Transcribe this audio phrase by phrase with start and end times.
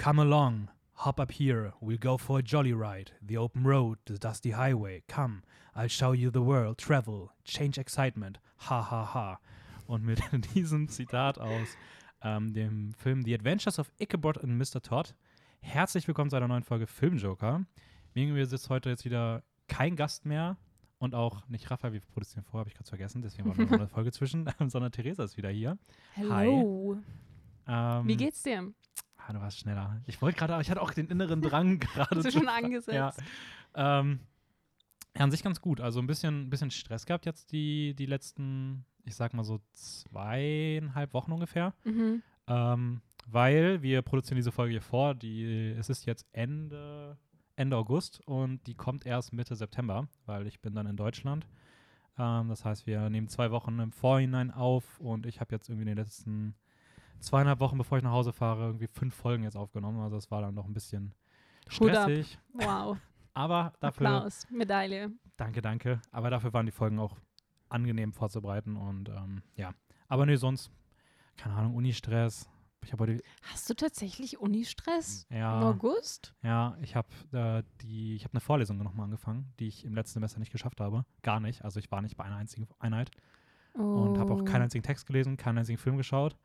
[0.00, 3.10] Come along, hop up here, we'll go for a jolly ride.
[3.20, 5.02] The open road, the dusty highway.
[5.06, 5.42] Come,
[5.76, 8.38] I'll show you the world, travel, change excitement.
[8.60, 9.40] Ha ha ha.
[9.86, 10.22] Und mit
[10.54, 11.76] diesem Zitat aus
[12.22, 14.80] ähm, dem Film The Adventures of Ichabod and Mr.
[14.80, 15.14] Todd.
[15.60, 17.66] Herzlich willkommen zu einer neuen Folge Filmjoker.
[18.14, 20.56] Mir mir sitzt heute jetzt wieder kein Gast mehr
[20.98, 23.86] und auch nicht Raphael, wir produzieren vor, habe ich gerade vergessen, deswegen war noch eine
[23.86, 25.76] Folge zwischen, sondern Theresa ist wieder hier.
[26.16, 26.96] Hallo.
[27.68, 28.72] Ähm, Wie geht's dir?
[29.30, 30.02] Ah, du warst schneller.
[30.06, 32.16] Ich wollte gerade, ich hatte auch den inneren Drang gerade.
[32.16, 33.22] Hast du schon angesetzt?
[33.76, 34.00] Ja.
[34.00, 34.18] Ähm,
[35.16, 35.80] ja, an sich ganz gut.
[35.80, 41.14] Also ein bisschen, bisschen Stress gehabt jetzt die, die letzten, ich sag mal so zweieinhalb
[41.14, 41.74] Wochen ungefähr.
[41.84, 42.24] Mhm.
[42.48, 45.14] Ähm, weil wir produzieren diese Folge hier vor.
[45.14, 47.16] Die, es ist jetzt Ende,
[47.54, 51.46] Ende August und die kommt erst Mitte September, weil ich bin dann in Deutschland.
[52.18, 55.88] Ähm, das heißt, wir nehmen zwei Wochen im Vorhinein auf und ich habe jetzt irgendwie
[55.88, 56.56] in den letzten
[57.20, 60.00] zweieinhalb Wochen, bevor ich nach Hause fahre, irgendwie fünf Folgen jetzt aufgenommen.
[60.00, 61.14] Also es war dann noch ein bisschen
[61.68, 62.38] stressig.
[62.52, 62.98] Wow.
[63.34, 64.46] Aber dafür, Applaus.
[64.50, 65.12] Medaille.
[65.36, 66.00] danke, danke.
[66.10, 67.16] Aber dafür waren die Folgen auch
[67.68, 69.72] angenehm vorzubereiten und ähm, ja.
[70.08, 70.70] Aber nee, sonst,
[71.36, 72.50] keine Ahnung, Uni-Stress.
[72.82, 76.34] Ich habe heute, Hast du tatsächlich Unistress im ja, August?
[76.42, 80.14] ja, ich habe äh, die, ich habe eine Vorlesung nochmal angefangen, die ich im letzten
[80.14, 81.04] Semester nicht geschafft habe.
[81.22, 81.62] Gar nicht.
[81.62, 83.10] Also ich war nicht bei einer einzigen Einheit
[83.74, 86.36] und habe auch keinen einzigen Text gelesen, keinen einzigen Film geschaut.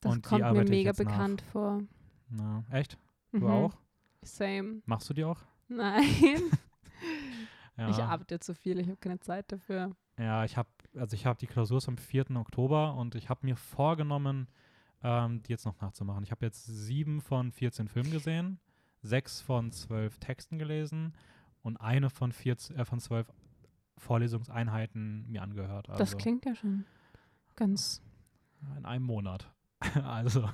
[0.00, 1.06] Das und kommt mir mega jetzt nach.
[1.06, 1.82] bekannt vor.
[2.28, 2.98] Na, echt?
[3.32, 3.46] Du Mhm.
[3.46, 3.76] auch?
[4.22, 4.82] Same.
[4.86, 5.40] Machst du die auch?
[5.68, 6.02] Nein.
[7.76, 7.90] Ja.
[7.90, 9.94] Ich arbeite zu viel, ich habe keine Zeit dafür.
[10.18, 12.28] Ja, ich habe, also ich habe die Klausur am 4.
[12.34, 14.48] Oktober und ich habe mir vorgenommen,
[15.04, 16.24] ähm, die jetzt noch nachzumachen.
[16.24, 18.58] Ich habe jetzt sieben von 14 Filmen gesehen,
[19.00, 21.14] sechs von zwölf Texten gelesen
[21.62, 23.32] und eine von, 14, äh, von zwölf
[23.96, 25.88] Vorlesungseinheiten mir angehört.
[25.88, 26.84] Also Das klingt ja schon
[27.54, 28.02] ganz,
[28.76, 29.52] in einem Monat.
[30.04, 30.48] also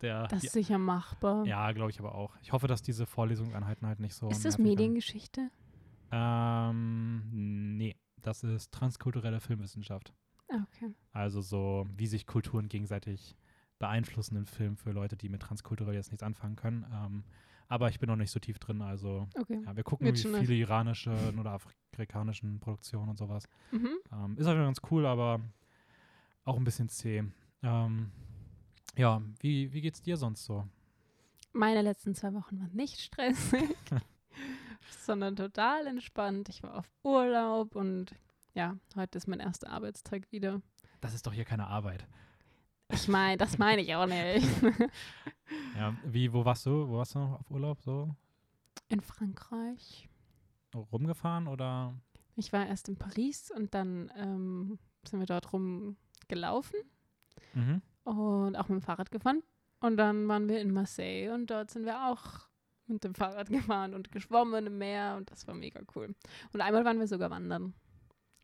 [0.00, 1.44] der, das die, ist sicher machbar.
[1.46, 2.36] ja, glaube ich aber auch.
[2.42, 4.68] Ich hoffe, dass diese Vorlesungseinheiten halt nicht so ist das werden.
[4.70, 5.50] Mediengeschichte?
[6.10, 10.12] Ähm, nee, das ist transkulturelle Filmwissenschaft.
[10.50, 10.94] Ah, Okay.
[11.12, 13.36] Also so, wie sich Kulturen gegenseitig
[13.78, 16.86] beeinflussen in Filmen für Leute, die mit transkulturell jetzt nichts anfangen können.
[16.92, 17.24] Ähm,
[17.68, 18.80] aber ich bin noch nicht so tief drin.
[18.82, 19.60] Also Okay.
[19.64, 21.58] ja, wir gucken Wird wie viele iranische oder
[21.92, 23.44] afrikanischen Produktionen und sowas.
[23.72, 23.90] Mhm.
[24.12, 25.40] Ähm, ist aber ganz cool, aber
[26.44, 27.24] auch ein bisschen zäh.
[27.62, 28.10] Ähm,
[28.98, 30.66] ja, wie, wie geht's dir sonst so?
[31.52, 33.76] Meine letzten zwei Wochen waren nicht stressig,
[35.00, 36.48] sondern total entspannt.
[36.50, 38.14] Ich war auf Urlaub und
[38.54, 40.60] ja, heute ist mein erster Arbeitstag wieder.
[41.00, 42.06] Das ist doch hier keine Arbeit.
[42.90, 44.46] Ich meine, das meine ich auch nicht.
[45.76, 46.86] Ja, wie, wo warst du?
[46.88, 47.80] Wo warst du noch auf Urlaub?
[47.80, 48.14] So
[48.88, 50.06] In Frankreich.
[50.74, 51.94] rumgefahren oder?
[52.36, 56.80] Ich war erst in Paris und dann ähm, sind wir dort rumgelaufen
[57.54, 57.80] Mhm.
[58.16, 59.42] Und auch mit dem Fahrrad gefahren.
[59.80, 62.48] Und dann waren wir in Marseille und dort sind wir auch
[62.86, 66.14] mit dem Fahrrad gefahren und geschwommen im Meer und das war mega cool.
[66.52, 67.74] Und einmal waren wir sogar wandern.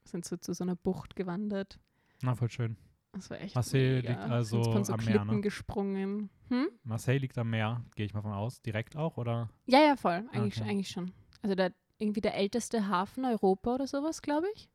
[0.05, 1.79] Sind so zu so einer Bucht gewandert.
[2.23, 2.77] Na, voll schön.
[3.13, 4.11] Das war echt Marseille mega.
[4.11, 5.41] liegt also so am Meer, ne?
[5.41, 6.31] gesprungen.
[6.49, 6.69] Hm?
[6.83, 8.61] Marseille liegt am Meer, gehe ich mal von aus.
[8.61, 9.49] Direkt auch, oder?
[9.67, 10.25] Ja, ja, voll.
[10.33, 10.69] Eigentlich, Okay.
[10.71, 11.13] eigentlich schon.
[11.43, 14.69] Also der, irgendwie der älteste Hafen Europa oder sowas, glaube ich.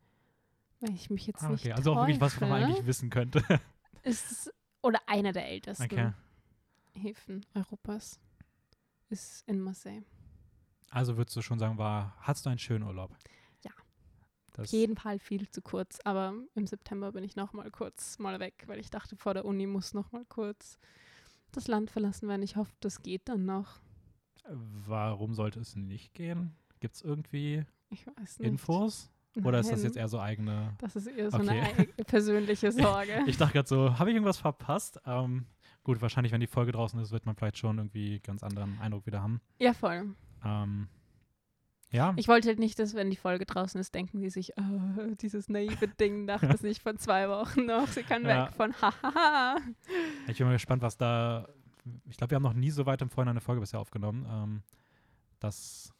[0.79, 1.73] Wenn ich mich jetzt Ah, nicht okay.
[1.73, 3.44] Also auch wirklich was, was man eigentlich wissen könnte.
[4.03, 4.51] Ist
[4.81, 6.13] oder einer der ältesten okay.
[6.94, 8.19] Häfen Europas
[9.09, 10.03] ist in Marseille.
[10.90, 13.16] Also würdest du schon sagen, war, hattest du einen schönen Urlaub?
[13.63, 13.72] Ja.
[14.53, 18.17] Das, Auf jeden Fall viel zu kurz, aber im September bin ich noch mal kurz
[18.19, 20.78] mal weg, weil ich dachte, vor der Uni muss noch mal kurz
[21.51, 22.44] das Land verlassen werden.
[22.44, 23.79] Ich hoffe, das geht dann noch.
[24.46, 26.56] warum sollte es nicht gehen?
[26.79, 27.66] Gibt es irgendwie.
[28.40, 29.11] Infos?
[29.44, 30.73] Oder ist das jetzt eher so eigene?
[30.79, 31.50] Das ist eher so Okay.
[31.50, 33.23] eine ei- persönliche Sorge.
[33.28, 35.00] Ich dachte gerade so, habe ich irgendwas verpasst?
[35.06, 35.45] Ähm,
[35.84, 39.06] gut, wahrscheinlich, wenn die Folge draußen ist, wird man vielleicht schon irgendwie ganz anderen Eindruck
[39.06, 39.40] wieder haben.
[39.59, 40.16] ja, voll.
[40.44, 40.88] Ähm,
[41.91, 45.16] ja, Ich wollte halt nicht, dass, wenn die Folge draußen ist, denken die sich, oh,
[45.22, 47.88] dieses naive Ding dachte es nicht vor zwei Wochen noch.
[47.88, 48.46] Sie kann Ja.
[48.47, 49.57] weg von hahaha.
[50.28, 51.47] ich bin mal gespannt, was da.
[52.09, 54.28] Ich glaube, wir haben noch nie so weit im Vorhinein eine Folge bisher aufgenommen.
[54.29, 54.61] Ähm,
[55.40, 55.91] das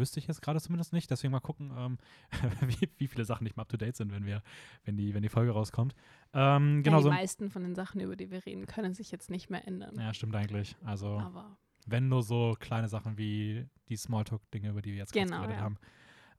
[0.00, 1.10] wüsste ich jetzt gerade zumindest nicht.
[1.10, 1.98] Deswegen mal gucken, ähm,
[2.66, 4.42] wie, wie viele Sachen nicht mal up to date sind, wenn wir,
[4.84, 5.94] wenn die, wenn die Folge rauskommt.
[6.32, 7.10] Ähm, genau ja, die so.
[7.10, 9.94] meisten von den Sachen, über die wir reden, können sich jetzt nicht mehr ändern.
[9.96, 10.76] Ja, stimmt eigentlich.
[10.84, 11.56] Also, Aber
[11.86, 15.62] wenn nur so kleine Sachen wie die Smalltalk-Dinge, über die wir jetzt Genau, geredet ja.
[15.62, 15.78] haben.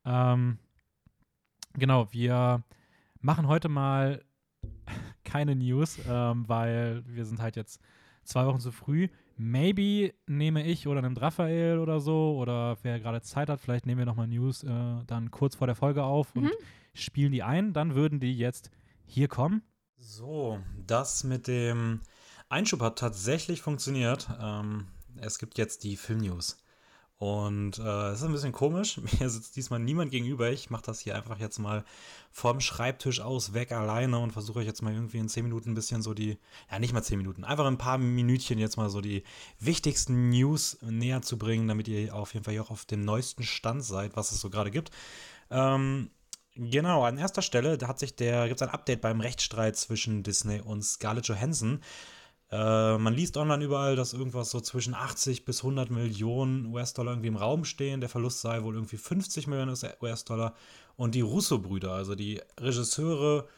[0.04, 0.58] Ähm,
[1.74, 2.62] genau, wir
[3.20, 4.24] machen heute mal
[5.24, 7.80] keine News, ähm, weil wir sind halt jetzt
[8.24, 9.08] zwei Wochen zu früh.
[9.42, 13.98] Maybe nehme ich oder nimmt Raphael oder so oder wer gerade Zeit hat, vielleicht nehmen
[13.98, 14.68] wir nochmal News äh,
[15.06, 16.52] dann kurz vor der Folge auf und Mhm.
[16.94, 17.72] spielen die ein.
[17.72, 18.70] Dann würden die jetzt
[19.04, 19.62] hier kommen.
[19.98, 22.00] So, das mit dem
[22.48, 24.28] Einschub hat tatsächlich funktioniert.
[24.40, 24.86] Ähm,
[25.20, 26.61] Es gibt jetzt die Film-News.
[27.22, 28.98] Und äh, es ist ein bisschen komisch.
[29.20, 30.50] Mir sitzt diesmal niemand gegenüber.
[30.50, 31.84] Ich mache das hier einfach jetzt mal
[32.32, 35.74] vom Schreibtisch aus weg alleine und versuche euch jetzt mal irgendwie in 10 Minuten ein
[35.76, 36.36] bisschen so die,
[36.68, 39.22] ja nicht mal 10 Minuten, einfach ein paar Minütchen jetzt mal so die
[39.60, 43.84] wichtigsten News näher zu bringen, damit ihr auf jeden Fall auch auf dem neuesten Stand
[43.84, 44.90] seid, was es so gerade gibt.
[45.48, 46.10] Ähm,
[46.54, 50.22] Genau, an erster Stelle, da hat sich der, gibt es ein Update beim Rechtsstreit zwischen
[50.22, 51.80] Disney und Scarlett Johansson.
[52.52, 57.28] Äh, man liest online überall, dass irgendwas so zwischen 80 bis 100 Millionen US-Dollar irgendwie
[57.28, 58.00] im Raum stehen.
[58.00, 60.54] Der Verlust sei wohl irgendwie 50 Millionen US-Dollar.
[60.96, 63.48] Und die Russo-Brüder, also die Regisseure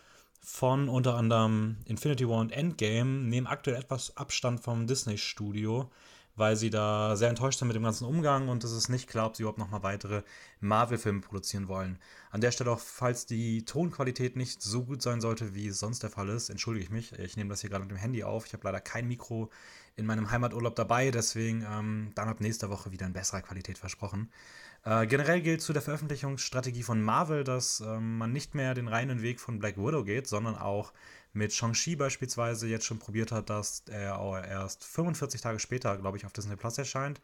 [0.40, 5.90] von unter anderem Infinity War und Endgame, nehmen aktuell etwas Abstand vom Disney-Studio
[6.36, 9.26] weil sie da sehr enttäuscht sind mit dem ganzen Umgang und es ist nicht klar,
[9.26, 10.22] ob sie überhaupt nochmal weitere
[10.60, 11.98] Marvel-Filme produzieren wollen.
[12.30, 16.02] An der Stelle auch, falls die Tonqualität nicht so gut sein sollte, wie es sonst
[16.02, 17.12] der Fall ist, entschuldige ich mich.
[17.18, 18.46] Ich nehme das hier gerade mit dem Handy auf.
[18.46, 19.50] Ich habe leider kein Mikro
[19.96, 24.30] in meinem Heimaturlaub dabei, deswegen ähm, dann ab nächster Woche wieder in besserer Qualität versprochen.
[24.84, 29.22] Äh, generell gilt zu der Veröffentlichungsstrategie von Marvel, dass ähm, man nicht mehr den reinen
[29.22, 30.92] Weg von Black Widow geht, sondern auch
[31.34, 36.24] mit Shang-Chi beispielsweise jetzt schon probiert hat, dass er erst 45 Tage später, glaube ich,
[36.24, 37.20] auf Disney Plus erscheint.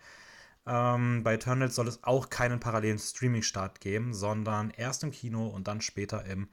[0.67, 5.69] Ähm, bei Eternals soll es auch keinen parallelen Streaming-Start geben, sondern erst im Kino und
[5.69, 6.49] dann später im,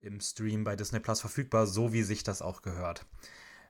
[0.00, 3.06] im Stream bei Disney Plus verfügbar, so wie sich das auch gehört.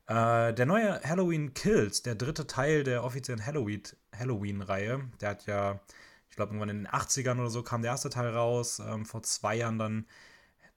[0.06, 5.80] Äh, der neue Halloween Kills, der dritte Teil der offiziellen Halloween-Reihe, Halloween der hat ja,
[6.28, 9.22] ich glaube, irgendwann in den 80ern oder so kam der erste Teil raus, ähm, vor
[9.22, 10.06] zwei Jahren dann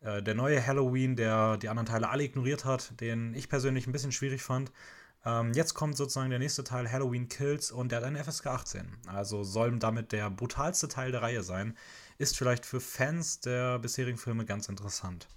[0.05, 3.91] äh, der neue Halloween, der die anderen Teile alle ignoriert hat, den ich persönlich ein
[3.91, 4.71] bisschen schwierig fand.
[5.25, 8.97] Ähm, jetzt kommt sozusagen der nächste Teil, Halloween Kills, und der hat eine FSK 18.
[9.07, 11.75] Also soll damit der brutalste Teil der Reihe sein.
[12.19, 15.27] Ist vielleicht für Fans der bisherigen Filme ganz interessant.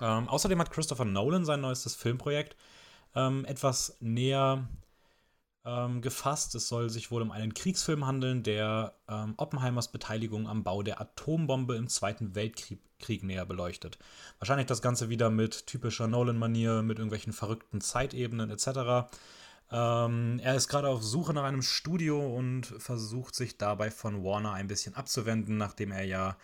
[0.00, 2.56] Ähm, außerdem hat Christopher Nolan sein neuestes Filmprojekt
[3.14, 4.68] ähm, etwas näher
[5.68, 6.54] ähm, gefasst.
[6.54, 11.00] Es soll sich wohl um einen Kriegsfilm handeln, der ähm, Oppenheimers Beteiligung am Bau der
[11.00, 13.98] Atombombe im Zweiten Weltkrieg Krieg näher beleuchtet.
[14.38, 19.08] Wahrscheinlich das Ganze wieder mit typischer Nolan-Manier, mit irgendwelchen verrückten Zeitebenen etc.
[19.70, 24.52] Ähm, er ist gerade auf Suche nach einem Studio und versucht sich dabei von Warner
[24.52, 26.36] ein bisschen abzuwenden, nachdem er ja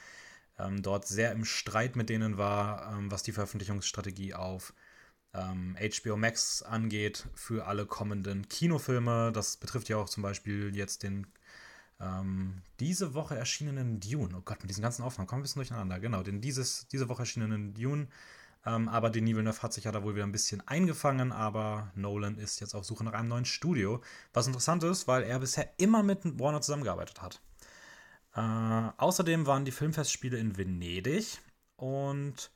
[0.58, 4.74] ähm, dort sehr im Streit mit denen war, ähm, was die Veröffentlichungsstrategie auf
[5.34, 9.32] HBO ähm, Max angeht für alle kommenden Kinofilme.
[9.32, 11.26] Das betrifft ja auch zum Beispiel jetzt den
[12.00, 14.34] ähm, diese Woche erschienenen Dune.
[14.36, 15.98] Oh Gott, mit diesen ganzen Aufnahmen kommen wir ein bisschen durcheinander.
[16.00, 18.08] Genau, den dieses, diese Woche erschienenen Dune.
[18.66, 22.38] Ähm, aber Denis Villeneuve hat sich ja da wohl wieder ein bisschen eingefangen, aber Nolan
[22.38, 24.02] ist jetzt auf Suche nach einem neuen Studio.
[24.32, 27.40] Was interessant ist, weil er bisher immer mit Warner zusammengearbeitet hat.
[28.34, 28.40] Äh,
[28.96, 31.38] außerdem waren die Filmfestspiele in Venedig
[31.76, 32.50] und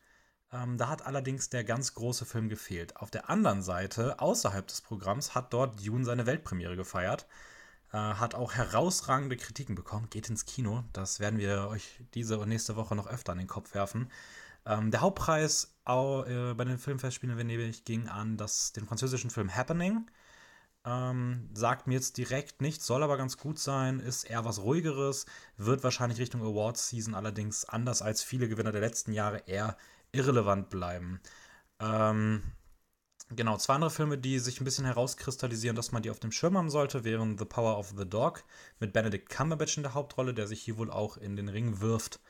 [0.53, 2.97] ähm, da hat allerdings der ganz große Film gefehlt.
[2.97, 7.27] Auf der anderen Seite, außerhalb des Programms, hat dort Dune seine Weltpremiere gefeiert.
[7.93, 10.09] Äh, hat auch herausragende Kritiken bekommen.
[10.11, 10.85] Geht ins Kino.
[10.93, 14.11] Das werden wir euch diese und nächste Woche noch öfter an den Kopf werfen.
[14.67, 19.31] Ähm, der Hauptpreis auch, äh, bei den Filmfestspielen in Venedig ging an das, den französischen
[19.31, 20.11] Film Happening.
[20.85, 25.27] Ähm, sagt mir jetzt direkt nichts, soll aber ganz gut sein, ist eher was ruhigeres,
[25.57, 29.77] wird wahrscheinlich Richtung Awards Season allerdings anders als viele Gewinner der letzten Jahre eher
[30.13, 31.21] irrelevant bleiben.
[31.81, 32.43] Ähm,
[33.31, 36.57] Genau, zwei andere Filme, die sich ein bisschen herauskristallisieren, dass man die auf dem Schirm
[36.57, 38.43] haben sollte, wären The Power of the Dog
[38.81, 42.21] mit Benedict Cumberbatch in der Hauptrolle, der sich hier wohl auch in den Ring wirft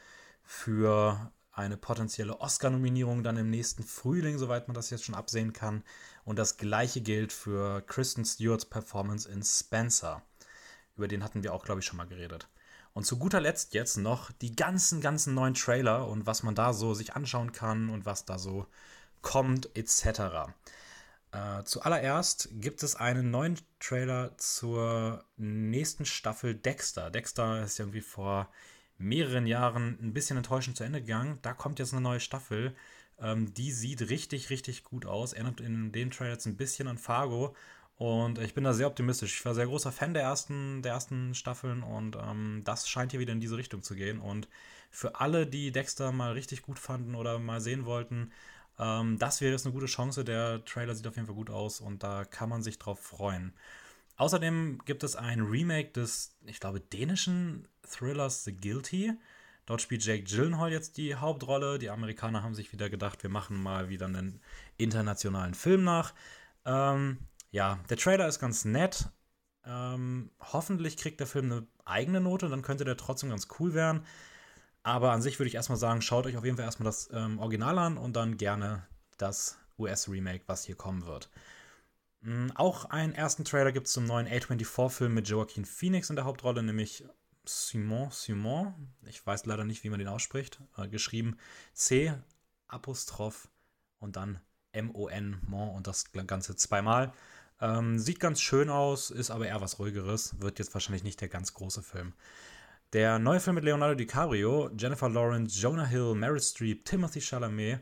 [0.43, 5.85] für eine potenzielle Oscar-Nominierung dann im nächsten Frühling, soweit man das jetzt schon absehen kann.
[6.25, 10.23] Und das gleiche gilt für Kristen Stewarts Performance in Spencer.
[10.97, 12.49] Über den hatten wir auch, glaube ich, schon mal geredet.
[12.99, 16.73] Und zu guter Letzt jetzt noch die ganzen, ganzen neuen Trailer und was man da
[16.73, 18.67] so sich anschauen kann und was da so
[19.23, 20.51] kommt, etc.
[21.31, 27.13] Äh, zuallererst gibt es einen neuen Trailer zur nächsten Staffel Dexter.
[27.13, 28.51] Dexter ist irgendwie vor
[28.97, 31.39] mehreren Jahren ein bisschen enttäuschend zu Ende gegangen.
[31.43, 32.75] Da kommt jetzt eine neue Staffel.
[33.21, 35.35] Ähm, die sieht richtig, richtig gut aus.
[35.35, 37.55] Erinnert in dem Trailer jetzt ein bisschen an Fargo.
[37.99, 39.39] Und ich bin da sehr optimistisch.
[39.39, 43.21] Ich war sehr großer Fan der ersten, der ersten Staffeln und ähm, das scheint hier
[43.21, 44.21] wieder in diese Richtung zu gehen.
[44.21, 44.49] Und
[44.91, 48.31] für alle, die Dexter mal richtig gut fanden oder mal sehen wollten,
[48.79, 50.25] ähm, das wäre jetzt eine gute Chance.
[50.25, 53.53] Der Trailer sieht auf jeden Fall gut aus und da kann man sich drauf freuen.
[54.17, 59.13] Außerdem gibt es ein Remake des, ich glaube, dänischen Thrillers The Guilty.
[59.67, 61.79] Dort spielt Jake Gyllenhaal jetzt die Hauptrolle.
[61.79, 64.41] Die Amerikaner haben sich wieder gedacht, wir machen mal wieder einen
[64.77, 66.15] internationalen Film nach.
[66.65, 67.19] Ähm,
[67.51, 69.09] ja, der Trailer ist ganz nett.
[69.65, 74.05] Ähm, hoffentlich kriegt der Film eine eigene Note, dann könnte der trotzdem ganz cool werden.
[74.83, 77.39] Aber an sich würde ich erstmal sagen, schaut euch auf jeden Fall erstmal das ähm,
[77.39, 78.87] Original an und dann gerne
[79.19, 81.31] das US-Remake, was hier kommen wird.
[82.21, 86.25] Mm, Auch einen ersten Trailer gibt es zum neuen A24-Film mit Joaquin Phoenix in der
[86.25, 87.05] Hauptrolle, nämlich
[87.45, 88.75] Simon Simon.
[89.07, 90.61] Ich weiß leider nicht, wie man den ausspricht.
[90.77, 91.39] Äh, geschrieben
[91.73, 92.15] C,
[92.67, 93.49] Apostroph
[93.99, 94.41] und dann
[94.73, 97.13] M-O-N, Mon und das Ganze zweimal.
[97.61, 100.41] Ähm, sieht ganz schön aus, ist aber eher was ruhigeres.
[100.41, 102.13] Wird jetzt wahrscheinlich nicht der ganz große Film.
[102.93, 107.81] Der neue Film mit Leonardo DiCaprio, Jennifer Lawrence, Jonah Hill, Meryl Streep, Timothy Chalamet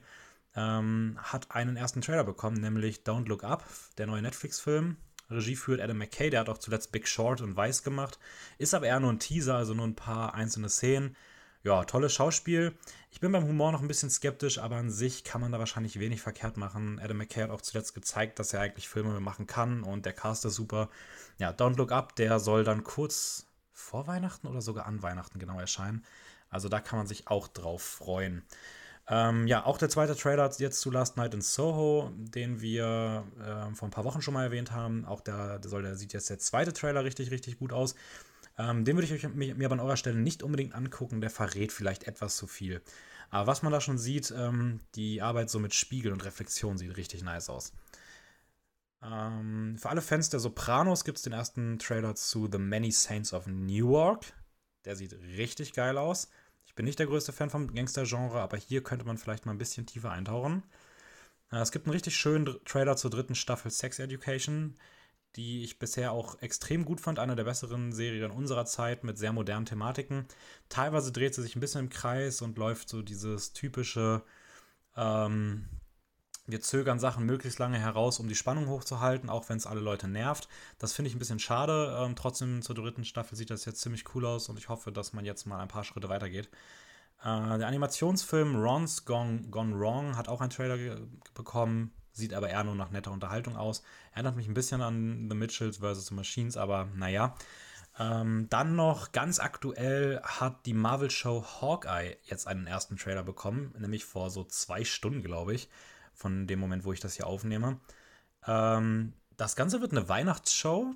[0.56, 3.64] ähm, hat einen ersten Trailer bekommen, nämlich Don't Look Up,
[3.99, 4.97] der neue Netflix-Film.
[5.30, 8.18] Regie führt Adam McKay, der hat auch zuletzt Big Short und Weiß gemacht.
[8.59, 11.16] Ist aber eher nur ein Teaser, also nur ein paar einzelne Szenen.
[11.62, 12.75] Ja, tolles Schauspiel.
[13.17, 15.99] Ich bin beim Humor noch ein bisschen skeptisch, aber an sich kann man da wahrscheinlich
[15.99, 17.01] wenig verkehrt machen.
[17.03, 20.45] Adam McKay hat auch zuletzt gezeigt, dass er eigentlich Filme machen kann und der Cast
[20.45, 20.91] ist super.
[21.39, 25.59] Ja, Don't Look Up, der soll dann kurz vor Weihnachten oder sogar an Weihnachten genau
[25.59, 26.05] erscheinen.
[26.51, 28.43] Also da kann man sich auch drauf freuen.
[29.09, 33.75] Ähm, ja, auch der zweite Trailer jetzt zu Last Night in Soho, den wir äh,
[33.75, 35.07] vor ein paar Wochen schon mal erwähnt haben.
[35.07, 37.95] Auch der, der, soll, der sieht jetzt der zweite Trailer richtig, richtig gut aus.
[38.59, 41.21] Ähm, den würde ich euch, mir, mir aber an eurer Stelle nicht unbedingt angucken.
[41.21, 42.83] Der verrät vielleicht etwas zu viel.
[43.31, 46.97] Aber was man da schon sieht, ähm, die Arbeit so mit Spiegel und Reflexion sieht
[46.97, 47.73] richtig nice aus.
[49.03, 53.33] Ähm, für alle Fans der Sopranos gibt es den ersten Trailer zu The Many Saints
[53.33, 54.33] of Newark.
[54.85, 56.29] Der sieht richtig geil aus.
[56.67, 59.59] Ich bin nicht der größte Fan vom Gangster-Genre, aber hier könnte man vielleicht mal ein
[59.59, 60.63] bisschen tiefer eintauchen.
[61.53, 64.77] Äh, es gibt einen richtig schönen Trailer zur dritten Staffel Sex Education,
[65.37, 67.19] die ich bisher auch extrem gut fand.
[67.19, 70.26] Eine der besseren Serien unserer Zeit mit sehr modernen Thematiken.
[70.69, 74.23] Teilweise dreht sie sich ein bisschen im Kreis und läuft so dieses typische,
[74.97, 75.69] ähm,
[76.47, 80.09] wir zögern Sachen möglichst lange heraus, um die Spannung hochzuhalten, auch wenn es alle Leute
[80.09, 80.49] nervt.
[80.78, 81.97] Das finde ich ein bisschen schade.
[82.00, 85.12] Ähm, trotzdem zur dritten Staffel sieht das jetzt ziemlich cool aus und ich hoffe, dass
[85.12, 86.49] man jetzt mal ein paar Schritte weitergeht.
[87.21, 90.99] Äh, der Animationsfilm Ron's Gone, Gone Wrong hat auch einen Trailer
[91.35, 93.83] bekommen, sieht aber eher nur nach netter Unterhaltung aus.
[94.13, 96.07] Erinnert mich ein bisschen an The Mitchells vs.
[96.07, 97.35] The Machines, aber naja.
[97.99, 104.05] Ähm, dann noch ganz aktuell hat die Marvel-Show Hawkeye jetzt einen ersten Trailer bekommen, nämlich
[104.05, 105.71] vor so zwei Stunden, glaube ich
[106.17, 107.79] von dem Moment, wo ich das hier aufnehme.
[108.47, 110.95] Ähm, das Ganze wird eine Weihnachtsshow,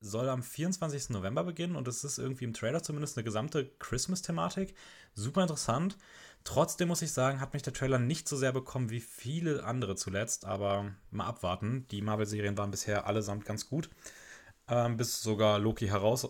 [0.00, 1.10] soll am 24.
[1.10, 4.74] November beginnen und es ist irgendwie im Trailer zumindest eine gesamte Christmas-Thematik.
[5.14, 5.96] Super interessant.
[6.44, 9.96] Trotzdem muss ich sagen, hat mich der Trailer nicht so sehr bekommen wie viele andere
[9.96, 11.86] zuletzt, aber mal abwarten.
[11.90, 13.90] Die Marvel-Serien waren bisher allesamt ganz gut.
[14.68, 16.28] Ähm, bis sogar Loki heraus,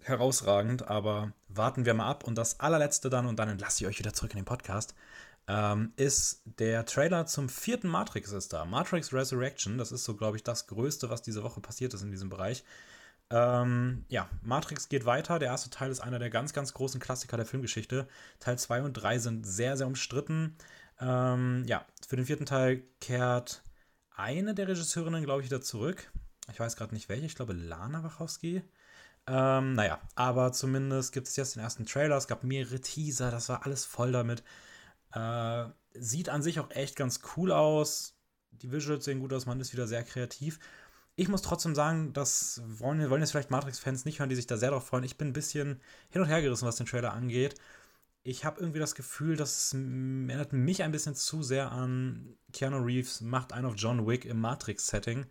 [0.00, 2.24] herausragend, aber warten wir mal ab.
[2.24, 4.94] Und das allerletzte dann, und dann entlasse ich euch wieder zurück in den Podcast
[5.48, 8.64] ähm, ist der Trailer zum vierten Matrix ist da.
[8.64, 12.10] Matrix Resurrection, das ist so, glaube ich, das Größte, was diese Woche passiert ist in
[12.10, 12.64] diesem Bereich.
[13.32, 15.38] Ähm, ja, Matrix geht weiter.
[15.38, 18.06] Der erste Teil ist einer der ganz, ganz großen Klassiker der Filmgeschichte.
[18.38, 20.54] Teil 2 und 3 sind sehr, sehr umstritten.
[21.00, 23.62] Ähm, ja, für den vierten Teil kehrt
[24.14, 26.12] eine der Regisseurinnen, glaube ich, wieder zurück.
[26.52, 28.62] Ich weiß gerade nicht welche, ich glaube Lana Wachowski.
[29.26, 32.16] Ähm, naja, aber zumindest gibt es jetzt den ersten Trailer.
[32.16, 34.42] Es gab mehrere Teaser, das war alles voll damit.
[35.14, 38.14] Äh, sieht an sich auch echt ganz cool aus.
[38.50, 40.58] Die Visuals sehen gut aus, man ist wieder sehr kreativ.
[41.16, 44.56] Ich muss trotzdem sagen, das wollen, wollen jetzt vielleicht Matrix-Fans nicht hören, die sich da
[44.56, 45.04] sehr darauf freuen.
[45.04, 47.54] Ich bin ein bisschen hin und her gerissen, was den Trailer angeht.
[48.24, 53.20] Ich habe irgendwie das Gefühl, das erinnert mich ein bisschen zu sehr an Keanu Reeves
[53.20, 55.26] macht einen auf John Wick im Matrix-Setting.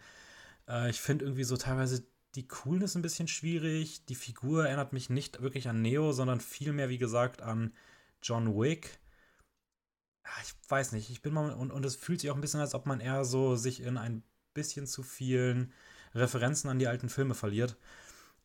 [0.67, 4.05] Äh, ich finde irgendwie so teilweise die Coolness ein bisschen schwierig.
[4.05, 7.73] Die Figur erinnert mich nicht wirklich an Neo, sondern vielmehr, wie gesagt, an
[8.21, 9.01] John Wick
[10.43, 12.73] ich weiß nicht, ich bin mal, und, und es fühlt sich auch ein bisschen, als
[12.73, 14.23] ob man eher so sich in ein
[14.53, 15.73] bisschen zu vielen
[16.13, 17.77] Referenzen an die alten Filme verliert.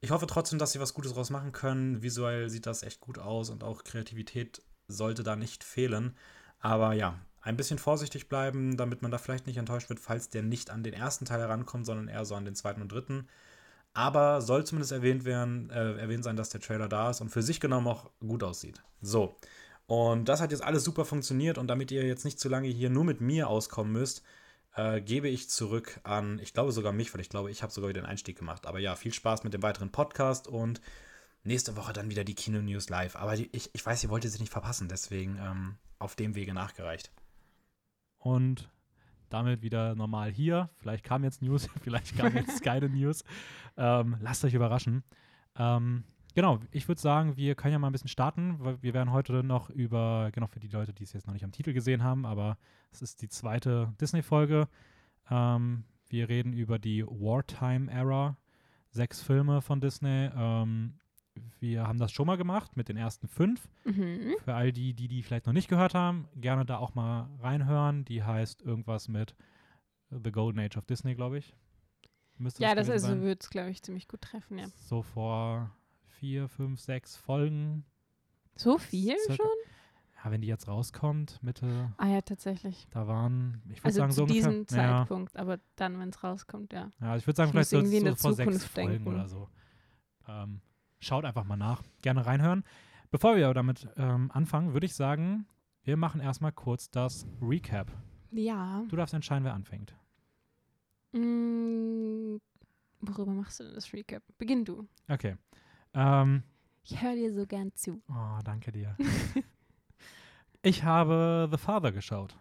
[0.00, 2.02] Ich hoffe trotzdem, dass sie was Gutes draus machen können.
[2.02, 6.14] Visuell sieht das echt gut aus und auch Kreativität sollte da nicht fehlen.
[6.60, 10.42] Aber ja, ein bisschen vorsichtig bleiben, damit man da vielleicht nicht enttäuscht wird, falls der
[10.42, 13.28] nicht an den ersten Teil herankommt, sondern eher so an den zweiten und dritten.
[13.94, 17.42] Aber soll zumindest erwähnt werden, äh, erwähnt sein, dass der Trailer da ist und für
[17.42, 18.82] sich genommen auch gut aussieht.
[19.00, 19.36] So,
[19.86, 22.90] und das hat jetzt alles super funktioniert und damit ihr jetzt nicht zu lange hier
[22.90, 24.22] nur mit mir auskommen müsst,
[24.76, 27.88] äh, gebe ich zurück an, ich glaube sogar mich, weil ich glaube, ich habe sogar
[27.88, 28.66] wieder einen Einstieg gemacht.
[28.66, 30.80] Aber ja, viel Spaß mit dem weiteren Podcast und
[31.44, 33.16] nächste Woche dann wieder die Kino News live.
[33.16, 37.10] Aber ich, ich weiß, ihr wolltet sie nicht verpassen, deswegen ähm, auf dem Wege nachgereicht.
[38.18, 38.70] Und
[39.30, 40.70] damit wieder normal hier.
[40.76, 43.24] Vielleicht kam jetzt News, vielleicht kam jetzt keine News.
[43.76, 45.04] Ähm, lasst euch überraschen.
[45.58, 46.04] Ähm,
[46.36, 49.42] Genau, ich würde sagen, wir können ja mal ein bisschen starten, weil wir werden heute
[49.42, 52.26] noch über, genau für die Leute, die es jetzt noch nicht am Titel gesehen haben,
[52.26, 52.58] aber
[52.92, 54.68] es ist die zweite Disney-Folge.
[55.30, 58.36] Ähm, wir reden über die Wartime-Era,
[58.90, 60.28] sechs Filme von Disney.
[60.36, 60.98] Ähm,
[61.58, 63.66] wir haben das schon mal gemacht mit den ersten fünf.
[63.86, 64.34] Mhm.
[64.44, 68.04] Für all die, die die vielleicht noch nicht gehört haben, gerne da auch mal reinhören.
[68.04, 69.34] Die heißt irgendwas mit
[70.10, 71.56] The Golden Age of Disney, glaube ich.
[72.36, 74.66] Müsste Ja, das gewesen also würde es, glaube ich, ziemlich gut treffen, ja.
[74.76, 75.74] So vor
[76.18, 77.84] vier, fünf, sechs Folgen.
[78.56, 79.34] So viel Circa.
[79.42, 79.52] schon?
[80.24, 82.86] Ja, wenn die jetzt rauskommt, Mitte, Ah ja, tatsächlich.
[82.90, 84.50] da waren, ich würde Also sagen, zu so ungefähr.
[84.50, 86.90] diesem ja, Zeitpunkt, aber dann, wenn es rauskommt, ja.
[87.00, 89.08] ja, ich würde sagen, Ich vielleicht so, so vor sechs Folgen denken.
[89.08, 89.48] oder so.
[90.26, 90.60] Ähm,
[91.00, 91.82] schaut einfach mal nach.
[92.02, 92.64] Gerne reinhören.
[93.10, 95.46] Bevor wir aber damit ähm, anfangen, würde ich sagen,
[95.84, 97.92] wir machen erstmal kurz das Recap.
[98.32, 98.84] Ja.
[98.88, 99.94] Du darfst entscheiden, wer anfängt.
[101.12, 102.36] Mm,
[103.00, 104.22] worüber machst du denn das Recap?
[104.38, 104.88] Beginn du.
[105.08, 105.36] Okay.
[105.96, 106.42] Ähm,
[106.84, 108.00] Ich höre dir so gern zu.
[108.08, 108.96] Oh, danke dir.
[110.62, 112.36] ich habe The Father geschaut.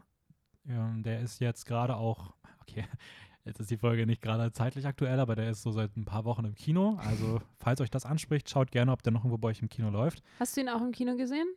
[0.68, 2.86] Ähm, der ist jetzt gerade auch, okay,
[3.46, 6.26] jetzt ist die Folge nicht gerade zeitlich aktuell, aber der ist so seit ein paar
[6.26, 6.98] Wochen im Kino.
[6.98, 9.90] Also, falls euch das anspricht, schaut gerne, ob der noch irgendwo bei euch im Kino
[9.90, 10.22] läuft.
[10.40, 11.48] Hast du ihn auch im Kino gesehen?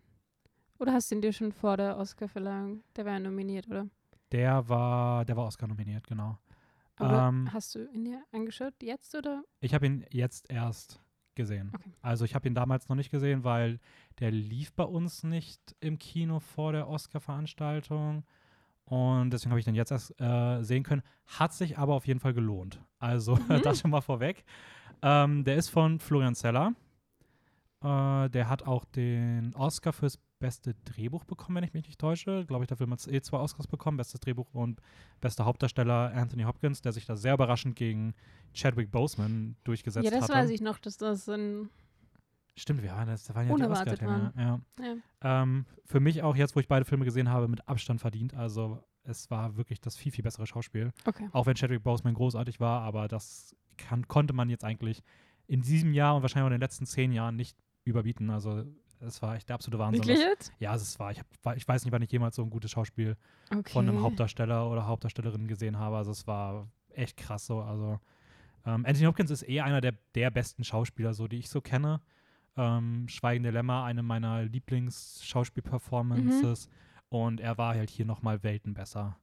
[0.78, 2.84] Oder hast du ihn dir schon vor der Oscarverleihung?
[2.94, 3.88] Der war ja nominiert, oder?
[4.30, 6.38] Der war, der war Oscar nominiert, genau.
[7.00, 9.42] Oder Ähm, hast du ihn dir angeschaut jetzt oder?
[9.60, 11.00] Ich habe ihn jetzt erst
[11.38, 11.70] gesehen.
[11.74, 11.90] Okay.
[12.02, 13.80] Also ich habe ihn damals noch nicht gesehen, weil
[14.18, 18.24] der lief bei uns nicht im Kino vor der Oscar-Veranstaltung.
[18.84, 21.02] Und deswegen habe ich den jetzt erst äh, sehen können.
[21.26, 22.80] Hat sich aber auf jeden Fall gelohnt.
[22.98, 23.62] Also Mhm.
[23.62, 24.44] das schon mal vorweg.
[25.00, 26.72] Ähm, der ist von Florian Zeller.
[27.82, 32.44] Äh, der hat auch den Oscar fürs beste Drehbuch bekommen, wenn ich mich nicht täusche.
[32.46, 33.96] Glaube ich, dafür hat man eh zwei Oscars bekommen.
[33.96, 34.80] Bestes Drehbuch und
[35.20, 38.14] bester Hauptdarsteller Anthony Hopkins, der sich da sehr überraschend gegen
[38.54, 40.34] Chadwick Boseman durchgesetzt Ja, das hatte.
[40.34, 41.70] weiß ich noch, dass das ein.
[42.56, 44.60] Stimmt, wir waren, das, das waren ja Unerwartet die Oscar ja.
[44.80, 45.42] Ja.
[45.42, 48.34] Ähm, Für mich auch jetzt, wo ich beide Filme gesehen habe, mit Abstand verdient.
[48.34, 50.92] Also es war wirklich das viel, viel bessere Schauspiel.
[51.04, 51.28] Okay.
[51.32, 55.02] Auch wenn Chadwick Boseman großartig war, aber das kann, konnte man jetzt eigentlich
[55.46, 58.28] in diesem Jahr und wahrscheinlich auch in den letzten zehn Jahren nicht überbieten.
[58.30, 58.64] Also
[59.00, 60.02] es war echt der absolute Wahnsinn.
[60.04, 60.52] Wirklich jetzt?
[60.58, 61.10] Ja, es war.
[61.12, 63.16] Ich, hab, ich weiß nicht, wann ich jemals so ein gutes Schauspiel
[63.52, 63.72] Okay.
[63.72, 65.96] von einem Hauptdarsteller oder Hauptdarstellerin gesehen habe.
[65.96, 67.60] Also es war echt krass so.
[67.60, 67.98] Also
[68.66, 72.00] ähm, Anthony Hopkins ist eh einer der, der besten Schauspieler, so die ich so kenne.
[72.56, 74.42] Ähm, Schweigende Lämmer, eine meiner
[75.48, 76.68] Lieblingsschauspielperformances.
[77.08, 79.16] Und er war halt hier nochmal Welten besser.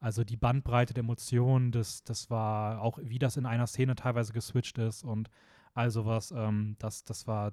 [0.00, 4.32] Also die Bandbreite der Emotionen, das, das war auch, wie das in einer Szene teilweise
[4.32, 5.28] geswitcht ist und
[5.74, 7.52] all sowas, ähm, das, das war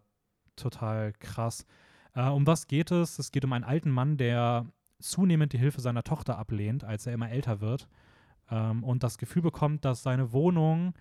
[0.55, 1.65] total krass.
[2.13, 3.19] Äh, um was geht es?
[3.19, 4.65] Es geht um einen alten Mann, der
[4.99, 7.87] zunehmend die Hilfe seiner Tochter ablehnt, als er immer älter wird
[8.49, 10.93] ähm, und das Gefühl bekommt, dass seine Wohnung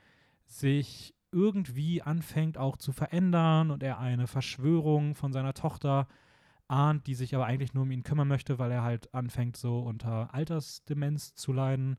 [0.47, 6.07] sich irgendwie anfängt auch zu verändern und er eine Verschwörung von seiner Tochter
[6.69, 9.81] ahnt, die sich aber eigentlich nur um ihn kümmern möchte, weil er halt anfängt so
[9.81, 11.97] unter Altersdemenz zu leiden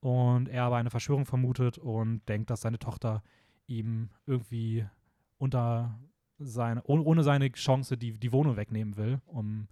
[0.00, 3.22] und er aber eine Verschwörung vermutet und denkt, dass seine Tochter
[3.66, 4.86] ihm irgendwie
[5.38, 5.98] unter
[6.44, 9.68] seine, oh- ohne seine Chance die, die Wohnung wegnehmen will, um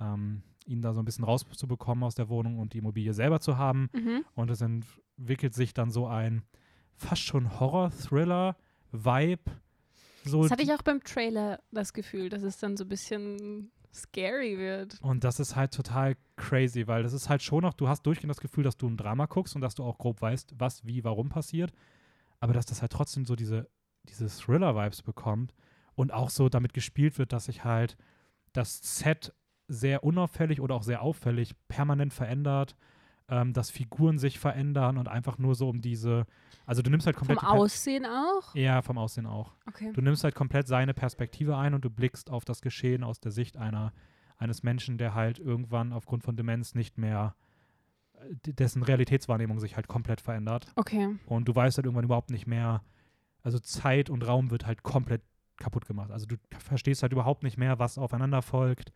[0.00, 3.56] ähm, ihn da so ein bisschen rauszubekommen aus der Wohnung und die Immobilie selber zu
[3.58, 3.88] haben.
[3.92, 4.24] Mhm.
[4.34, 6.42] Und es entwickelt sich dann so ein
[6.96, 9.42] fast schon Horror-Thriller-Vibe.
[10.24, 13.70] So Das hatte ich auch beim Trailer das Gefühl, dass es dann so ein bisschen
[13.92, 15.00] scary wird.
[15.02, 18.30] und das ist halt total crazy, weil das ist halt schon noch, du hast durchgehend
[18.30, 21.02] das Gefühl, dass du ein Drama guckst und dass du auch grob weißt, was, wie,
[21.02, 21.72] warum passiert.
[22.38, 23.68] Aber dass das halt trotzdem so diese,
[24.08, 25.54] diese Thriller-Vibes bekommt
[26.00, 27.96] und auch so damit gespielt wird, dass sich halt
[28.52, 29.32] das Set
[29.68, 32.74] sehr unauffällig oder auch sehr auffällig permanent verändert,
[33.28, 36.26] ähm, dass Figuren sich verändern und einfach nur so um diese,
[36.66, 38.54] also du nimmst halt Vom komplett Per- Aussehen auch?
[38.54, 39.54] Ja, vom Aussehen auch.
[39.68, 39.92] Okay.
[39.92, 43.30] Du nimmst halt komplett seine Perspektive ein und du blickst auf das Geschehen aus der
[43.30, 43.92] Sicht einer,
[44.38, 47.36] eines Menschen, der halt irgendwann aufgrund von Demenz nicht mehr,
[48.46, 50.66] dessen Realitätswahrnehmung sich halt komplett verändert.
[50.76, 51.16] Okay.
[51.26, 52.82] Und du weißt halt irgendwann überhaupt nicht mehr,
[53.42, 55.22] also Zeit und Raum wird halt komplett
[55.60, 56.10] kaputt gemacht.
[56.10, 58.92] Also du verstehst halt überhaupt nicht mehr, was aufeinander folgt,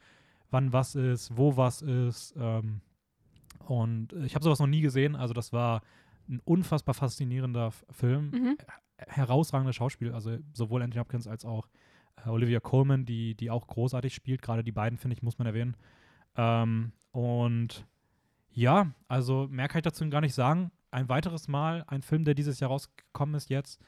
[0.50, 2.34] wann was ist, wo was ist.
[2.36, 2.80] Ähm,
[3.66, 5.14] und ich habe sowas noch nie gesehen.
[5.16, 5.82] Also das war
[6.28, 8.56] ein unfassbar faszinierender Film Mhm.
[8.96, 11.68] herausragendes Schauspiel, also sowohl Anthony Hopkins als auch
[12.24, 14.42] äh, Olivia Colman, die, die auch großartig spielt.
[14.42, 15.76] Gerade die beiden, finde ich, muss man erwähnen.
[16.36, 17.86] Ähm, und
[18.52, 20.70] ja, also mehr kann ich dazu gar nicht sagen.
[20.90, 23.80] Ein weiteres Mal ein Film, der dieses Jahr rausgekommen ist jetzt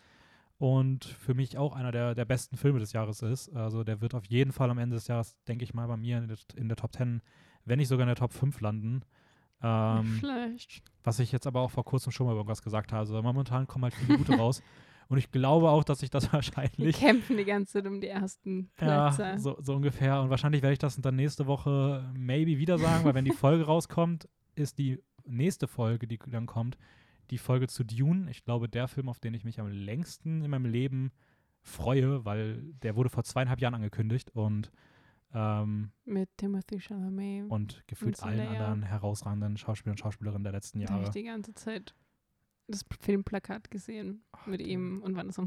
[0.58, 3.54] und für mich auch einer der, der besten Filme des Jahres ist.
[3.54, 6.18] Also der wird auf jeden Fall am Ende des Jahres, denke ich mal, bei mir
[6.18, 7.20] in der, in der Top 10,
[7.64, 9.02] wenn nicht sogar in der Top 5 landen.
[9.62, 10.82] Ähm, Schlecht.
[11.04, 13.00] was ich jetzt aber auch vor kurzem schon mal irgendwas gesagt habe.
[13.00, 14.62] Also momentan kommen halt viele gute raus.
[15.08, 16.96] Und ich glaube auch, dass ich das Wir wahrscheinlich.
[16.98, 19.40] kämpfen die ganze Zeit um die ersten Ja, Plätze.
[19.40, 20.20] so, so ungefähr.
[20.20, 23.64] Und wahrscheinlich werde ich das dann nächste Woche maybe wieder sagen, weil wenn die Folge
[23.66, 26.76] rauskommt, ist die nächste Folge, die dann kommt,
[27.30, 28.30] die Folge zu Dune.
[28.30, 31.12] Ich glaube, der Film, auf den ich mich am längsten in meinem Leben
[31.62, 34.70] freue, weil der wurde vor zweieinhalb Jahren angekündigt und,
[35.34, 37.50] ähm, Mit Timothy Chalamet.
[37.50, 41.12] und gefühlt Und allen anderen herausragenden Schauspielern und Schauspielerinnen der letzten Da hab ich Jahre.
[41.12, 41.94] die ganze Zeit
[42.68, 45.46] das Filmplakat gesehen mit ihm und war so.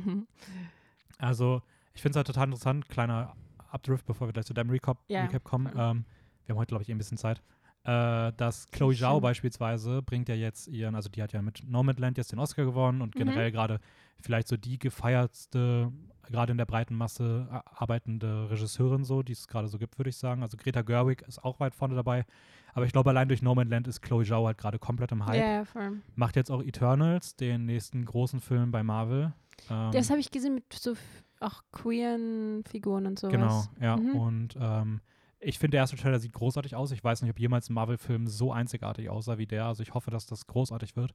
[1.17, 1.61] Also,
[1.93, 2.87] ich finde es halt total interessant.
[2.89, 3.35] Kleiner
[3.71, 5.67] Abdrift, bevor wir gleich zu deinem Recap, Ja, Recap kommen.
[5.67, 6.05] Ähm,
[6.45, 7.41] wir haben heute, glaube ich, eh ein bisschen Zeit.
[7.85, 9.21] Äh, dass Chloe Zhao Schön.
[9.21, 13.01] beispielsweise bringt ja jetzt ihren, also die hat ja mit Nomadland jetzt den Oscar gewonnen
[13.01, 13.19] und Mhm.
[13.19, 13.79] generell gerade
[14.21, 15.91] vielleicht so die gefeiertste,
[16.23, 20.17] gerade in der breiten Masse arbeitende Regisseurin so, die es gerade so gibt, würde ich
[20.17, 20.43] sagen.
[20.43, 22.25] Also Greta Gerwig ist auch weit vorne dabei.
[22.73, 25.43] Aber ich glaube, allein durch Nomadland ist Chloe Zhao halt gerade komplett im Hype.
[25.43, 26.01] ja, voll.
[26.15, 29.33] Macht jetzt auch Eternals, den nächsten großen Film bei Marvel.
[29.69, 30.93] Ähm, Das habe ich gesehen mit so
[31.39, 33.31] auch queeren Figuren und sowas.
[33.31, 33.97] Genau, ja.
[33.97, 34.15] Mhm.
[34.15, 35.01] Und ähm,
[35.39, 36.91] ich finde, der erste Trailer sieht großartig aus.
[36.91, 39.65] Ich weiß nicht, ob jemals ein Marvel-Film so einzigartig aussah wie der.
[39.65, 41.13] Also ich hoffe, dass das großartig wird.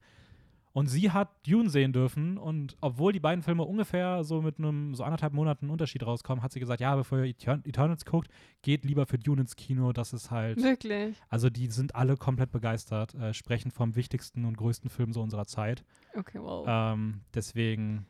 [0.72, 4.96] Und sie hat Dune sehen dürfen und obwohl die beiden Filme ungefähr so mit einem
[4.96, 8.28] so anderthalb Monaten Unterschied rauskommen, hat sie gesagt, ja, bevor ihr Etern Eternals guckt,
[8.60, 9.92] geht lieber für Dune ins Kino.
[9.92, 11.14] Das ist halt, Wirklich.
[11.28, 15.46] also die sind alle komplett begeistert, äh, sprechen vom wichtigsten und größten Film so unserer
[15.46, 15.84] Zeit.
[16.16, 16.66] Okay, wow.
[16.68, 18.06] Ähm, deswegen,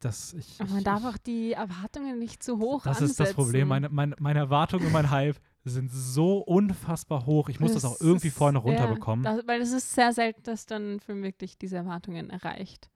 [0.00, 3.10] das ich, Aber man ich, darf auch die Erwartungen nicht zu hoch das ansetzen.
[3.10, 3.68] ist das Problem.
[3.68, 7.48] Meine, meine, meine Erwartungen und mein Hype sind so unfassbar hoch.
[7.48, 9.24] Ich muss das, auch irgendwie ist- vorher noch ja, runterbekommen.
[9.24, 12.90] das- weil es ist sehr selten, dass dann ein Film wirklich diese Erwartungen erreicht.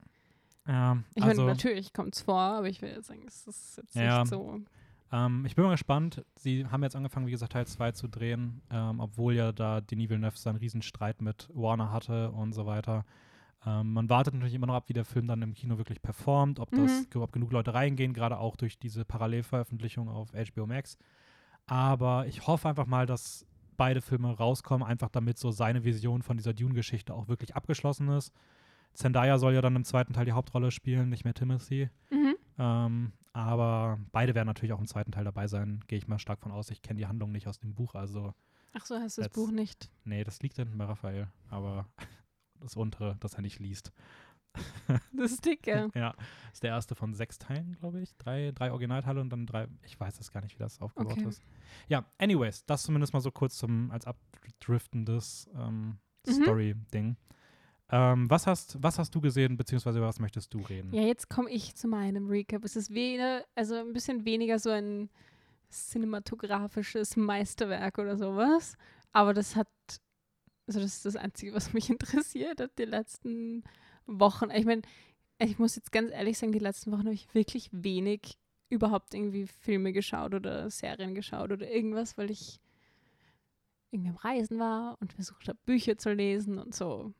[0.67, 3.77] Ja, Ich also, meine, natürlich kommt es vor, aber ich will jetzt sagen, es ist
[3.77, 4.19] jetzt Ja.
[4.21, 4.59] nicht so.
[5.13, 6.25] ähm, ich bin mal gespannt.
[6.35, 10.09] Sie haben jetzt angefangen, wie gesagt, Teil 2 zu drehen, ähm, obwohl ja da Denis
[10.09, 13.05] Villeneuve seinen Riesenstreit mit Warner hatte und so weiter.
[13.65, 16.59] Ähm, man wartet natürlich immer noch ab, wie der Film dann im Kino wirklich performt,
[16.59, 17.21] ob, das, Mhm.
[17.21, 20.97] ob genug Leute reingehen, gerade auch durch diese Parallelveröffentlichung auf HBO Max.
[21.67, 26.37] Aber ich hoffe einfach mal, dass beide Filme rauskommen, einfach damit so seine Vision von
[26.37, 28.33] dieser Dune-Geschichte auch wirklich abgeschlossen ist.
[28.93, 31.89] Zendaya soll ja dann im zweiten Teil die Hauptrolle spielen, nicht mehr Timothy.
[32.09, 32.35] Mhm.
[32.57, 36.39] Ähm, aber beide werden natürlich auch im zweiten Teil dabei sein, gehe ich mal stark
[36.41, 36.71] von aus.
[36.71, 38.33] Ich kenne die Handlung nicht aus dem Buch, also
[38.73, 39.91] Ach so, hast du das Buch nicht?
[40.05, 41.87] nee, das liegt hinten bei Raphael, aber
[42.59, 43.91] das untere, das er nicht liest.
[45.13, 45.89] Das ist dicke.
[45.95, 46.13] Ja,
[46.53, 48.15] ist der erste von sechs Teilen, glaube ich.
[48.17, 51.27] Drei, drei Originalteile und dann drei, ich weiß es gar nicht, wie das aufgebaut Okay.
[51.27, 51.41] ist.
[51.87, 56.31] Ja, anyways, das zumindest mal so kurz zum, als abdriftendes ähm, Mhm.
[56.43, 57.15] Story-Ding.
[57.89, 60.91] Ähm, was, hast, was hast du gesehen, beziehungsweise über was möchtest du reden?
[60.93, 62.65] Ja, jetzt komme ich zu meinem Recap.
[62.65, 65.09] Es ist weniger, also ein bisschen weniger so ein
[65.71, 68.75] cinematografisches Meisterwerk oder sowas.
[69.13, 69.69] Aber das hat,
[70.67, 73.63] also das ist das Einzige, was mich interessiert hat die letzten
[74.07, 74.49] Wochen.
[74.51, 74.81] Ich meine,
[75.39, 78.37] ich muss jetzt ganz ehrlich sagen, die letzten Wochen habe ich wirklich wenig
[78.69, 82.59] überhaupt irgendwie Filme geschaut oder Serien geschaut oder irgendwas, weil ich
[83.91, 87.13] irgendwie am Reisen war und versucht habe, Bücher zu lesen und so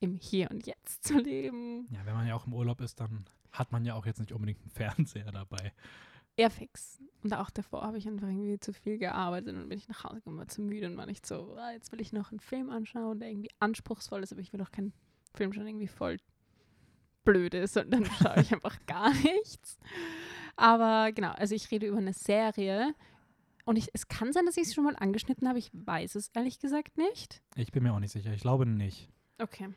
[0.00, 1.86] im Hier und Jetzt zu leben.
[1.90, 4.32] Ja, wenn man ja auch im Urlaub ist, dann hat man ja auch jetzt nicht
[4.32, 5.72] unbedingt einen Fernseher dabei.
[6.36, 7.00] eher fix.
[7.22, 10.16] Und auch davor habe ich einfach irgendwie zu viel gearbeitet und bin ich nach Hause
[10.16, 12.70] gekommen, war zu müde und war nicht so, ah, jetzt will ich noch einen Film
[12.70, 14.94] anschauen, der irgendwie anspruchsvoll ist, aber ich will auch keinen
[15.34, 16.18] Film schon irgendwie voll
[17.24, 19.78] blöd ist und dann schaue ich einfach gar nichts.
[20.56, 22.94] Aber genau, also ich rede über eine Serie
[23.64, 26.28] und ich, es kann sein, dass ich es schon mal angeschnitten habe, ich weiß es
[26.34, 27.42] ehrlich gesagt nicht.
[27.56, 28.32] Ich bin mir auch nicht sicher.
[28.32, 29.08] Ich glaube nicht.
[29.38, 29.68] Okay.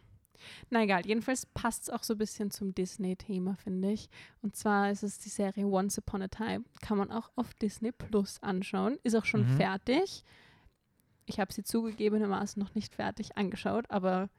[0.70, 4.10] Na egal, jedenfalls passt es auch so ein bisschen zum Disney-Thema, finde ich.
[4.42, 6.66] Und zwar ist es die Serie Once Upon a Time.
[6.82, 8.98] Kann man auch auf Disney Plus anschauen.
[9.04, 9.58] Ist auch schon Mhm.
[9.58, 10.24] fertig.
[11.26, 14.30] Ich habe sie zugegebenermaßen noch nicht fertig angeschaut, aber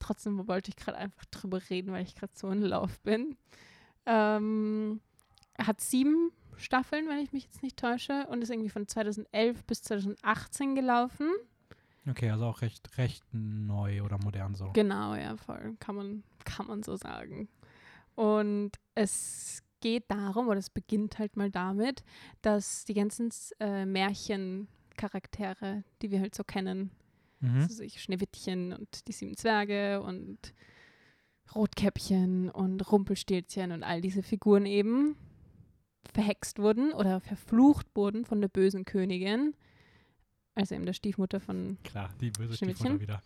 [0.00, 3.36] trotzdem wollte ich gerade einfach drüber reden, weil ich gerade so in Lauf bin.
[4.06, 5.00] Ähm,
[5.54, 9.64] er hat sieben Staffeln, wenn ich mich jetzt nicht täusche, und ist irgendwie von 2011
[9.64, 11.28] bis 2018 gelaufen.
[12.08, 14.70] Okay, also auch recht, recht neu oder modern so.
[14.72, 15.76] Genau, ja, voll.
[15.80, 17.48] Kann man, kann man so sagen.
[18.14, 22.02] Und es geht darum, oder es beginnt halt mal damit,
[22.42, 26.90] dass die ganzen äh, Märchencharaktere, die wir halt so kennen,
[27.40, 27.62] Mhm.
[27.62, 30.54] also ich Schneewittchen und die sieben Zwerge und
[31.54, 35.16] Rotkäppchen und Rumpelstilzchen und all diese Figuren eben
[36.12, 39.54] verhext wurden oder verflucht wurden von der bösen Königin,
[40.54, 42.96] also eben der Stiefmutter von Klar, die böse Schneewittchen?
[42.96, 43.22] Stiefmutter wieder.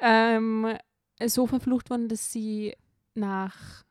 [0.00, 0.76] ähm,
[1.26, 2.74] so verflucht worden, dass sie
[3.14, 3.84] nach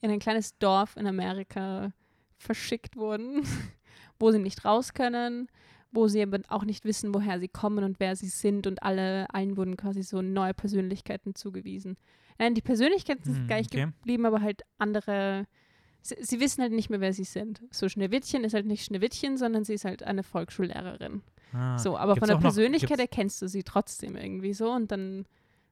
[0.00, 1.92] in ein kleines Dorf in Amerika
[2.36, 3.42] verschickt wurden,
[4.18, 5.48] wo sie nicht raus können,
[5.90, 9.26] wo sie aber auch nicht wissen, woher sie kommen und wer sie sind und alle
[9.32, 11.96] allen wurden quasi so neue Persönlichkeiten zugewiesen.
[12.38, 13.86] Nein, die Persönlichkeiten sind Hm, gleich okay.
[13.98, 15.46] geblieben, aber halt andere.
[16.02, 17.62] Sie, sie wissen halt nicht mehr, wer sie sind.
[17.72, 21.22] So Schneewittchen ist halt nicht Schneewittchen, sondern sie ist halt eine Volksschullehrerin.
[21.52, 24.92] Ah, So, aber von der noch- Persönlichkeit gibt's- erkennst du sie trotzdem irgendwie so und
[24.92, 25.26] dann.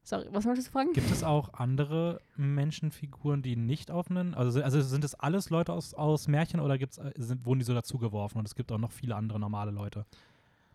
[0.06, 0.92] Sorry, was wolltest du fragen?
[0.92, 5.72] Gibt es auch andere Menschenfiguren, die nicht auf einen, also, also sind das alles Leute
[5.72, 8.78] aus, aus Märchen oder gibt's, äh, sind, wurden die so dazugeworfen und es gibt auch
[8.78, 10.06] noch viele andere normale Leute?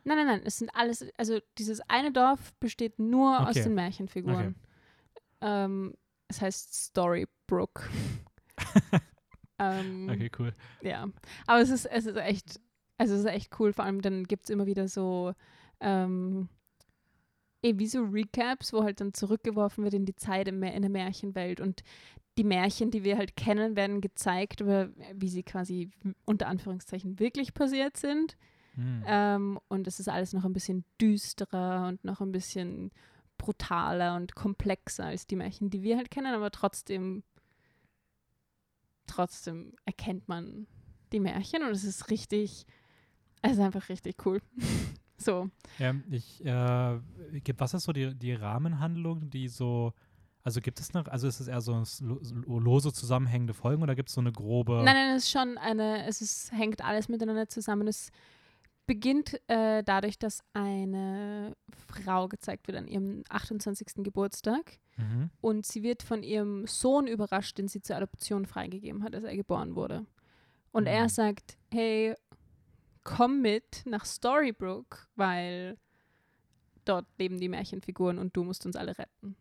[0.04, 3.63] Nein, nein, nein, es sind alles, also dieses eine Dorf besteht nur aus Okay.
[3.63, 4.36] den Märchenfiguren.
[4.36, 4.54] Okay.
[5.39, 5.94] Ähm,
[6.28, 7.89] es heißt Storybrook.
[9.60, 10.52] ähm, Okay, cool.
[10.82, 11.08] Ja,
[11.48, 12.60] aber es ist, es ist echt,
[12.98, 13.72] also es ist echt cool.
[13.72, 15.34] Vor allem dann gibt es immer wieder so,
[15.80, 16.50] ähm,
[17.62, 21.60] eh, wie so Recaps, wo halt dann zurückgeworfen wird in die Zeit in der Märchenwelt
[21.60, 21.84] und
[22.38, 25.91] die Märchen, die wir halt kennen, werden gezeigt, über, wie sie quasi
[26.26, 28.38] unter Anführungszeichen wirklich passiert sind.
[28.76, 29.04] Hm.
[29.06, 32.91] Ähm, und es ist alles noch ein bisschen düsterer und noch ein bisschen
[33.38, 37.24] brutaler und komplexer als die Märchen, die wir halt kennen, aber trotzdem,
[39.08, 40.67] trotzdem erkennt man
[41.12, 42.65] die Märchen und es ist richtig,
[43.41, 44.41] es ist einfach richtig cool.
[45.23, 45.49] so.
[45.79, 46.99] Ähm, ich, äh,
[47.43, 49.93] gibt, was ist so die, die Rahmenhandlung, die so,
[50.43, 51.84] also gibt es noch, also ist es eher so
[52.45, 54.81] lose zusammenhängende Folgen oder gibt es so eine grobe?
[54.84, 57.88] Nein, nein, es ist schon eine, es ist, hängt alles miteinander zusammen.
[57.88, 58.12] Es
[58.88, 61.55] beginnt äh, dadurch, dass eine
[61.88, 64.03] Frau gezeigt wird an ihrem 28.
[64.03, 64.79] Geburtstag.
[64.97, 65.29] Mhm.
[65.39, 69.36] und sie wird von ihrem Sohn überrascht, den sie zur Adoption freigegeben hat, als er
[69.38, 70.05] geboren wurde.
[70.73, 70.88] Und Mhm.
[70.88, 72.13] er sagt, hey,
[73.04, 75.78] komm mit nach Storybrook, weil
[76.86, 79.36] dort leben die Märchenfiguren und du musst uns alle retten.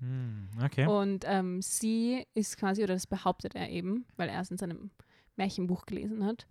[0.00, 0.86] Hm, okay.
[0.86, 4.90] Und ähm, sie ist quasi, oder das behauptet er eben, weil er es in seinem
[5.36, 6.46] Märchenbuch gelesen hat,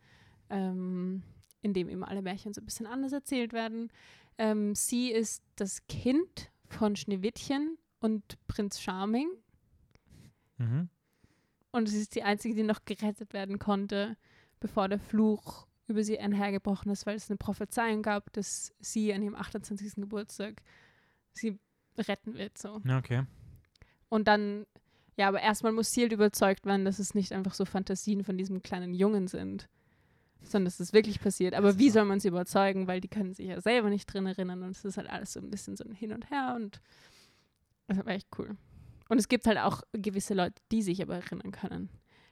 [0.50, 1.24] ähm,
[1.62, 3.92] in dem eben alle Märchen so ein bisschen anders erzählt werden.
[4.38, 9.30] Ähm, sie ist das Kind von Schneewittchen und Prinz Charming.
[10.58, 10.90] Mhm.
[11.72, 14.18] Und sie ist die Einzige, die noch gerettet werden konnte,
[14.60, 19.22] bevor der Fluch über sie einhergebrochen ist, weil es eine Prophezeiung gab, dass sie an
[19.22, 19.96] ihrem 28.
[19.96, 20.62] Geburtstag
[21.34, 21.60] sie
[21.98, 22.58] retten wird.
[22.58, 22.82] So.
[22.98, 23.24] Okay.
[24.10, 24.66] Und dann,
[25.18, 28.38] ja, aber erstmal muss sie halt überzeugt werden, dass es nicht einfach so Fantasien von
[28.38, 29.70] diesem kleinen Jungen sind,
[30.42, 31.54] sondern dass es wirklich passiert.
[31.54, 32.88] Aber wie soll man sie überzeugen?
[32.88, 35.40] Weil die können sich ja selber nicht drin erinnern und es ist halt alles so
[35.40, 36.82] ein bisschen so ein Hin und Her und
[37.88, 38.58] das war echt cool.
[39.10, 41.90] Und es gibt halt auch gewisse Leute, die sich aber erinnern können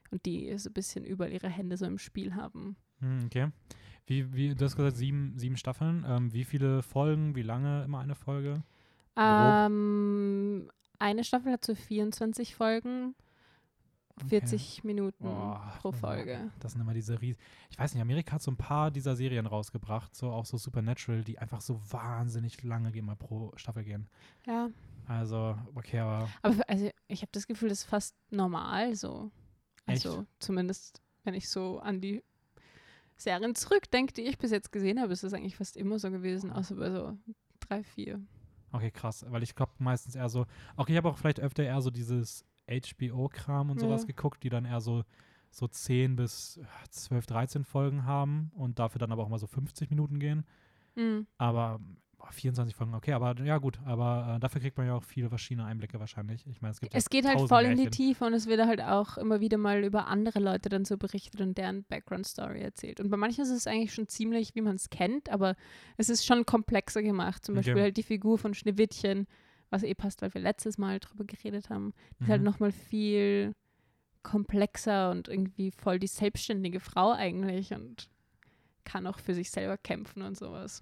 [0.09, 2.75] und die so ein bisschen über ihre Hände so im Spiel haben.
[3.03, 3.49] Hm, okay.
[4.05, 6.05] Wie, wie, du hast gesagt, sieben, sieben Staffeln.
[6.07, 8.63] Ähm, wie viele Folgen, wie lange immer eine Folge?
[9.15, 13.15] Ähm, eine Staffel hat so 24 Folgen,
[14.27, 16.51] 40 Minuten Boah, pro Folge.
[16.59, 17.37] Das sind immer diese Ries
[17.69, 21.23] Ich weiß nicht, Amerika hat so ein paar dieser Serien rausgebracht, so auch so Supernatural,
[21.23, 24.07] die einfach so wahnsinnig lange immer pro Staffel gehen.
[24.45, 24.69] Ja.
[25.07, 29.31] Also, okay, aber Aber also ich habe das Gefühl, das ist fast normal so.
[29.85, 30.05] Echt?
[30.05, 32.23] Also zumindest, wenn ich so an die
[33.17, 36.51] Serien zurückdenke, die ich bis jetzt gesehen habe, ist das eigentlich fast immer so gewesen,
[36.51, 37.17] außer bei so
[37.59, 38.21] drei, vier.
[38.71, 39.25] okay, krass.
[39.29, 40.45] Weil ich glaube meistens eher so,
[40.75, 44.07] auch ich habe auch vielleicht öfter eher so dieses HBO-Kram und sowas Ja.
[44.07, 45.03] geguckt, die dann eher so,
[45.51, 49.47] so 10 bis äh, 12, 13 Folgen haben und dafür dann aber auch mal so
[49.47, 50.45] 50 Minuten gehen.
[50.95, 51.27] Mhm.
[51.37, 51.79] Aber
[52.23, 55.27] boah, 24 Folgen, okay, aber ja gut, aber äh, dafür kriegt man ja auch viele
[55.29, 56.45] verschiedene Einblicke wahrscheinlich.
[56.47, 57.89] Ich meine, es gibt ja Es geht halt voll in die.
[57.89, 61.41] Tiefe und es wird halt auch immer wieder mal über andere Leute dann so berichtet
[61.41, 63.01] und deren Background-Story erzählt.
[63.01, 65.55] Und bei manchen ist es eigentlich schon ziemlich, wie man es kennt, aber
[65.97, 67.45] es ist schon komplexer gemacht.
[67.45, 67.65] Zum Okay.
[67.65, 69.27] Beispiel halt die Figur von Schneewittchen,
[69.69, 72.45] was eh passt, weil wir letztes Mal drüber geredet haben, die ist halt Mhm.
[72.45, 73.53] nochmal viel
[74.23, 78.07] komplexer und irgendwie voll die selbstständige Frau eigentlich und
[78.85, 80.81] kann auch für sich selber kämpfen und sowas.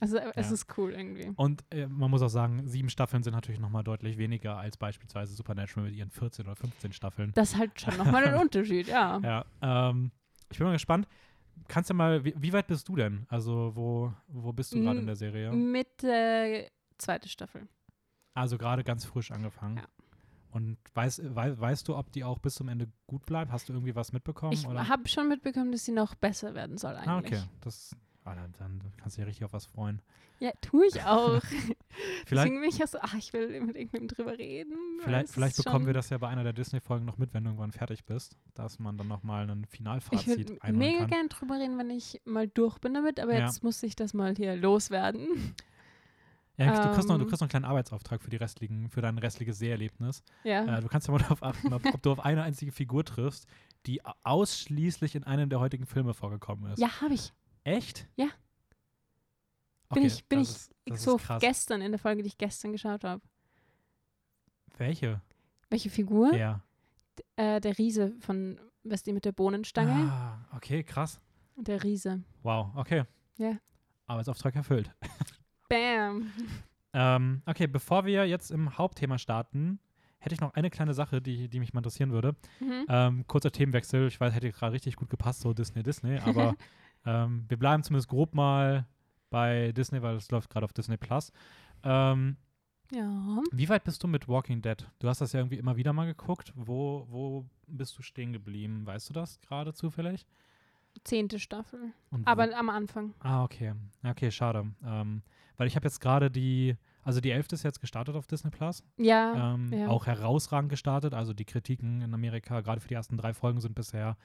[0.00, 0.54] Also äh, es Ja.
[0.54, 1.32] ist cool irgendwie.
[1.36, 5.34] Und äh, man muss auch sagen, sieben Staffeln sind natürlich nochmal deutlich weniger als beispielsweise
[5.34, 7.32] Supernatural mit ihren 14 oder 15 Staffeln.
[7.34, 9.18] Das ist halt schon nochmal ein Unterschied, ja.
[9.22, 9.44] Ja,
[9.90, 10.10] ähm,
[10.50, 11.06] ich bin mal gespannt.
[11.68, 13.26] Kannst du mal, wie, wie weit bist du denn?
[13.28, 15.52] Also, wo, wo bist du gerade in der Serie?
[15.52, 17.68] Mit äh, zweite Staffel.
[18.34, 19.76] Also, gerade ganz frisch angefangen.
[19.76, 19.84] Ja.
[20.52, 23.52] Und weißt, wei, weißt du, ob die auch bis zum Ende gut bleibt?
[23.52, 24.52] Hast du irgendwie was mitbekommen?
[24.54, 27.08] Ich habe schon mitbekommen, dass sie noch besser werden soll eigentlich.
[27.08, 27.42] Ah, okay.
[27.60, 30.00] Das, ah, dann, dann kannst du ja richtig auf was freuen.
[30.38, 31.42] Ja, tue ich auch.
[32.24, 34.72] Vielleicht, Deswegen bin ich ja so, ach, ich will mit irgendwem drüber reden.
[35.02, 37.72] vielleicht, vielleicht bekommen wir das ja bei einer der Disney-Folgen noch mit, wenn du irgendwann
[37.72, 41.10] fertig bist, dass man dann nochmal ein Ich Finalfazit würde einholen mega kann.
[41.10, 43.46] gern drüber reden, wenn ich mal durch bin damit, aber Ja.
[43.46, 45.54] jetzt muss ich das mal hier loswerden.
[46.56, 47.28] Ja, du, kriegst noch, du Ähm.
[47.28, 50.22] kriegst noch einen kleinen Arbeitsauftrag für, die restlichen, für dein restliches Seherlebnis.
[50.44, 50.78] Ja.
[50.78, 53.46] Äh, du kannst ja mal darauf achten, ob, ob du auf eine einzige Figur triffst,
[53.86, 56.78] die ausschließlich in einem der heutigen Filme vorgekommen ist.
[56.78, 57.32] ja, habe ich.
[57.76, 58.08] Echt?
[58.16, 58.26] Ja.
[59.92, 61.40] Bin Okay, ich, bin ich ist, krass.
[61.40, 63.22] gestern in der Folge, die ich gestern geschaut habe.
[64.78, 65.20] Welche?
[65.68, 66.32] Welche Figur?
[66.34, 66.62] Ja.
[67.36, 70.10] Äh, der Riese von, was die mit der Bohnenstange?
[70.10, 71.20] Ah, okay, krass.
[71.56, 72.22] Der Riese.
[72.42, 73.04] Wow, okay.
[73.36, 73.58] Ja.
[74.06, 74.90] Arbeitsauftrag erfüllt.
[75.68, 76.32] Bam.
[76.92, 79.78] Ähm, okay, bevor wir jetzt im Hauptthema starten,
[80.18, 82.34] hätte ich noch eine kleine Sache, die, die mich mal interessieren würde.
[82.60, 82.86] Mhm.
[82.88, 84.08] Ähm, kurzer Themenwechsel.
[84.08, 86.18] Ich weiß, hätte gerade richtig gut gepasst, so Disney, Disney.
[86.18, 86.54] Aber
[87.06, 88.86] ähm, wir bleiben zumindest grob mal
[89.30, 91.32] bei Disney, weil es läuft gerade auf Disney Plus.
[91.84, 92.36] Ähm,
[92.92, 93.40] Ja.
[93.52, 94.84] Wie weit bist du mit Walking Dead?
[94.98, 96.52] Du hast das ja irgendwie immer wieder mal geguckt.
[96.56, 98.84] Wo, wo bist du stehen geblieben?
[98.84, 100.26] Weißt du das gerade zufällig?
[101.04, 101.92] Zehnte Staffel.
[102.10, 103.14] Und wo- Aber am Anfang.
[103.20, 103.74] Ah, okay.
[104.02, 104.72] Okay, schade.
[104.84, 105.22] Ähm,
[105.56, 108.82] weil ich habe jetzt gerade die, also die elfte ist jetzt gestartet auf Disney Plus.
[108.96, 109.54] Ja.
[109.54, 109.86] ähm, ja.
[109.86, 111.14] Auch herausragend gestartet.
[111.14, 114.16] Also die Kritiken in Amerika, gerade für die ersten drei Folgen, sind bisher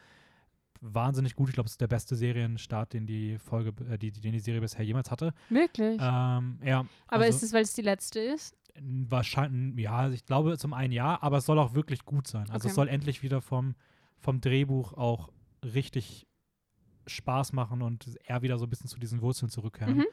[0.81, 1.49] wahnsinnig gut.
[1.49, 4.61] Ich glaube, es ist der beste Serienstart, den die Folge, äh, die, den die Serie
[4.61, 5.33] bisher jemals hatte.
[5.49, 5.99] Wirklich.
[6.01, 6.85] Ähm, ja.
[7.07, 8.55] Aber also, ist es, weil es die letzte ist?
[8.77, 12.49] Wahrscheinlich, ja, also ich glaube zum einen ja, aber es soll auch wirklich gut sein.
[12.49, 12.67] Also Okay.
[12.67, 13.75] es soll endlich wieder vom,
[14.17, 15.31] vom Drehbuch auch
[15.63, 16.27] richtig
[17.07, 19.97] Spaß machen und er wieder so ein bisschen zu diesen Wurzeln zurückkehren.
[19.97, 20.05] Mhm.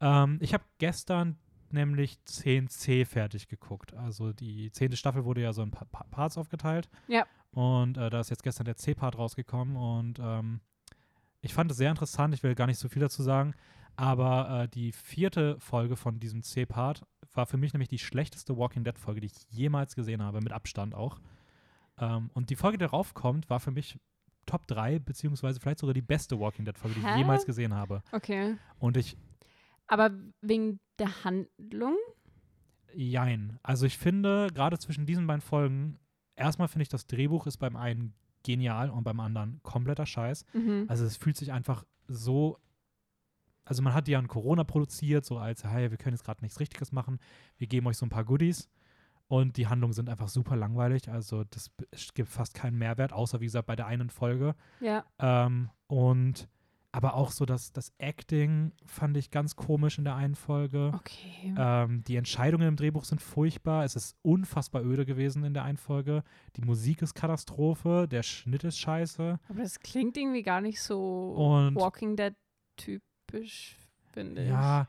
[0.00, 1.38] Ähm, ich habe gestern
[1.70, 3.94] nämlich 10c fertig geguckt.
[3.94, 6.88] Also die zehnte Staffel wurde ja so in pa pa Parts aufgeteilt.
[7.08, 7.26] Ja.
[7.54, 10.60] Und äh, da ist jetzt gestern der C-Part rausgekommen und ähm,
[11.40, 12.34] ich fand es sehr interessant.
[12.34, 13.54] Ich will gar nicht so viel dazu sagen.
[13.96, 18.82] Aber äh, die vierte Folge von diesem C-Part war für mich nämlich die schlechteste Walking
[18.82, 21.20] Dead-Folge, die ich jemals gesehen habe, mit Abstand auch.
[21.98, 23.98] Ähm, und die Folge, die darauf kommt, war für mich
[24.46, 28.02] Top 3, beziehungsweise vielleicht sogar die beste Walking Dead-Folge, die ich jemals gesehen habe.
[28.10, 28.56] Okay.
[28.78, 29.16] Und ich,
[29.86, 31.96] Aber wegen der Handlung?
[32.96, 33.58] jein.
[33.62, 35.98] Also ich finde, gerade zwischen diesen beiden Folgen,
[36.36, 40.44] erstmal finde ich, das Drehbuch ist beim einen genial und beim anderen kompletter Scheiß.
[40.52, 40.84] Mhm.
[40.88, 42.58] Also es fühlt sich einfach so.
[43.66, 46.60] Also man hat ja an Corona produziert, so als, hey, wir können jetzt gerade nichts
[46.60, 47.18] Richtiges machen,
[47.56, 48.68] wir geben euch so ein paar Goodies.
[49.26, 51.08] Und die Handlungen sind einfach super langweilig.
[51.08, 51.70] Also das
[52.12, 54.54] gibt fast keinen Mehrwert, außer wie gesagt bei der einen Folge.
[54.80, 55.04] ja.
[55.18, 56.48] Ähm, und
[56.94, 60.92] aber auch so das, das Acting fand ich ganz komisch in der einen Folge.
[60.94, 61.54] Okay.
[61.58, 63.84] Ähm, die Entscheidungen im Drehbuch sind furchtbar.
[63.84, 66.22] Es ist unfassbar öde gewesen in der einen Folge.
[66.56, 68.06] Die Musik ist Katastrophe.
[68.08, 69.38] Der Schnitt ist scheiße.
[69.48, 72.34] Aber das klingt irgendwie gar nicht so Und- Walking Dead
[72.76, 73.76] typisch,
[74.12, 74.48] finde ich.
[74.48, 74.86] Ja,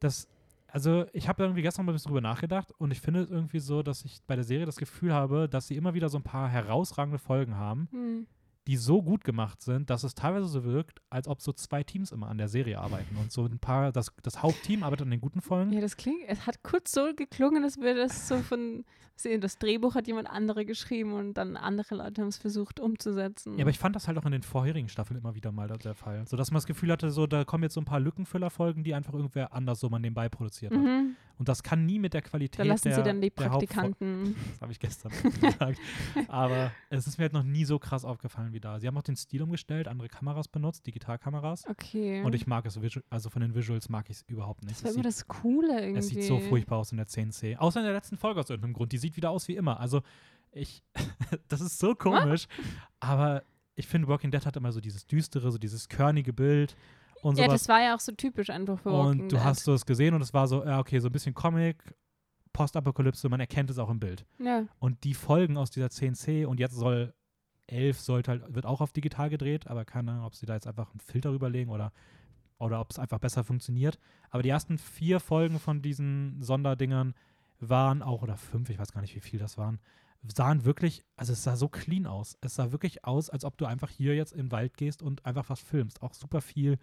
[0.00, 0.28] das,
[0.68, 3.60] also ich habe irgendwie gestern mal ein bisschen drüber nachgedacht und ich finde es irgendwie
[3.60, 6.22] so, dass ich bei der Serie das Gefühl habe, dass sie immer wieder so ein
[6.24, 8.26] paar herausragende Folgen haben, Hm.
[8.66, 12.10] Die so gut gemacht sind, dass es teilweise so wirkt, als ob so zwei Teams
[12.10, 15.20] immer an der Serie arbeiten und so ein paar, das, das Hauptteam arbeitet an den
[15.20, 15.72] guten Folgen.
[15.72, 19.58] Ja, das klingt, es hat kurz so geklungen, als würde das so von, sehen, das
[19.58, 23.54] Drehbuch hat jemand andere geschrieben und dann andere Leute haben es versucht umzusetzen.
[23.56, 25.94] Ja, aber ich fand das halt auch in den vorherigen Staffeln immer wieder mal der
[25.94, 26.26] Fall.
[26.26, 28.94] So dass man das Gefühl hatte, so da kommen jetzt so ein paar Lückenfüllerfolgen, die
[28.94, 30.80] einfach irgendwer anders so mal nebenbei produziert hat.
[30.80, 31.16] mhm.
[31.38, 34.34] Und das kann nie mit der Qualität Da lassen der, sie dann die Praktikanten.
[34.52, 35.78] Das habe ich gestern gesagt.
[36.28, 38.78] Aber es ist mir halt noch nie so krass aufgefallen da.
[38.80, 41.66] Sie haben auch den Stil umgestellt, andere Kameras benutzt, Digitalkameras.
[41.66, 42.22] Okay.
[42.22, 42.78] Und ich mag es,
[43.10, 44.76] also von den Visuals mag ich es überhaupt nicht.
[44.76, 45.98] das war immer das Coole irgendwie.
[45.98, 47.56] es sieht so furchtbar aus in der 10C.
[47.56, 48.92] Außer in der letzten Folge aus irgendeinem Grund.
[48.92, 49.78] Die sieht wieder aus wie immer.
[49.80, 50.02] Also
[50.52, 50.82] ich,
[51.48, 52.46] das ist so komisch.
[53.00, 53.42] Aber
[53.74, 56.76] ich finde, Walking Dead hat immer so dieses düstere, so dieses körnige Bild
[57.22, 57.60] und Ja, sowas.
[57.62, 59.44] das war ja auch so typisch einfach für Walking Und du Dead.
[59.44, 61.76] hast so es gesehen und es war so, ja, okay, so ein bisschen Comic,
[62.52, 64.24] Postapokalypse, man erkennt es auch im Bild.
[64.38, 64.64] Ja.
[64.78, 67.12] Und die Folgen aus dieser 10C und jetzt soll
[67.66, 70.66] 11 sollte halt, wird auch auf digital gedreht, aber keine Ahnung, ob sie da jetzt
[70.66, 71.92] einfach einen Filter überlegen oder,
[72.58, 73.98] oder ob es einfach besser funktioniert.
[74.30, 77.14] Aber die ersten vier Folgen von diesen Sonderdingern
[77.60, 79.80] waren auch, oder fünf, ich weiß gar nicht, wie viel das waren,
[80.34, 82.36] sahen wirklich, also es sah so clean aus.
[82.40, 85.24] Es sah wirklich aus, als ob du einfach hier jetzt in den Wald gehst und
[85.24, 86.02] einfach was filmst.
[86.02, 86.78] Auch super viel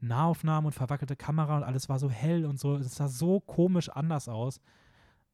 [0.00, 2.76] Nahaufnahmen und verwackelte Kamera und alles war so hell und so.
[2.76, 4.60] Es sah so komisch anders aus.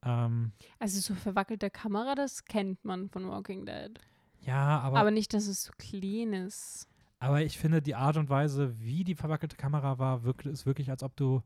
[0.03, 3.99] Ähm, Also so verwackelte Kamera, das kennt man von Walking Dead.
[4.47, 6.89] Ja, aber, Aber nicht, dass es so clean ist.
[7.19, 10.91] aber ich finde, die Art und Weise, wie die verwackelte Kamera war, wirkt, ist wirklich,
[10.91, 11.43] als ob du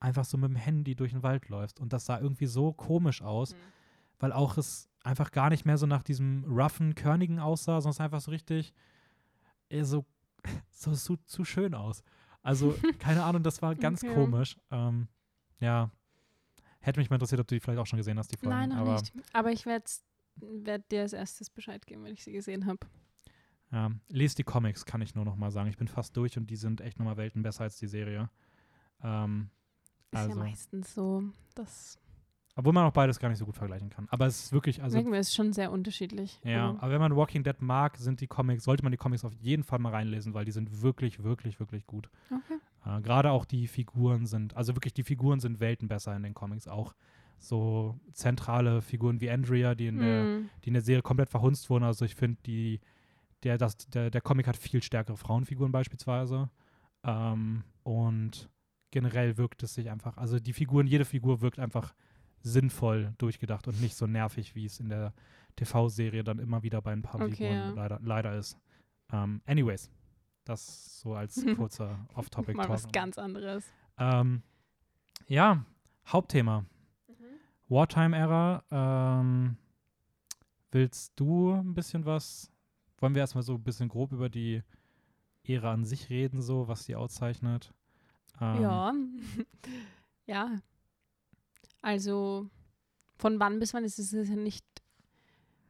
[0.00, 1.78] einfach so mit dem Handy durch den Wald läufst.
[1.80, 3.58] Und das sah irgendwie so komisch aus, Mhm.
[4.18, 8.00] weil auch es einfach gar nicht mehr so nach diesem roughen, körnigen aussah, sondern es
[8.00, 8.72] einfach so richtig
[9.68, 10.04] eher so,
[10.70, 12.02] so, so zu schön aus.
[12.42, 14.14] Also, keine Ahnung, das war ganz Okay.
[14.14, 14.56] komisch.
[14.70, 15.06] Ähm,
[15.60, 15.90] ja.
[16.80, 18.56] Hätte mich mal interessiert, ob du die vielleicht auch schon gesehen hast, die Folgen.
[18.58, 19.12] Nein, noch aber, nicht.
[19.32, 19.84] Aber ich werde
[20.36, 22.80] werd dir als erstes Bescheid geben, wenn ich sie gesehen habe.
[23.70, 25.68] Ja, lest die Comics, kann ich nur noch mal sagen.
[25.70, 28.28] Ich bin fast durch und die sind echt nochmal Welten besser als die Serie.
[29.02, 29.48] Ähm,
[30.10, 30.30] Ist Also.
[30.30, 31.22] ja meistens so.
[31.54, 31.98] Das
[32.54, 34.06] obwohl man auch beides gar nicht so gut vergleichen kann.
[34.10, 36.38] Aber es ist wirklich, also irgendwie ist schon sehr unterschiedlich.
[36.44, 39.24] ja, Aber- aber wenn man Walking Dead mag, sind die Comics, sollte man die Comics
[39.24, 42.10] auf jeden Fall mal reinlesen, weil die sind wirklich, wirklich, wirklich gut.
[42.30, 42.58] Okay.
[42.84, 46.34] Äh, Gerade auch die Figuren sind, also wirklich die Figuren sind Welten besser in den
[46.34, 46.68] Comics.
[46.68, 46.92] Auch
[47.42, 50.50] so zentrale Figuren wie Andrea, die in der Hm.
[50.64, 51.84] die in der Serie komplett verhunzt wurden.
[51.84, 52.80] Also ich finde, die,
[53.42, 56.50] der, das, der, der Comic hat viel stärkere Frauenfiguren beispielsweise.
[57.04, 58.48] Ähm, und
[58.92, 61.94] generell wirkt es sich einfach, also die Figuren, jede Figur wirkt einfach
[62.42, 65.12] sinnvoll durchgedacht und nicht so nervig, wie es in der
[65.56, 67.70] TV-Serie dann immer wieder bei ein paar Okay, Figuren ja.
[67.70, 68.56] leider, leider ist.
[69.12, 69.90] Ähm, anyways,
[70.44, 72.68] das so als kurzer Off-Topic-Talk.
[72.68, 73.64] Mal was ganz anderes.
[73.98, 74.42] Ähm,
[75.28, 75.64] ja,
[76.06, 76.64] Hauptthema.
[77.72, 78.64] Wartime-Ära.
[78.70, 79.56] Ähm,
[80.70, 82.50] willst du ein bisschen was?
[82.98, 84.62] Wollen wir erstmal so ein bisschen grob über die
[85.44, 87.72] Ära an sich reden, so was die auszeichnet?
[88.40, 88.92] Ähm, Ja.
[90.26, 90.58] ja.
[91.80, 92.48] Also
[93.16, 94.64] von wann bis wann ist es ja nicht,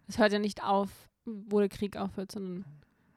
[0.09, 2.65] es hört ja nicht auf, wo der Krieg aufhört, sondern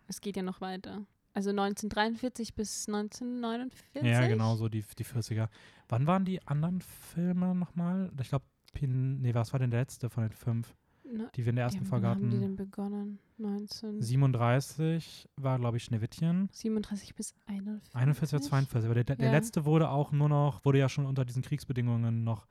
[0.07, 1.05] es geht ja noch weiter.
[1.33, 4.03] Also 1943 bis 1949.
[4.09, 5.49] Ja, genau, so die, die 40er.
[5.89, 8.09] Wann waren die anderen Filme nochmal?
[8.21, 8.45] Ich glaube,
[8.84, 11.67] nee, was war denn der letzte von den fünf, Na, die wir in der ja,
[11.67, 12.41] ersten wann Folge haben die hatten?
[12.41, 13.19] denn begonnen?
[13.38, 16.47] 1937 37 war, glaube ich, Schneewittchen.
[16.47, 17.95] bis 41.
[17.95, 18.86] 41 oder 42.
[18.86, 19.32] Aber der, der Ja.
[19.32, 22.47] letzte wurde auch nur noch, wurde ja schon unter diesen Kriegsbedingungen noch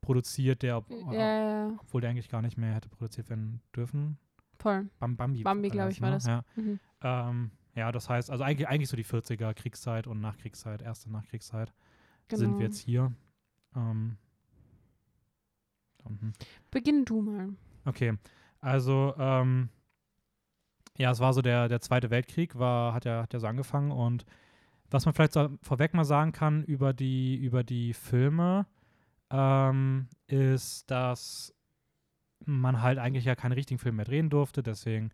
[0.00, 4.18] produziert, der, ob, Ja, ja, obwohl der eigentlich gar nicht mehr hätte produziert werden dürfen.
[4.58, 4.88] voll.
[4.98, 5.42] Bam, Bambi.
[5.42, 6.16] Bambi, war glaub ich, war ne?
[6.16, 6.26] das.
[6.26, 6.44] Ja.
[6.56, 6.80] Mhm.
[7.02, 11.72] Ähm, ja, das heißt, also eigentlich, eigentlich so die 40er Kriegszeit und Nachkriegszeit, erste Nachkriegszeit
[12.28, 12.38] Genau.
[12.40, 13.12] sind wir jetzt hier.
[13.76, 14.16] Ähm,
[16.04, 16.32] da unten.
[16.70, 17.50] Beginn du mal.
[17.84, 18.14] Okay,
[18.60, 19.68] also ähm,
[20.96, 23.90] ja, es war so der, der Zweite Weltkrieg, war, hat ja, hat ja so angefangen
[23.90, 24.24] und
[24.90, 28.66] was man vielleicht so vorweg mal sagen kann über die, über die Filme,
[29.30, 31.52] ähm, ist, dass
[32.46, 35.10] man halt eigentlich ja keinen richtigen Film mehr drehen durfte, deswegen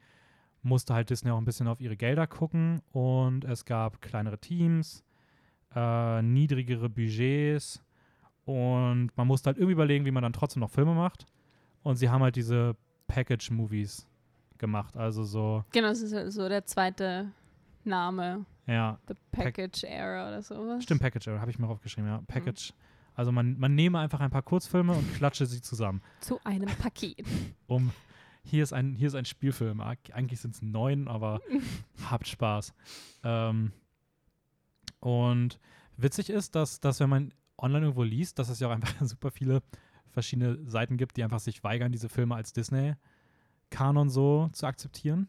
[0.63, 5.03] musste halt Disney auch ein bisschen auf ihre Gelder gucken und es gab kleinere Teams,
[5.75, 7.83] äh, niedrigere Budgets
[8.45, 11.27] und man musste halt irgendwie überlegen, wie man dann trotzdem noch Filme macht.
[11.83, 12.77] Und sie haben halt diese
[13.09, 14.07] Package-Movies
[14.59, 14.97] gemacht.
[14.97, 17.33] Also so, Genau, das ist so der zweite
[17.85, 18.45] Name.
[18.67, 20.83] ja, The Package Era oder sowas.
[20.83, 22.23] stimmt, Package, habe ich mir aufgeschrieben, ja.
[22.27, 22.73] Package.
[23.15, 26.01] Also man, man nehme einfach ein paar Kurzfilme und klatsche sie zusammen.
[26.21, 27.27] Zu einem Paket.
[27.67, 27.93] Um,
[28.43, 29.81] hier ist ein, hier ist ein Spielfilm.
[29.81, 31.41] Eig- Eigentlich sind es neun, aber
[32.11, 32.73] habt Spaß.
[33.25, 33.73] Ähm,
[35.01, 35.59] und
[35.97, 39.31] witzig ist, dass, dass wenn man online irgendwo liest, dass es ja auch einfach super
[39.31, 39.63] viele
[40.11, 45.29] verschiedene Seiten gibt, die einfach sich weigern, diese Filme als Disney-Kanon so zu akzeptieren.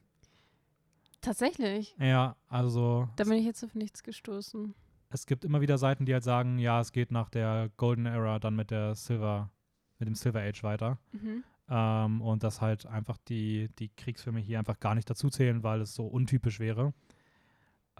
[1.21, 1.95] Tatsächlich.
[1.99, 4.73] Ja, also Da bin ich jetzt auf nichts gestoßen.
[5.09, 8.39] es gibt immer wieder Seiten, die halt sagen, ja, es geht nach der Golden Era
[8.39, 9.51] dann mit der Silver,
[9.99, 10.97] mit dem Silver Age weiter.
[11.11, 11.43] Mhm.
[11.69, 15.81] Ähm, und dass halt einfach die, die Kriegsfilme hier einfach gar nicht dazu zählen, weil
[15.81, 16.91] es so untypisch wäre.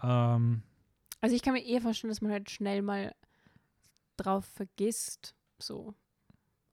[0.02, 0.62] Ähm,
[1.20, 3.14] Also ich kann mir eher vorstellen, dass man halt schnell mal
[4.24, 5.94] drauf vergisst, so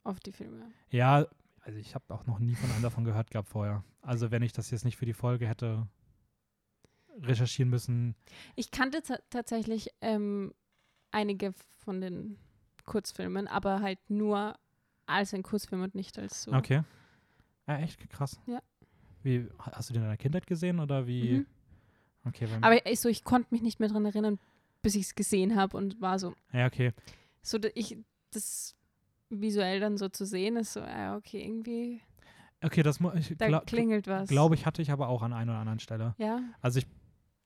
[0.03, 0.71] auf die Filme.
[0.89, 1.25] ja,
[1.61, 3.83] also ich habe auch noch nie von einem davon gehört gehabt vorher.
[4.01, 5.87] Also wenn ich das jetzt nicht für die Folge hätte
[7.21, 8.15] recherchieren müssen.
[8.55, 10.53] Ich kannte ta- tatsächlich ähm,
[11.11, 12.37] einige von den
[12.85, 14.57] Kurzfilmen, aber halt nur
[15.05, 16.53] als ein Kurzfilm und nicht als so.
[16.53, 16.83] Okay.
[17.67, 18.39] Ja, echt krass.
[18.47, 18.61] Ja.
[19.21, 21.39] Wie, hast du den in deiner Kindheit gesehen oder wie?
[21.39, 21.45] Mhm.
[22.25, 24.39] Okay, Aber ich, so, ich konnte mich nicht mehr dran erinnern,
[24.81, 26.93] bis ich es gesehen habe und war so, ja, okay.
[27.41, 27.97] So ich
[28.31, 28.75] das
[29.29, 32.01] visuell dann so zu sehen, ist so, ja, okay, irgendwie,
[32.61, 34.27] Okay, das ich da gla klingelt was.
[34.27, 36.15] glaube ich, hatte ich aber auch an einer oder anderen Stelle.
[36.17, 36.87] Ja, Also ich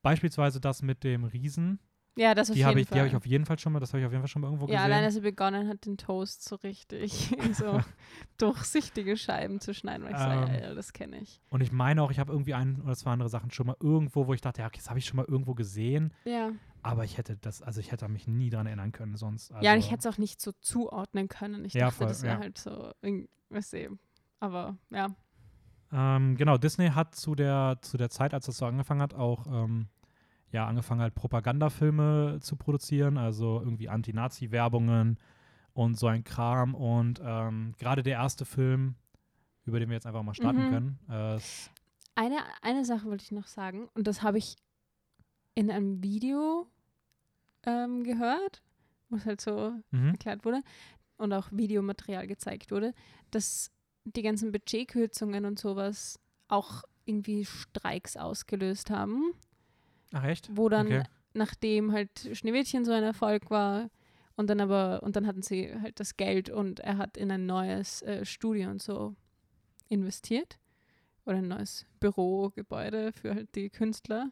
[0.01, 1.79] beispielsweise das mit dem Riesen,
[2.15, 3.79] ja, das auf die jeden habe ich, die habe ich auf jeden Fall schon mal,
[3.79, 4.91] das habe ich auf jeden Fall schon mal irgendwo ja, gesehen.
[4.91, 7.79] allein als er begonnen hat, den Toast so richtig in so
[8.37, 11.41] durchsichtige Scheiben zu schneiden, weil ich so, ja, Ähm, ja, das kenne ich.
[11.49, 14.27] Und ich meine auch, ich habe irgendwie ein oder zwei andere Sachen schon mal irgendwo,
[14.27, 16.51] wo ich dachte, ja, okay, das habe ich schon mal irgendwo gesehen, Ja.
[16.81, 19.51] aber ich hätte das, also ich hätte mich nie dran erinnern können sonst.
[19.51, 21.65] Also, ja, und ich hätte es auch nicht so zuordnen können.
[21.65, 22.39] Ich Ja, dachte, voll, das wäre ja.
[22.41, 22.91] halt so,
[23.49, 23.97] weißt du,
[24.39, 25.07] aber ja.
[25.91, 29.45] Ähm, genau, Disney hat zu der, zu der Zeit, als das so angefangen hat, auch
[29.47, 29.87] ähm,
[30.53, 35.17] ja, angefangen halt Propagandafilme zu produzieren, also irgendwie Anti-Nazi-Werbungen
[35.73, 36.75] und so ein Kram.
[36.75, 38.95] Und ähm, gerade der erste Film,
[39.65, 40.69] über den wir jetzt einfach mal starten Mhm.
[40.69, 41.39] können, äh,
[42.15, 44.55] Eine, eine Sache wollte ich noch sagen, und das habe ich
[45.55, 46.67] in einem Video
[47.65, 48.61] ähm, gehört,
[49.09, 50.09] wo es halt so mhm.
[50.09, 50.61] erklärt wurde
[51.17, 52.93] und auch Videomaterial gezeigt wurde,
[53.31, 53.71] dass
[54.05, 59.33] die ganzen Budgetkürzungen und sowas auch irgendwie Streiks ausgelöst haben,
[60.13, 60.49] Ach echt?
[60.55, 61.03] wo dann, Okay.
[61.33, 63.89] nachdem halt Schneewittchen so ein Erfolg war,
[64.35, 67.45] und dann aber, und dann hatten sie halt das Geld und er hat in ein
[67.45, 69.15] neues äh, Studio und so
[69.89, 70.57] investiert.
[71.25, 74.31] Oder ein neues Bürogebäude für halt die Künstler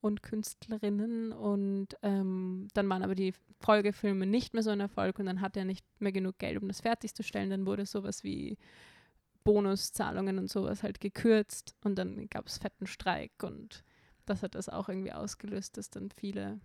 [0.00, 1.32] und Künstlerinnen.
[1.32, 5.56] Und ähm, dann waren aber die Folgefilme nicht mehr so ein Erfolg und dann hat
[5.56, 7.48] er nicht mehr genug Geld, um das fertigzustellen.
[7.50, 8.58] Dann wurde sowas wie
[9.44, 13.84] Bonuszahlungen und sowas halt gekürzt und dann gab es fetten Streik und
[14.26, 16.60] das hat das auch irgendwie ausgelöst, dass dann viele,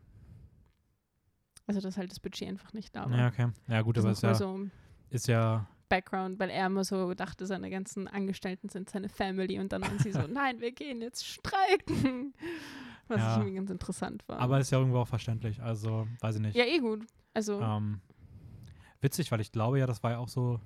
[1.67, 3.17] also dass halt das Budget einfach nicht da war.
[3.17, 3.49] Ja, okay.
[3.67, 4.67] Ja, gut, das aber ist ja, so
[5.09, 9.73] ist ja, Background, weil er immer so dachte, seine ganzen Angestellten sind seine Family und
[9.73, 12.33] dann waren sie so, nein, wir gehen jetzt streiken.
[13.07, 13.37] Was Ja.
[13.37, 14.39] irgendwie ganz interessant war.
[14.39, 15.61] aber ist ja irgendwo auch verständlich.
[15.61, 16.55] Also, weiß ich nicht.
[16.55, 17.05] ja, eh gut.
[17.33, 17.99] Also, Ähm,
[19.01, 20.61] witzig, weil ich glaube ja, das war ja auch so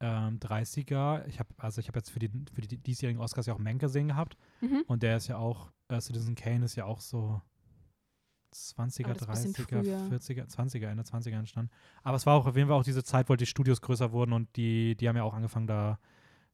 [0.00, 1.26] ähm, 30er.
[1.26, 3.80] Ich habe also ich habe jetzt für die für die diesjährigen Oscars ja auch Mank
[3.80, 4.84] gesehen gehabt Mhm.
[4.86, 7.40] und der ist ja auch äh, Citizen Kane ist ja auch so
[8.54, 10.18] 20er, Aber das ist ein bisschen 30er, früher.
[10.18, 11.70] 40er, 20er, Ende 20er entstanden.
[12.02, 14.32] Aber es war auch auf jeden Fall auch diese Zeit, wo die Studios größer wurden
[14.32, 15.98] und die die haben ja auch angefangen da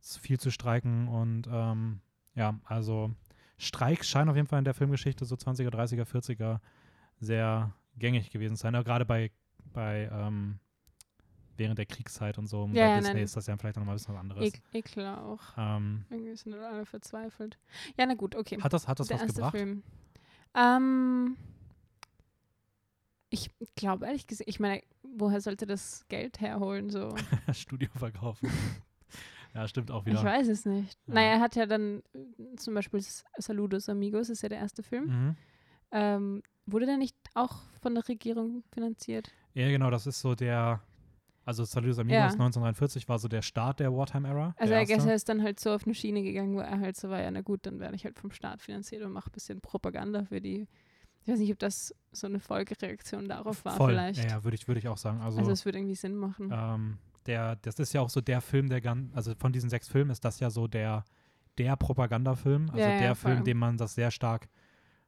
[0.01, 2.01] viel zu streiken und ähm,
[2.35, 3.15] ja, also
[3.59, 6.59] Streiks scheinen auf jeden Fall in der Filmgeschichte so 20er, 30er, 40er
[7.21, 8.75] sehr gängig gewesen zu sein.
[8.75, 9.31] Gerade bei,
[9.73, 10.59] bei ähm,
[11.57, 13.23] während der Kriegszeit und so Ja, bei Disney nein.
[13.25, 14.45] ist das ja vielleicht noch mal ein bisschen was anderes.
[14.45, 15.41] Ek Ekel auch.
[15.57, 17.59] Ähm, Irgendwie sind alle verzweifelt.
[17.99, 18.61] Ja, na gut, okay.
[18.61, 19.57] hat das, hat das der was erste gebracht?
[19.57, 19.83] Film.
[20.55, 21.37] Ähm,
[23.31, 26.91] ich glaube ehrlich gesagt, ich meine, woher sollte das Geld herholen?
[26.91, 27.15] So?
[27.53, 28.49] Studio verkaufen.
[29.55, 30.23] ja, stimmt auch Ich wieder.
[30.25, 30.97] weiß es nicht.
[31.07, 31.15] Ja.
[31.15, 33.05] Naja, er hat ja dann äh, zum Beispiel
[33.39, 35.07] Saludos Amigos, ist ja der erste Film.
[35.07, 35.37] Mhm.
[35.91, 39.33] Ähm, wurde der nicht auch von der Regierung finanziert?
[39.55, 40.81] Ja, genau, das ist so der,
[41.45, 42.27] also Saludos Amigos Ja.
[42.27, 44.55] 1943 war so der Start der Wartime-Era.
[44.59, 46.81] Also der er, guess, er ist dann halt so auf eine Schiene gegangen, wo er
[46.81, 49.31] halt so war, ja na gut, dann werde ich halt vom Staat finanziert und mache
[49.31, 50.67] ein bisschen Propaganda für die.
[51.23, 53.93] Ich weiß nicht, ob das so eine Folgereaktion darauf war Voll.
[53.93, 54.23] vielleicht.
[54.23, 55.21] Ja, ja würde ich, würde ich auch sagen.
[55.23, 56.51] Also, Also es würde irgendwie Sinn machen.
[56.53, 59.89] ähm, der, das ist ja auch so der Film, der ganz, also von diesen sechs
[59.89, 61.05] Filmen ist das ja so der,
[61.57, 64.49] der Propagandafilm, also Ja, ja, der Film, dem man das sehr stark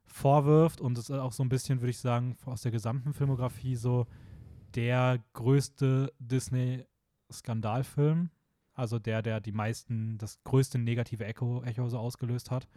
[0.06, 3.76] vorwirft und es ist auch so ein bisschen, würde ich sagen, aus der gesamten Filmografie
[3.76, 4.06] so
[4.76, 8.30] der größte Disney-Skandalfilm,
[8.74, 12.68] also der, der die meisten, das größte negative Echo, Echo so ausgelöst hat.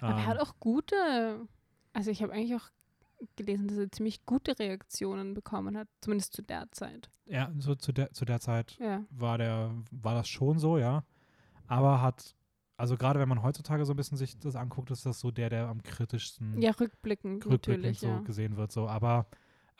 [0.00, 1.46] Aber er Ähm, hat auch gute,
[1.92, 2.70] also ich habe eigentlich auch
[3.36, 7.10] gelesen, dass er ziemlich gute Reaktionen bekommen hat, zumindest zu der Zeit.
[7.26, 9.04] ja, so zu der, zu der Zeit Ja.
[9.10, 11.04] war der, war das schon so, ja.
[11.66, 12.36] Aber hat,
[12.76, 15.50] also gerade wenn man heutzutage so ein bisschen sich das anguckt, ist das so der,
[15.50, 18.18] der am kritischsten Ja, rückblickend, rückblickend natürlich, so ja.
[18.20, 18.70] gesehen wird.
[18.70, 18.88] So.
[18.88, 19.26] Aber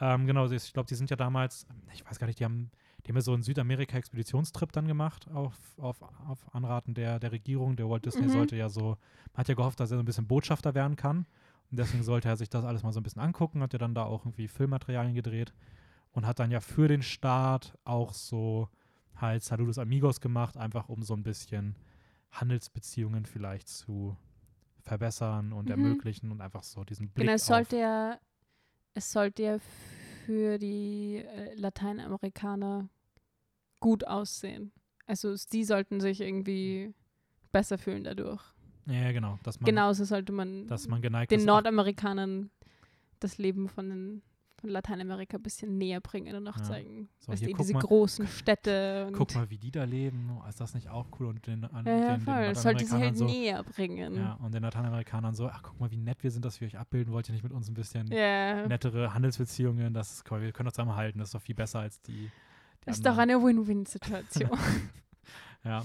[0.01, 2.71] ähm, genau, ich glaube, die sind ja damals, ich weiß gar nicht, die haben,
[3.05, 7.77] die haben ja so einen Südamerika-Expeditionstrip dann gemacht auf, auf, auf Anraten der, der Regierung.
[7.77, 8.33] Der Walt Disney Mhm.
[8.33, 8.99] sollte ja so,
[9.33, 11.27] man hat ja gehofft, dass er so ein bisschen Botschafter werden kann.
[11.71, 13.95] Und deswegen sollte er sich das alles mal so ein bisschen angucken, hat ja dann
[13.95, 15.53] da auch irgendwie Filmmaterialien gedreht
[16.13, 18.69] und hat dann ja für den Start auch so
[19.17, 21.75] halt Saludos Amigos gemacht, einfach um so ein bisschen
[22.33, 24.17] Handelsbeziehungen vielleicht zu
[24.83, 25.71] verbessern und Mhm.
[25.71, 28.19] ermöglichen und einfach so diesen Blick Genau, es sollte ja,
[28.97, 29.59] es sollte ja
[30.25, 32.89] für die äh, Lateinamerikaner
[33.79, 34.73] gut aussehen.
[35.07, 36.95] Also die sollten sich irgendwie
[37.53, 38.43] besser fühlen dadurch.
[38.87, 42.51] Ja, genau, dass man, Genauso sollte man dass man geneigt den Nordamerikanern
[43.21, 44.23] das Leben von, den,
[44.59, 46.63] von Lateinamerika ein bisschen näher bringen und auch Ja.
[46.63, 47.09] zeigen.
[47.19, 49.11] So, weißt hier, du, diese mal- großen Städte.
[49.13, 51.85] Guck mal, wie die da leben, oh, ist das nicht auch cool und den, an,
[51.87, 52.43] ja, ja, den, voll.
[52.47, 54.15] den sollte sie halt so, näher bringen.
[54.17, 56.79] ja, und den Lateinamerikanern so, ach guck mal, wie nett wir sind, dass wir euch
[56.79, 58.67] abbilden, wollt ihr nicht mit uns ein bisschen Ja.
[58.67, 62.01] nettere Handelsbeziehungen, das ist cool, wir können uns zusammenhalten, das ist doch viel besser als
[62.03, 62.31] die,
[62.85, 64.51] die Ist doch eine Win-Win-Situation.
[65.65, 65.85] Ja,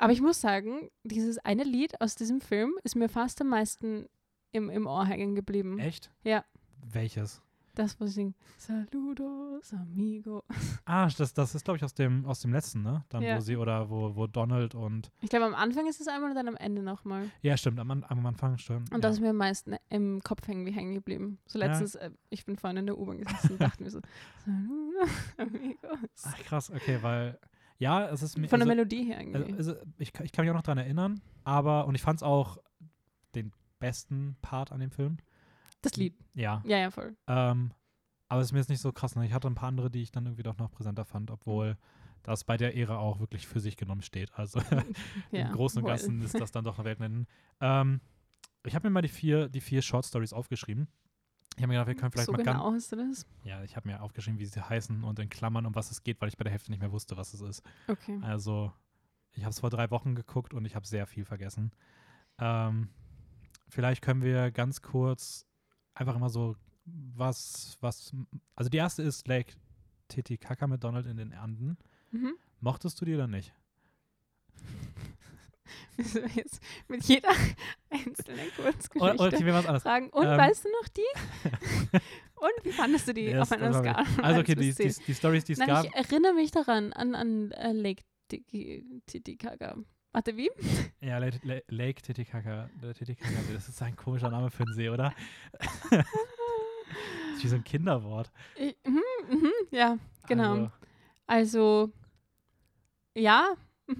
[0.00, 4.06] Aber ich muss sagen, dieses eine Lied aus diesem Film ist mir fast am meisten
[4.50, 5.78] im, im Ohr hängen geblieben.
[5.78, 6.10] echt?
[6.24, 6.44] Ja.
[6.84, 7.40] Welches?
[7.78, 8.34] Das, was ich singe.
[8.56, 10.42] Saludos, amigo.
[10.84, 13.04] Ah, das, das ist, glaube ich, aus dem, aus dem letzten, ne?
[13.08, 13.36] Dann, Ja.
[13.36, 16.34] wo sie, oder wo, wo Donald und, Ich glaube, am Anfang ist es einmal und
[16.36, 17.30] dann am Ende nochmal.
[17.42, 18.90] ja, stimmt, am, am Anfang stimmt.
[18.90, 18.98] Und ja.
[18.98, 21.38] das ist mir am meisten im Kopf hängen, wie hängen geblieben.
[21.46, 21.66] So Ja.
[21.66, 24.00] letztens, äh, ich bin vorhin in der U-Bahn gesessen und dachte mir so,
[24.44, 26.22] Saludos, amigos.
[26.24, 27.38] Ach, krass, okay, weil,
[27.78, 29.52] ja, es ist mir, Von der also, Melodie her irgendwie.
[29.54, 32.16] Also, also ich, kann- ich kann mich auch noch daran erinnern, aber, und ich fand
[32.18, 32.58] es auch
[33.36, 35.18] den besten Part an dem Film.
[35.82, 36.16] Das Lied.
[36.34, 36.62] Ja.
[36.64, 37.16] Ja, ja, voll.
[37.26, 37.72] Ähm,
[38.28, 39.16] aber es ist mir jetzt nicht so krass.
[39.16, 39.24] Ne?
[39.24, 41.76] Ich hatte ein paar andere, die ich dann irgendwie doch noch präsenter fand, obwohl
[42.22, 44.32] das bei der Ära auch wirklich für sich genommen steht.
[44.34, 44.60] Also
[45.30, 45.92] Ja, im Großen und voll.
[45.96, 47.26] Ganzen ist das dann doch eine Weltnennen.
[47.60, 48.00] Ähm,
[48.64, 50.86] ich habe mir mal die vier, die vier Short Stories aufgeschrieben.
[51.56, 52.56] Ich habe mir gedacht, wir können vielleicht so mal ganz.
[52.56, 53.26] genau hast du das?
[53.42, 56.20] Ja, ich habe mir aufgeschrieben, wie sie heißen und in Klammern, um was es geht,
[56.20, 57.62] weil ich bei der Hälfte nicht mehr wusste, was es ist.
[57.88, 58.20] Okay.
[58.22, 58.72] Also,
[59.32, 61.72] ich habe es vor drei Wochen geguckt und ich habe sehr viel vergessen.
[62.38, 62.90] Ähm,
[63.68, 65.48] vielleicht können wir ganz kurz
[65.98, 68.12] einfach immer so, was, was,
[68.54, 69.54] also die erste ist Lake
[70.08, 71.76] Titicaca mit Donald in den Anden.
[72.10, 72.34] Mhm.
[72.60, 73.52] Mochtest du die oder nicht?
[75.96, 77.30] Wieso jetzt mit jeder
[77.90, 79.82] einzelnen Oder, Kurzgeschichte oder wir was anderes.
[79.82, 81.02] fragen, und Ähm, weißt du noch die?
[82.36, 83.98] und wie fandest du die Ja, auf einer Skala?
[84.22, 85.04] Also 1 okay, die, die, 10?
[85.06, 85.84] die Stories, die es gab.
[85.84, 89.76] ich erinnere mich daran, an, an äh, Lake Titicaca.
[90.12, 90.50] Warte, wie?
[91.00, 92.68] Ja, Lake, La- Lake Titicaca.
[92.96, 95.12] Titicaca, das ist ein komischer Name für einen See, oder?
[95.90, 96.04] das
[97.36, 98.30] ist wie so ein Kinderwort.
[98.56, 100.52] Ich, mhm, mhm, ja, genau.
[100.54, 100.70] Also,
[101.26, 101.92] Also,
[103.14, 103.54] ja,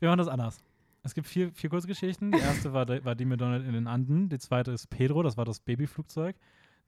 [0.00, 0.58] Wir machen das anders.
[1.02, 2.32] Es gibt vier, vier Kurzgeschichten.
[2.32, 4.28] Die erste war, die- war die mit Donald in den Anden.
[4.28, 6.36] Die zweite ist Pedro, das war das Babyflugzeug.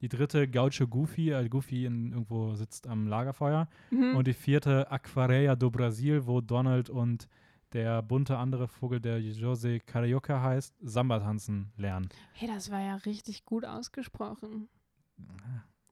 [0.02, 3.68] Die dritte Gaucho Goofy, äh, Goofy in, irgendwo sitzt am Lagerfeuer.
[3.90, 4.16] Mhm.
[4.16, 7.28] Und die vierte Aquareia do Brasil, wo Donald und
[7.72, 12.08] der bunte andere Vogel, der José Carioca heißt, Samba tanzen lernen.
[12.34, 14.68] hey, das war ja richtig gut ausgesprochen.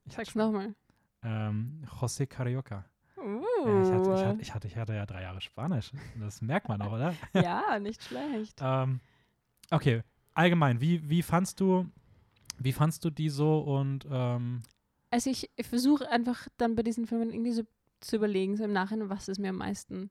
[0.05, 0.75] Ich Sag's nochmal.
[1.23, 2.85] Ähm, José Carioca.
[3.17, 3.43] Uh.
[3.67, 5.93] Ja, ich, hatte, ich, hatte, ich, hatte, ich hatte ja drei Jahre Spanisch.
[6.19, 7.15] Das merkt man auch, oder?
[7.35, 8.59] ja, nicht schlecht.
[8.63, 9.01] ähm,
[9.71, 10.03] okay,
[10.35, 11.87] allgemein, wie, wie fandst du,
[12.59, 14.63] wie fandst du die so und ähm,
[15.11, 17.63] Also ich, ich versuche einfach dann bei diesen Filmen irgendwie so
[18.01, 20.11] zu überlegen, so im Nachhinein, was ist mir am meisten,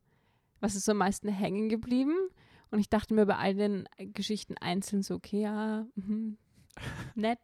[0.60, 2.16] was ist so am meisten hängen geblieben.
[2.72, 6.38] Und ich dachte mir bei all den Geschichten einzeln so, okay, ja, mhm,
[7.16, 7.40] nett.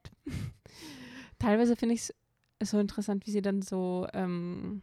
[1.40, 2.12] Teilweise finde ich
[2.60, 4.82] es so interessant, wie sie dann so ähm,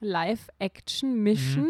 [0.00, 1.68] Live-Action mischen.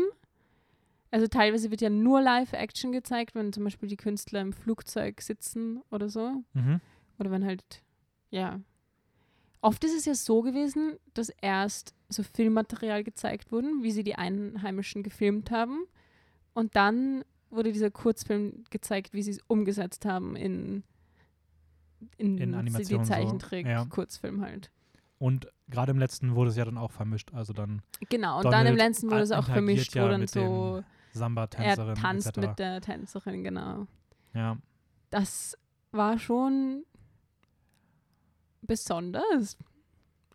[1.10, 5.82] Also teilweise wird ja nur Live-Action gezeigt, wenn zum Beispiel die Künstler im Flugzeug sitzen
[5.90, 6.42] oder so.
[6.52, 6.80] mhm.
[7.18, 7.82] Oder wenn halt,
[8.30, 8.60] ja.
[9.62, 14.14] Oft ist es ja so gewesen, dass erst so Filmmaterial gezeigt wurden, wie sie die
[14.14, 15.84] Einheimischen gefilmt haben.
[16.54, 20.82] Und dann wurde dieser Kurzfilm gezeigt, wie sie es umgesetzt haben in,
[22.16, 23.86] in, In Animation so, ja.
[24.40, 24.70] Halt.
[25.18, 27.34] Und gerade im letzten wurde es ja dann auch vermischt.
[27.34, 30.26] Also dann Genau, und dann im Donald letzten wurde es auch vermischt, ja wo dann
[30.26, 32.48] so er Samba-Tänzerin tanzt etc.
[32.48, 33.86] mit der Tänzerin, genau.
[34.32, 34.56] ja.
[35.10, 35.58] Das
[35.90, 36.84] war schon
[38.62, 39.56] besonders,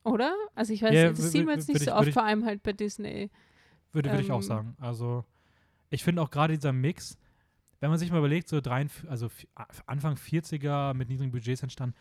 [0.03, 0.33] oder?
[0.55, 2.45] Also ich weiß, Ja, das sieht man jetzt nicht ich- so oft, ich- vor allem
[2.45, 3.29] halt bei Disney.
[3.91, 4.77] Würde, würde ich auch Ähm, sagen.
[4.79, 5.23] Also,
[5.89, 7.17] ich finde auch gerade dieser Mix,
[7.79, 9.29] wenn man sich mal überlegt, so drei, also
[9.85, 11.95] Anfang 40er mit niedrigen Budgets entstanden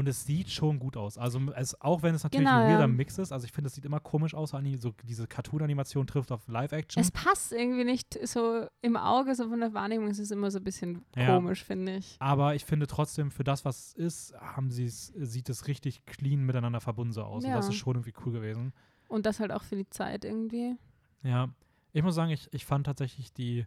[0.00, 1.16] und es sieht schon gut aus.
[1.18, 2.86] Also, es, auch wenn es natürlich Genau, ein weirder ja.
[2.88, 6.48] Mix ist, also ich finde, es sieht immer komisch aus, so diese Cartoon-Animation trifft auf
[6.48, 7.00] Live-Action.
[7.00, 10.58] Es passt irgendwie nicht so im Auge, so von der Wahrnehmung ist es immer so
[10.58, 11.36] ein bisschen Ja.
[11.36, 12.16] komisch, finde ich.
[12.18, 16.04] Aber ich finde trotzdem, für das, was es ist, haben sie es, sieht es richtig
[16.06, 17.44] clean miteinander verbunden so aus.
[17.44, 17.70] Und das Ja.
[17.70, 18.72] ist schon irgendwie cool gewesen.
[19.08, 20.76] Und das halt auch für die Zeit irgendwie.
[21.22, 21.50] Ja,
[21.92, 23.66] ich muss sagen, ich, ich fand tatsächlich die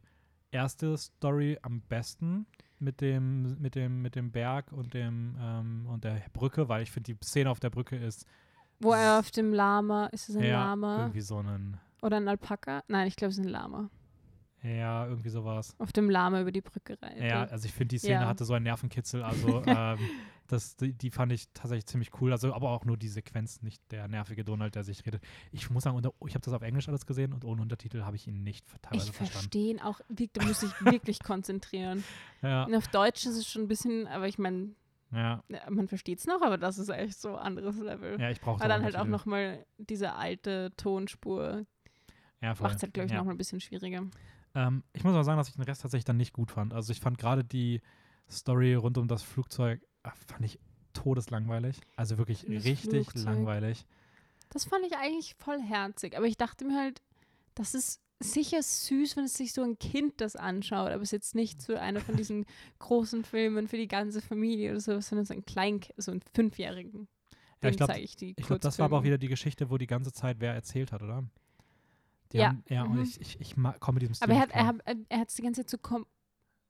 [0.52, 2.46] erste Story am besten
[2.84, 6.92] mit dem, mit dem, mit dem Berg und dem ähm, und der Brücke, weil ich
[6.92, 8.28] finde, die Szene auf der Brücke ist
[8.80, 12.28] Wo er auf dem Lama, ist es ein ja, Lama irgendwie so ein, oder ein
[12.28, 12.84] Alpaka?
[12.88, 13.90] Nein, ich glaube, es ist ein Lama.
[14.64, 15.76] Ja, irgendwie sowas.
[15.78, 17.24] Auf dem Lama über die Brücke reitet.
[17.24, 18.28] Ja, also ich finde, die Szene Ja.
[18.28, 19.99] hatte so einen Nervenkitzel, also ähm,
[20.47, 23.82] das, die, die fand ich tatsächlich ziemlich cool, also aber auch nur die Sequenz, nicht
[23.91, 25.22] der nervige Donald, der sich redet.
[25.51, 28.16] Ich muss sagen, unter, ich habe das auf Englisch alles gesehen und ohne Untertitel habe
[28.16, 29.32] ich ihn nicht teilweise ich verstanden.
[29.34, 32.03] verstehe ihn auch, da muss ich wirklich konzentrieren.
[32.41, 34.70] Ja, Und auf Deutsch ist es schon ein bisschen, aber ich meine,
[35.11, 38.20] ja, ja, man versteht es noch, aber das ist echt so ein anderes Level.
[38.20, 41.66] ja, ich brauche Aber dann halt auch nochmal diese alte Tonspur.
[42.41, 42.55] ja.
[42.59, 43.20] Macht es halt, glaube ich, ja.
[43.20, 44.03] noch mal ein bisschen schwieriger.
[44.56, 46.74] Ähm, ich muss auch sagen, dass ich den Rest tatsächlich dann nicht gut fand.
[46.74, 47.82] Also ich fand gerade die
[48.30, 50.60] Story rund um das Flugzeug, äh, fand ich
[50.93, 51.78] todeslangweilig.
[51.95, 53.26] Also wirklich Das richtig Flugzeug.
[53.26, 53.86] langweilig.
[54.49, 56.16] Das fand ich eigentlich voll herzig.
[56.16, 57.01] Aber ich dachte mir halt,
[57.56, 60.91] das ist sicher süß, wenn es sich so ein Kind das anschaut.
[60.91, 62.45] Aber es ist jetzt nicht so einer von diesen
[62.80, 67.08] großen Filmen für die ganze Familie oder so, sondern so ein Klein, so ein Fünfjährigen.
[67.62, 67.93] Ja, ich glaube,
[68.36, 71.01] glaub, das war aber auch wieder die Geschichte, wo die ganze Zeit wer erzählt hat,
[71.01, 71.24] oder?
[72.34, 72.48] Die Ja.
[72.50, 73.04] Haben, ja, und Mhm.
[73.04, 75.30] ich, ich, ich mag, komme mit diesem Stil Aber er hat er, hat- er hat
[75.30, 76.06] es die ganze Zeit so, kom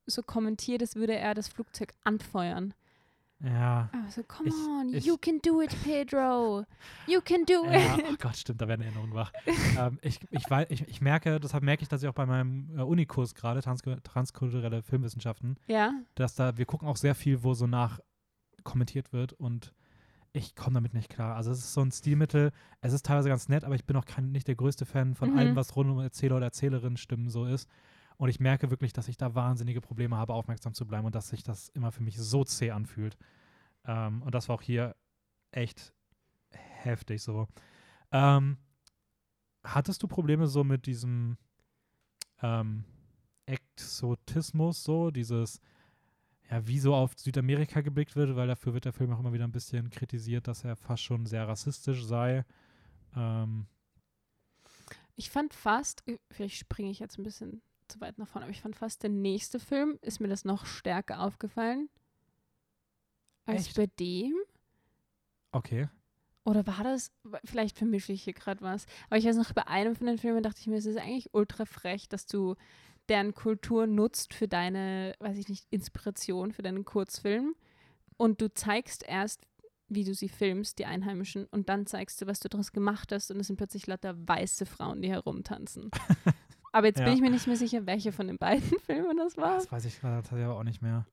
[0.05, 2.73] so kommentiert, als würde er das Flugzeug anfeuern.
[3.39, 3.89] Ja.
[3.91, 6.65] Aber so, come Ich- on, ich- you can do it, Pedro.
[7.07, 8.05] You can do ja, it.
[8.11, 9.31] oh Gott, stimmt, da werden Erinnerungen wach.
[9.79, 12.77] ähm, ich, ich, weiß, ich, ich merke, deshalb merke ich, dass ich auch bei meinem
[12.77, 17.53] äh, Unikurs gerade, trans transkulturelle Filmwissenschaften, Ja, dass da, wir gucken auch sehr viel, wo
[17.53, 17.99] so nach
[18.63, 19.73] kommentiert wird und
[20.33, 21.35] ich komme damit nicht klar.
[21.35, 24.05] Also es ist so ein Stilmittel, es ist teilweise ganz nett, aber ich bin auch
[24.05, 25.37] kein, nicht der größte Fan von Mhm.
[25.37, 27.69] allem, was rund um Erzähler oder Erzählerin Stimmen so ist.
[28.17, 31.29] Und ich merke wirklich, dass ich da wahnsinnige Probleme habe, aufmerksam zu bleiben und dass
[31.29, 33.17] sich das immer für mich so zäh anfühlt.
[33.85, 34.95] Ähm, und das war auch hier
[35.51, 35.93] echt
[36.51, 37.47] heftig so.
[38.11, 38.57] Ähm,
[39.63, 41.37] hattest du Probleme so mit diesem
[42.41, 42.85] ähm,
[43.45, 45.59] Exotismus, so dieses,
[46.49, 49.45] ja, wie so auf Südamerika geblickt wird, weil dafür wird der Film auch immer wieder
[49.45, 52.45] ein bisschen kritisiert, dass er fast schon sehr rassistisch sei.
[53.15, 53.67] Ähm,
[55.15, 58.51] ich fand fast, äh, vielleicht springe ich jetzt ein bisschen zu weit nach vorne, aber
[58.51, 61.89] ich fand fast der nächste Film, ist mir das noch stärker aufgefallen
[63.45, 63.77] als Echt?
[63.77, 64.33] bei dem.
[65.51, 65.89] okay.
[66.45, 67.13] Oder war das,
[67.45, 70.43] vielleicht vermische ich hier gerade was, aber ich weiß noch, bei einem von den Filmen
[70.43, 72.55] dachte ich mir, es ist eigentlich ultra frech, dass du
[73.09, 77.55] deren Kultur nutzt für deine, weiß ich nicht, Inspiration für deinen Kurzfilm
[78.17, 79.41] und du zeigst erst,
[79.89, 83.29] wie du sie filmst, die Einheimischen, und dann zeigst du, was du daraus gemacht hast
[83.31, 85.91] und es sind plötzlich lauter weiße Frauen, die herumtanzen.
[86.71, 87.05] Aber jetzt Ja.
[87.05, 89.55] bin ich mir nicht mehr sicher, welche von den beiden Filmen das war.
[89.57, 91.05] Das weiß ich gerade tatsächlich aber auch nicht mehr.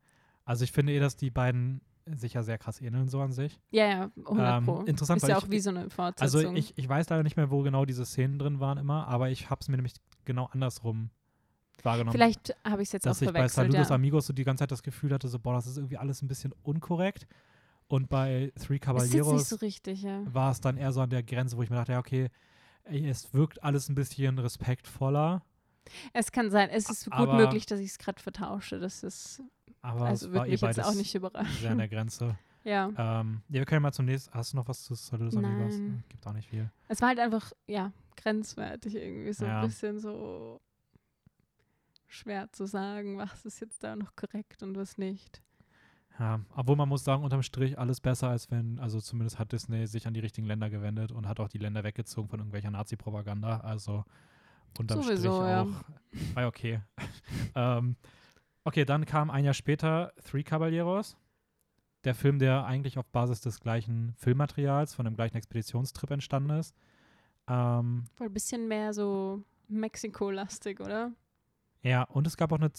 [0.47, 3.61] Also ich finde eh, dass die beiden sich ja sehr krass ähneln, so an sich.
[3.71, 4.81] Ja, ja, 100 Ähm, Pro.
[4.85, 6.47] interessant, Ist ja ich- auch wie so eine Fortsetzung.
[6.51, 9.29] Also ich, ich weiß leider nicht mehr, wo genau diese Szenen drin waren immer, aber
[9.31, 11.11] ich habe es mir nämlich genau andersrum
[11.85, 12.13] wahrgenommen.
[12.13, 13.95] Vielleicht habe ich es jetzt dass auch ich bei verwechselt, Saludos ja.
[13.95, 16.29] Amigos so die ganze Zeit das Gefühl hatte, so, boah, das ist irgendwie alles ein
[16.29, 17.27] bisschen unkorrekt.
[17.89, 20.23] Und bei Three Caballeros so richtig, ja.
[20.33, 22.29] war es dann eher so an der Grenze, wo ich mir dachte, ja, okay,
[22.85, 25.43] es wirkt alles ein bisschen respektvoller,
[26.13, 28.79] Es kann sein, es ist gut Aber- möglich, dass ich es gerade vertausche.
[28.79, 29.43] Das ist,
[29.83, 31.53] aber also würde eh mich jetzt auch nicht überraschen.
[31.61, 32.37] sehr an der Grenze.
[32.63, 32.91] Ja.
[33.21, 34.35] ähm, ja, wir können mal zum nächsten.
[34.35, 35.77] Hast du noch was zu Saludos Amigos?
[36.11, 36.71] Gibt auch nicht viel.
[36.89, 39.33] Es war halt einfach, ja, grenzwertig irgendwie.
[39.33, 39.63] So Ja.
[39.63, 40.61] ein bisschen so
[42.11, 45.43] schwer zu sagen, was ist jetzt da noch korrekt und was nicht.
[46.19, 49.87] Ja, obwohl man muss sagen, unterm Strich alles besser, als wenn, also zumindest hat Disney
[49.87, 53.61] sich an die richtigen Länder gewendet und hat auch die Länder weggezogen von irgendwelcher Nazi-Propaganda.
[53.61, 54.05] Also
[54.79, 55.63] unterm Sowieso, Strich ja.
[55.63, 56.35] auch.
[56.35, 56.81] War ja okay.
[57.55, 57.97] ähm,
[58.65, 61.17] okay, dann kam ein Jahr später Three Caballeros.
[62.05, 66.75] Der Film, der eigentlich auf Basis des gleichen Filmmaterials von dem gleichen Expeditionstrip entstanden ist.
[67.47, 71.13] Ähm, Voll ein bisschen mehr so Mexiko-lastig, oder?
[71.83, 72.71] Ja, und es gab auch eine,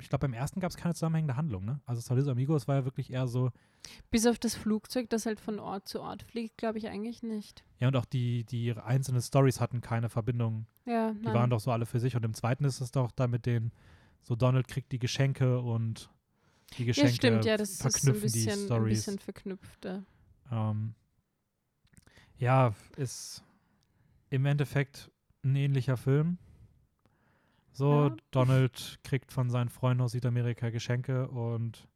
[0.00, 1.80] ich glaube, beim ersten gab es keine zusammenhängende Handlung, ne?
[1.84, 3.50] Also Saludos Amigos war ja wirklich eher so,
[4.10, 7.64] Bis auf das Flugzeug, das halt von Ort zu Ort fliegt, glaube ich eigentlich nicht.
[7.80, 10.66] ja, und auch die, die einzelnen Stories hatten keine Verbindung.
[10.86, 11.34] Ja, Die nein.
[11.34, 12.16] waren doch so alle für sich.
[12.16, 13.72] Und im zweiten ist es doch da mit den,
[14.22, 16.10] so Donald kriegt die Geschenke und
[16.78, 19.84] die Geschenke ja, stimmt, ja, das ist so ein verknüpfen bisschen, die ein bisschen verknüpft.
[19.84, 20.02] ja.
[20.50, 20.94] Ähm,
[22.38, 23.42] ja, ist
[24.30, 25.10] im Endeffekt
[25.44, 26.38] ein ähnlicher Film.
[27.76, 28.16] So, Ja.
[28.30, 31.86] Donald kriegt von seinen Freunden aus Südamerika Geschenke und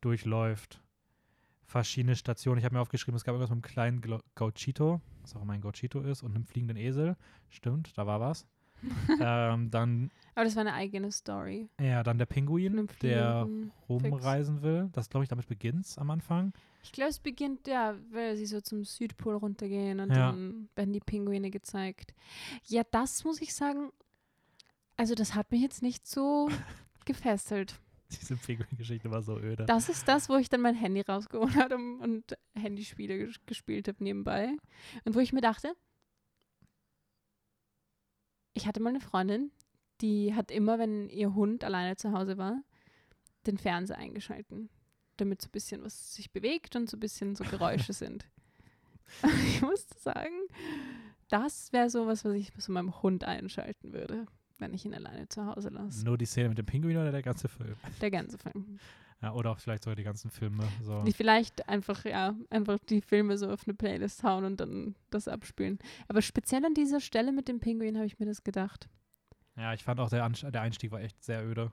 [0.00, 0.82] durchläuft
[1.66, 2.58] verschiedene Stationen.
[2.58, 5.52] Ich habe mir aufgeschrieben, es gab irgendwas mit einem kleinen Glo- Gauchito, was auch immer
[5.52, 7.16] ein Gauchito ist, und einem fliegenden Esel.
[7.50, 8.46] Stimmt, da war was.
[9.20, 11.68] ähm, dann, Aber das war eine eigene Story.
[11.80, 13.46] ja, dann der Pinguin, der
[13.88, 14.88] rumreisen will.
[14.92, 16.52] Das, glaube ich, damit beginnt am Anfang.
[16.84, 20.28] Ich glaube, es beginnt, ja, weil sie so zum Südpol runtergehen und Ja.
[20.30, 22.14] dann werden die Pinguine gezeigt.
[22.66, 23.90] Ja, das muss ich sagen,
[24.98, 26.50] also das hat mich jetzt nicht so
[27.06, 27.80] gefesselt.
[28.10, 29.64] Diese Pinguin-Geschichte war so öde.
[29.66, 33.86] Das ist das, wo ich dann mein Handy rausgeholt habe und, und Handyspiele ges- gespielt
[33.88, 34.56] habe nebenbei.
[35.04, 35.74] Und wo ich mir dachte,
[38.54, 39.52] ich hatte mal eine Freundin,
[40.00, 42.62] die hat immer, wenn ihr Hund alleine zu Hause war,
[43.46, 44.68] den Fernseher eingeschalten,
[45.16, 48.26] damit so ein bisschen was sich bewegt und so ein bisschen so Geräusche sind.
[49.46, 50.34] Ich musste sagen,
[51.28, 54.26] das wäre sowas, was ich so meinem Hund einschalten würde,
[54.58, 56.04] wenn ich ihn alleine zu Hause lasse.
[56.04, 57.74] Nur die Szene mit dem Pinguin oder der ganze Film?
[58.00, 58.78] Der ganze Film.
[59.20, 60.62] Ja, oder auch vielleicht sogar die ganzen Filme.
[60.82, 61.04] So.
[61.12, 65.78] Vielleicht einfach, ja, einfach die Filme so auf eine Playlist hauen und dann das abspielen.
[66.06, 68.88] Aber speziell an dieser Stelle mit dem Pinguin habe ich mir das gedacht.
[69.56, 71.72] Ja, ich fand auch, der, Anst der Einstieg war echt sehr öde.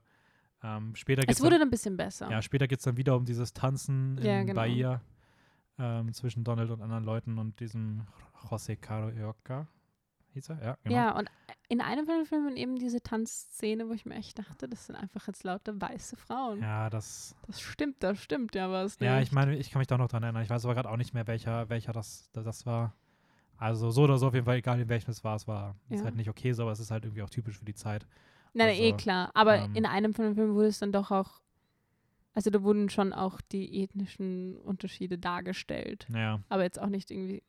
[0.63, 2.31] Ähm, später Es wurde dann, dann ein bisschen besser.
[2.31, 4.55] ja, später geht es dann wieder um dieses Tanzen in Ja, genau.
[4.55, 5.01] Bahia
[5.77, 8.07] ähm, zwischen Donald und anderen Leuten und diesem
[8.49, 9.67] José Carioca.
[10.33, 10.63] Hieß er?
[10.63, 10.95] Ja, genau.
[10.95, 11.29] Ja, und
[11.67, 14.95] in einem von den Filmen eben diese Tanzszene, wo ich mir echt dachte, das sind
[14.95, 16.61] einfach jetzt lauter weiße Frauen.
[16.61, 17.35] Ja, das.
[17.47, 18.99] Das stimmt, das stimmt ja was.
[18.99, 19.29] Ja, nicht.
[19.29, 20.43] ich meine, ich kann mich da noch dran erinnern.
[20.43, 22.93] Ich weiß aber gerade auch nicht mehr, welcher, welcher das, das war.
[23.57, 25.99] Also so oder so auf jeden Fall, egal in welchem es war, es war ist
[25.99, 26.05] Ja.
[26.05, 28.05] halt nicht okay so, aber es ist halt irgendwie auch typisch für die Zeit.
[28.53, 29.31] Nein, also, eh klar.
[29.33, 31.41] Aber ähm, in einem von den Filmen wurde es dann doch auch,
[32.33, 36.05] also da wurden schon auch die ethnischen Unterschiede dargestellt.
[36.13, 37.43] Ja, aber jetzt auch nicht irgendwie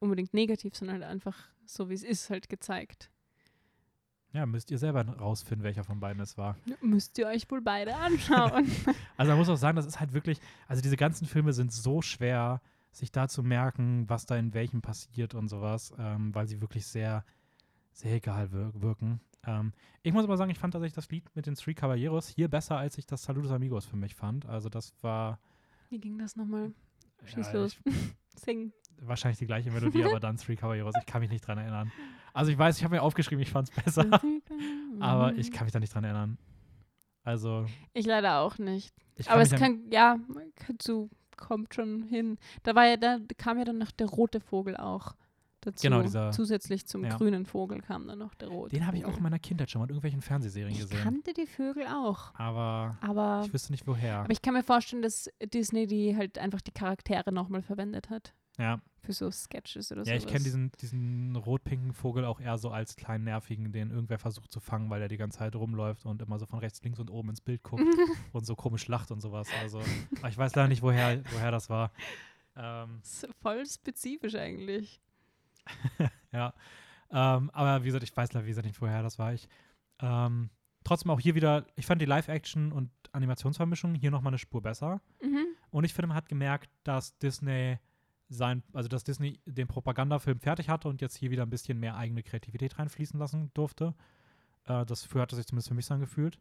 [0.00, 1.36] unbedingt negativ, sondern halt einfach
[1.66, 3.10] so, wie es ist, halt gezeigt.
[4.32, 6.56] ja, müsst ihr selber rausfinden, welcher von beiden es war.
[6.80, 8.70] Müsst ihr euch wohl beide anschauen.
[9.16, 12.02] Also man muss auch sagen, das ist halt wirklich, also diese ganzen Filme sind so
[12.02, 12.60] schwer,
[12.92, 16.86] sich da zu merken, was da in welchem passiert und sowas, ähm, weil sie wirklich
[16.86, 17.24] sehr,
[17.92, 19.20] sehr egal wir wirken.
[19.44, 22.48] Ähm, ich muss aber sagen, ich fand tatsächlich das Lied mit den Three Caballeros hier
[22.48, 24.46] besser, als ich das Saludos Amigos für mich fand.
[24.46, 25.38] Also das war
[25.90, 26.72] wie ging das nochmal?
[27.24, 27.76] Schieß ja, los.
[28.36, 28.72] Sing.
[29.00, 30.94] Wahrscheinlich die gleiche Melodie, aber dann Three Caballeros.
[31.00, 31.90] Ich kann mich nicht dran erinnern.
[32.32, 34.20] Also ich weiß, ich habe mir aufgeschrieben, ich fand es besser,
[35.00, 36.38] aber ich kann mich da nicht dran erinnern.
[37.24, 38.94] Also Ich leider auch nicht.
[39.16, 40.18] ich Aber es an- kann, ja,
[40.68, 42.38] dazu kommt schon hin.
[42.62, 45.14] Da war ja, da kam ja dann noch der rote Vogel auch
[45.60, 45.82] dazu.
[45.82, 47.16] Genau, dieser- Zusätzlich zum ja.
[47.16, 49.80] grünen Vogel kam dann noch der rote Den habe ich auch in meiner Kindheit schon
[49.80, 51.00] mal in irgendwelchen Fernsehserien Ich gesehen.
[51.02, 52.32] kannte die Vögel auch.
[52.34, 54.18] Aber Aber, ich wüsste nicht woher.
[54.20, 58.32] aber ich kann mir vorstellen, dass Disney die halt einfach die Charaktere nochmal verwendet hat.
[58.58, 60.10] Ja, Für so Sketches oder so.
[60.10, 64.18] ja ich kenne diesen, diesen rot-pinken Vogel auch eher so als kleinen nervigen, den irgendwer
[64.18, 66.98] versucht zu fangen, weil er die ganze Zeit rumläuft und immer so von rechts, links
[66.98, 67.82] und oben ins Bild guckt
[68.32, 69.48] und so komisch lacht und sowas.
[69.60, 69.80] Also,
[70.28, 71.92] ich weiß leider nicht, woher, woher das war.
[72.56, 75.00] Ähm, Das voll spezifisch eigentlich.
[76.32, 76.54] ja.
[77.10, 79.34] Ähm, aber wie gesagt, ich weiß leider, wie gesagt, nicht, woher das war.
[79.34, 79.48] Ich,
[80.00, 80.50] ähm,
[80.84, 85.00] trotzdem auch hier wieder, ich fand die Live-Action und Animationsvermischung hier nochmal eine Spur besser.
[85.22, 85.46] Mhm.
[85.70, 87.78] Und ich finde, man hat gemerkt, dass Disney
[88.28, 91.96] sein, also dass Disney den Propagandafilm fertig hatte und jetzt hier wieder ein bisschen mehr
[91.96, 93.94] eigene Kreativität reinfließen lassen durfte.
[94.64, 96.38] Äh, das für hatte sich zumindest für mich so angefühlt.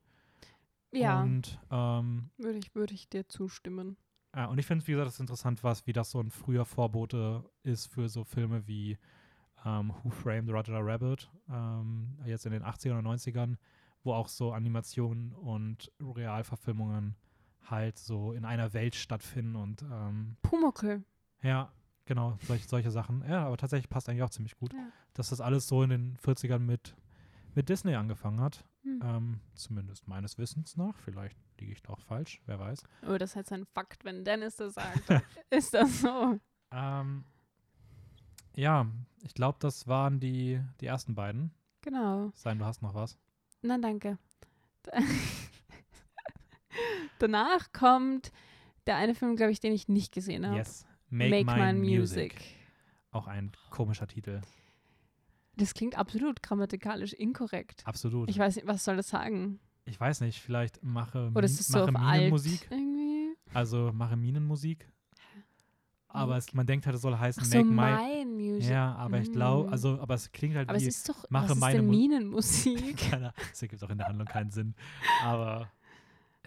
[0.91, 3.97] Ja, Und, ähm, würde ich, würde ich dir zustimmen.
[4.35, 6.65] ja, und ich finde, wie gesagt, das ist interessant, was, wie das so ein früher
[6.65, 8.97] Vorbote ist für so Filme wie
[9.65, 13.57] ähm, Who Framed Roger Rabbit, ähm, jetzt in den 80ern und 90ern,
[14.03, 17.15] wo auch so Animationen und Realverfilmungen
[17.63, 21.03] halt so in einer Welt stattfinden und ähm, Pumuckl.
[21.41, 21.71] Ja,
[22.05, 23.23] genau, solche, solche Sachen.
[23.27, 24.87] Ja, aber tatsächlich passt eigentlich auch ziemlich gut, Ja.
[25.13, 26.95] dass das alles so in den 40ern mit,
[27.53, 28.63] mit Disney angefangen hat.
[28.83, 29.01] Hm.
[29.03, 30.97] Ähm, zumindest meines Wissens nach.
[30.99, 32.83] Vielleicht liege ich da auch falsch, wer weiß.
[33.07, 35.01] Oh, das ist halt ein Fakt, wenn Dennis das sagt.
[35.49, 36.39] ist das so.
[36.71, 37.23] Ähm,
[38.55, 38.85] ja,
[39.23, 41.51] ich glaube, das waren die, die ersten beiden.
[41.81, 42.31] Genau.
[42.35, 43.17] Sein, du hast noch was.
[43.61, 44.17] Na, danke.
[47.19, 48.31] Danach kommt
[48.87, 50.57] der eine Film, glaube ich, den ich nicht gesehen habe.
[50.57, 50.85] Yes.
[51.09, 52.33] Make, Make, My Music.
[52.33, 52.35] Music.
[53.11, 54.41] Auch ein komischer Titel.
[55.57, 57.81] Das klingt absolut grammatikalisch inkorrekt.
[57.85, 58.29] Absolut.
[58.29, 59.59] Ich weiß nicht, was soll das sagen?
[59.85, 62.67] Ich weiß nicht, vielleicht mache, Oder ist es so mache alt Minenmusik.
[62.69, 63.35] irgendwie?
[63.53, 64.89] Also mache Minenmusik.
[66.07, 67.69] Aber es, man denkt halt, es soll heißen Ach so, Make
[68.01, 68.25] My.
[68.25, 68.69] Music.
[68.71, 69.71] Ja, aber ich glaube, Mm.
[69.73, 70.87] also, aber es klingt halt Aber es wie.
[70.87, 72.95] ist doch, mache was ist meine Minenmusik?
[73.51, 74.75] Das ergibt auch in der Handlung keinen Sinn.
[75.23, 75.69] Aber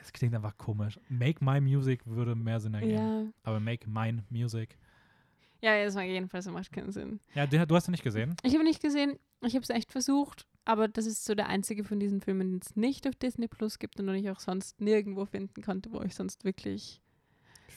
[0.02, 0.98] es klingt einfach komisch.
[1.08, 2.92] Make My Music würde mehr Sinn ergeben.
[2.94, 3.22] ja.
[3.42, 4.76] Aber Make Mine Music.
[5.60, 7.18] Ja, das war jedenfalls, das macht keinen Sinn.
[7.34, 8.36] Ja, du hast ihn nicht gesehen?
[8.44, 11.82] Ich habe nicht gesehen, ich habe es echt versucht, aber das ist so der einzige
[11.82, 14.80] von diesen Filmen, den es nicht auf Disney Plus gibt und den ich auch sonst
[14.80, 17.00] nirgendwo finden konnte, wo ich sonst wirklich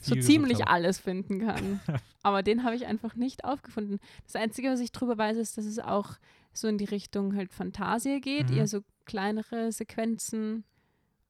[0.00, 0.68] so ziemlich habe.
[0.70, 1.80] alles finden kann.
[2.22, 3.98] aber den habe ich einfach nicht aufgefunden.
[4.24, 6.14] Das Einzige, was ich drüber weiß, ist, dass es auch
[6.52, 8.56] so in die Richtung halt Fantasie geht, Mhm.
[8.58, 10.62] eher so kleinere Sequenzen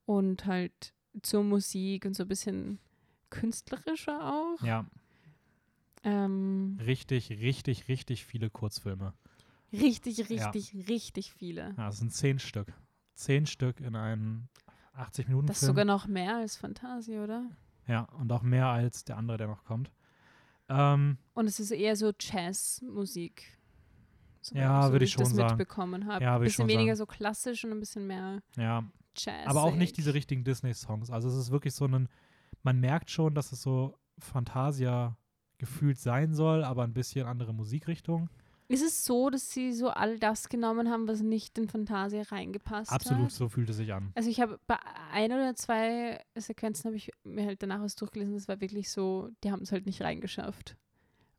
[0.06, 2.78] und halt zur Musik und so ein bisschen
[3.30, 4.62] künstlerischer auch.
[4.64, 4.86] Ja,
[6.04, 9.14] Ähm, richtig, richtig, richtig viele Kurzfilme.
[9.72, 11.74] richtig, richtig, richtig viele.
[11.76, 12.72] Ja, es sind zehn Stück.
[13.14, 14.48] Zehn Stück in einem
[14.96, 15.46] 80-Minuten-Film.
[15.46, 17.44] Das ist sogar noch mehr als Fantasie, oder?
[17.86, 19.92] Ja, und auch mehr als der andere, der noch kommt.
[20.68, 23.44] Ähm, Und es ist eher so Jazzmusik.
[24.40, 25.56] So, Ja, so würde ich schon das sagen.
[25.56, 26.24] mitbekommen habe.
[26.24, 27.06] Ja, ein ich bisschen weniger sagen.
[27.10, 28.82] so klassisch und ein bisschen mehr ja,
[29.16, 29.46] Jazz.
[29.46, 31.10] aber auch nicht diese richtigen Disney-Songs.
[31.10, 32.08] Also es ist wirklich so ein,
[32.62, 35.16] man merkt schon, dass es so Fantasia
[35.58, 38.28] gefühlt sein soll, aber ein bisschen andere Musikrichtung.
[38.68, 42.90] Ist es so, dass sie so all das genommen haben, was nicht in Fantasia reingepasst
[42.90, 43.30] Absolut, hat?
[43.32, 44.12] so fühlt es sich an.
[44.14, 44.78] Also ich habe bei
[45.12, 49.28] ein oder zwei Sequenzen habe ich mir halt danach was durchgelesen, das war wirklich so,
[49.44, 50.76] die haben es halt nicht reingeschafft.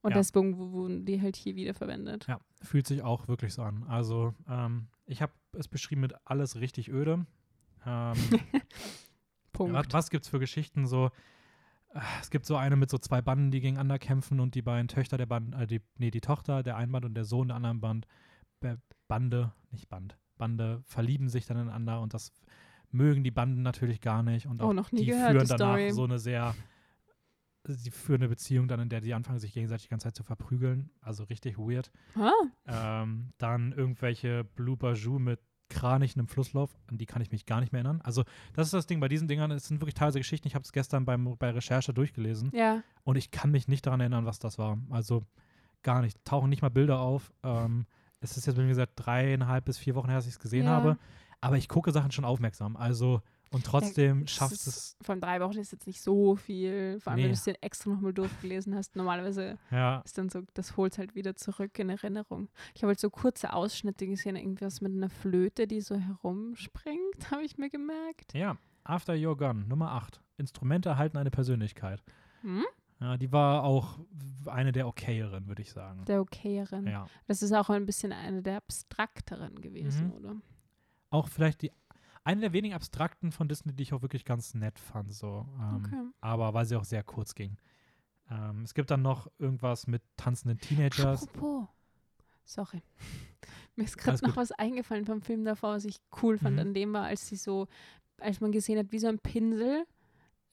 [0.03, 0.17] Und Ja.
[0.17, 2.28] deswegen wu- wurden die halt hier wieder verwendet.
[2.28, 3.84] Ja, fühlt sich auch wirklich so an.
[3.88, 7.26] Also, ähm, ich habe es beschrieben mit alles richtig öde.
[7.86, 8.15] Ähm,
[9.51, 9.73] Punkt.
[9.73, 10.88] was, was gibt es für Geschichten?
[10.88, 11.07] So,
[11.93, 14.88] äh, es gibt so eine mit so zwei Banden, die gegeneinander kämpfen und die beiden
[14.88, 17.57] Töchter der Band, äh, die, nee, die Tochter der einen Band und der Sohn der
[17.57, 18.07] anderen Band,
[19.07, 22.31] Bande, nicht Band, Bande verlieben sich dann ineinander und das
[22.91, 25.49] mögen die Banden natürlich gar nicht und Oh, auch noch nie die gehört, führen die
[25.49, 25.91] danach Story.
[25.91, 26.55] so eine sehr
[27.65, 30.23] sie führen eine Beziehung dann, in der die anfangen, sich gegenseitig die ganze Zeit zu
[30.23, 30.89] verprügeln.
[30.99, 31.91] Also richtig weird.
[32.15, 32.31] Ah,
[32.65, 35.39] Ähm, dann irgendwelche Blue Bajou mit
[35.74, 38.01] Kranich in einem Flusslauf, an die kann ich mich gar nicht mehr erinnern.
[38.03, 40.47] Also, das ist das Ding bei diesen Dingern, es sind wirklich teilweise Geschichten.
[40.47, 42.82] Ich habe es gestern beim, bei Recherche durchgelesen ja.
[43.03, 44.78] und ich kann mich nicht daran erinnern, was das war.
[44.89, 45.24] Also
[45.82, 46.24] gar nicht.
[46.24, 47.34] Tauchen nicht mal Bilder auf.
[47.43, 47.86] Ähm,
[48.21, 50.71] es ist jetzt, wie gesagt, dreieinhalb bis vier Wochen her, dass ich es gesehen Ja.
[50.71, 50.97] habe.
[51.41, 52.78] Aber ich gucke Sachen schon aufmerksam.
[52.78, 53.21] Also,
[53.54, 54.97] und trotzdem Das schafft ist- es.
[55.01, 56.99] Vor allem drei Wochen ist jetzt nicht so viel.
[56.99, 57.24] Vor allem, Nee.
[57.24, 58.95] wenn du es dir extra nochmal durchgelesen hast.
[58.97, 62.49] Normalerweise Ja, ist dann so, das holt halt wieder zurück in Erinnerung.
[62.76, 66.99] Ich habe halt so kurze Ausschnitte gesehen, irgendwas mit einer Flöte, die so herumspringt,
[67.32, 68.34] habe ich mir gemerkt.
[68.34, 68.58] ja.
[68.86, 70.20] After You're Gone, Nummer 8.
[70.36, 72.04] Instrumente erhalten eine Persönlichkeit.
[72.41, 72.66] Hm?
[72.99, 73.97] Ja, die war auch
[74.45, 76.04] eine der okayeren, würde ich sagen.
[76.04, 76.88] Der okayeren.
[76.88, 77.08] Ja.
[77.28, 80.14] Das ist auch ein bisschen eine der abstrakteren gewesen, Mhm.
[80.14, 80.36] oder?
[81.12, 81.72] Auch vielleicht die
[82.24, 85.13] eine der wenigen abstrakten von Disney, die ich auch wirklich ganz nett fand.
[85.13, 85.45] So.
[85.59, 86.01] Ähm, Okay.
[86.21, 87.57] Aber weil sie auch sehr kurz ging.
[88.30, 91.24] Ähm, es gibt dann noch irgendwas mit tanzenden Teenagers.
[91.28, 91.67] Apropos.
[92.45, 92.82] Sorry.
[93.76, 94.38] Mir ist gerade noch gut.
[94.38, 96.59] was eingefallen vom Film davor, was ich cool fand Mhm.
[96.61, 97.67] an dem war, als sie so,
[98.19, 99.86] als man gesehen hat, wie so ein Pinsel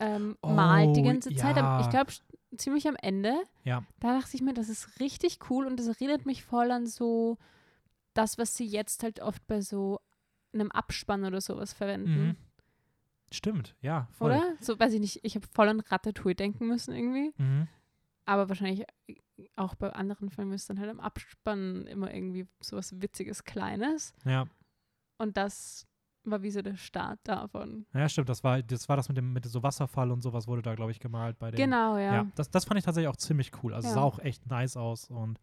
[0.00, 1.56] ähm, malt die Oh, ganze Zeit.
[1.56, 1.80] Ja.
[1.82, 2.10] Ich glaube,
[2.56, 3.34] ziemlich am Ende.
[3.64, 3.84] Ja.
[4.00, 7.36] Da dachte ich mir, das ist richtig cool und das erinnert mich voll an so
[8.14, 10.00] das, was sie jetzt halt oft bei so
[10.52, 12.26] einem Abspann oder sowas verwenden.
[12.28, 12.36] Mhm.
[13.32, 14.32] Stimmt, ja, voll.
[14.32, 14.42] Oder?
[14.60, 17.32] So, weiß ich nicht, ich habe voll an Ratatouille denken müssen irgendwie.
[17.38, 17.68] Mhm.
[18.24, 18.84] Aber wahrscheinlich
[19.56, 24.12] auch bei anderen Filmen ist dann halt am Abspann immer irgendwie sowas Witziges, Kleines.
[24.24, 24.46] Ja,
[25.18, 25.86] Und das
[26.24, 27.86] war wie so der Start davon.
[27.94, 30.62] Ja, stimmt, das war das, war das mit dem mit so Wasserfall und sowas wurde
[30.62, 31.56] da, glaube ich, gemalt bei dem.
[31.56, 32.12] Genau, ja.
[32.14, 33.72] Ja, das, das fand ich tatsächlich auch ziemlich cool.
[33.74, 33.94] Also Ja.
[33.94, 35.40] sah auch echt nice aus und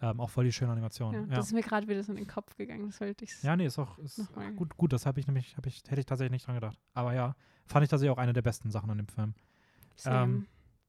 [0.00, 1.14] ähm, auch voll die schöne Animation.
[1.14, 2.86] Ja, Ja, Das ist mir gerade wieder so in den Kopf gegangen.
[2.86, 3.42] Das wollte ich.
[3.42, 4.20] ja nee, ist auch ist
[4.56, 6.78] gut, gut, das habe ich nämlich, hab ich, hätte ich tatsächlich nicht dran gedacht.
[6.92, 7.36] Aber ja,
[7.66, 9.34] fand ich tatsächlich auch eine der besten Sachen an dem Film.
[10.04, 10.46] ähm,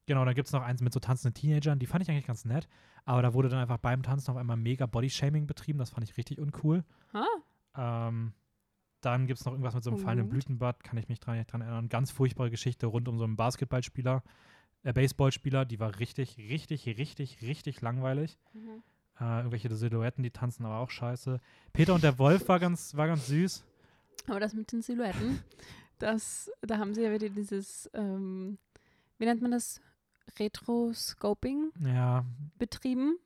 [0.07, 2.45] Genau, dann gibt es noch eins mit so tanzenden Teenagern, die fand ich eigentlich ganz
[2.45, 2.67] nett,
[3.05, 6.15] aber da wurde dann einfach beim Tanzen auf einmal mega Bodyshaming betrieben, das fand ich
[6.15, 6.83] richtig uncool.
[7.13, 7.25] ah,
[7.75, 8.33] Ähm,
[9.01, 10.29] dann gibt es noch irgendwas mit so einem fallenden.
[10.29, 11.89] Blütenbad, kann ich mich dran, dran erinnern.
[11.89, 14.23] Ganz furchtbare Geschichte rund um so einen Basketballspieler,
[14.83, 18.37] äh, Baseballspieler, die war richtig, richtig, richtig, richtig langweilig.
[18.53, 18.83] mhm.
[19.20, 21.39] Äh, irgendwelche Silhouetten, die tanzen aber auch scheiße.
[21.74, 23.63] Peter und der Wolf war ganz, war ganz süß.
[24.28, 25.39] Aber das mit den Silhouetten,
[25.99, 28.57] das, da haben sie ja wieder dieses, ähm,
[29.18, 29.80] wie nennt man das?
[30.39, 32.26] Retroscoping Ja.
[32.57, 33.18] betrieben,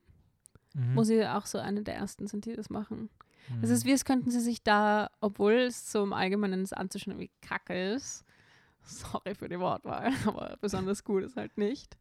[0.75, 0.95] Mhm.
[0.95, 3.09] wo sie auch so eine der ersten sind, die das machen.
[3.49, 3.63] mhm.
[3.63, 7.17] Es ist wie, als könnten sie sich da, obwohl es so im Allgemeinen das anzuschauen
[7.17, 8.23] wie kacke ist,
[8.83, 11.97] sorry für die Wortwahl, aber besonders gut ist halt nicht.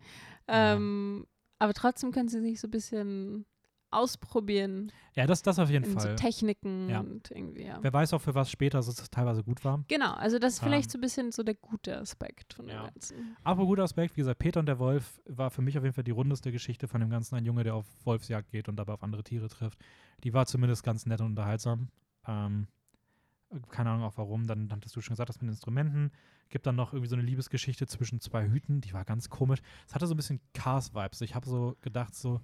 [0.49, 0.75] Ja.
[0.75, 1.27] Ähm,
[1.59, 3.47] aber trotzdem können sie sich so ein bisschen
[3.91, 6.17] ausprobieren ja, das, das auf jeden in so Fall.
[6.17, 7.01] Techniken Ja.
[7.01, 7.79] und irgendwie, ja.
[7.81, 9.85] Wer weiß auch, für was später es teilweise gut war.
[9.89, 12.83] Genau, also das ist vielleicht Ähm, so ein bisschen so der gute Aspekt von ja.
[12.83, 13.37] dem Ganzen.
[13.43, 16.05] Aber guter Aspekt, wie gesagt, Peter und der Wolf war für mich auf jeden Fall
[16.05, 17.35] die rundeste Geschichte von dem Ganzen.
[17.35, 19.79] Ein Junge, der auf Wolfsjagd geht und dabei auf andere Tiere trifft.
[20.25, 21.89] Die war zumindest ganz nett und unterhaltsam.
[22.27, 22.69] Ähm,
[23.71, 24.47] keine Ahnung auch warum.
[24.47, 26.13] Dann hattest du schon gesagt, das mit den Instrumenten.
[26.51, 28.81] Gibt dann noch irgendwie so eine Liebesgeschichte zwischen zwei Hüten.
[28.81, 29.61] Die war ganz komisch.
[29.87, 31.21] Es hatte so ein bisschen Cars-Vibes.
[31.23, 32.41] Ich habe so gedacht, so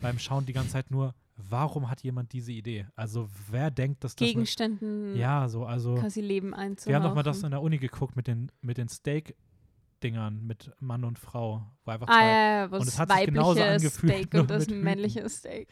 [0.00, 2.86] beim Schauen die ganze Zeit nur, warum hat jemand diese Idee?
[2.94, 4.26] Also wer denkt, dass das...
[4.26, 5.94] Gegenständen ja, so, also...
[5.96, 6.90] quasi Leben einzuhauchen.
[6.90, 10.70] Wir haben doch mal das in der Uni geguckt mit den, mit den Steak-Dingern mit
[10.80, 11.66] Mann und Frau.
[11.84, 14.50] Wo einfach zwei, Ah, ja, ja, und das es hat sich genauso angefühlt, Steak und
[14.50, 15.68] das mit männliche Steak.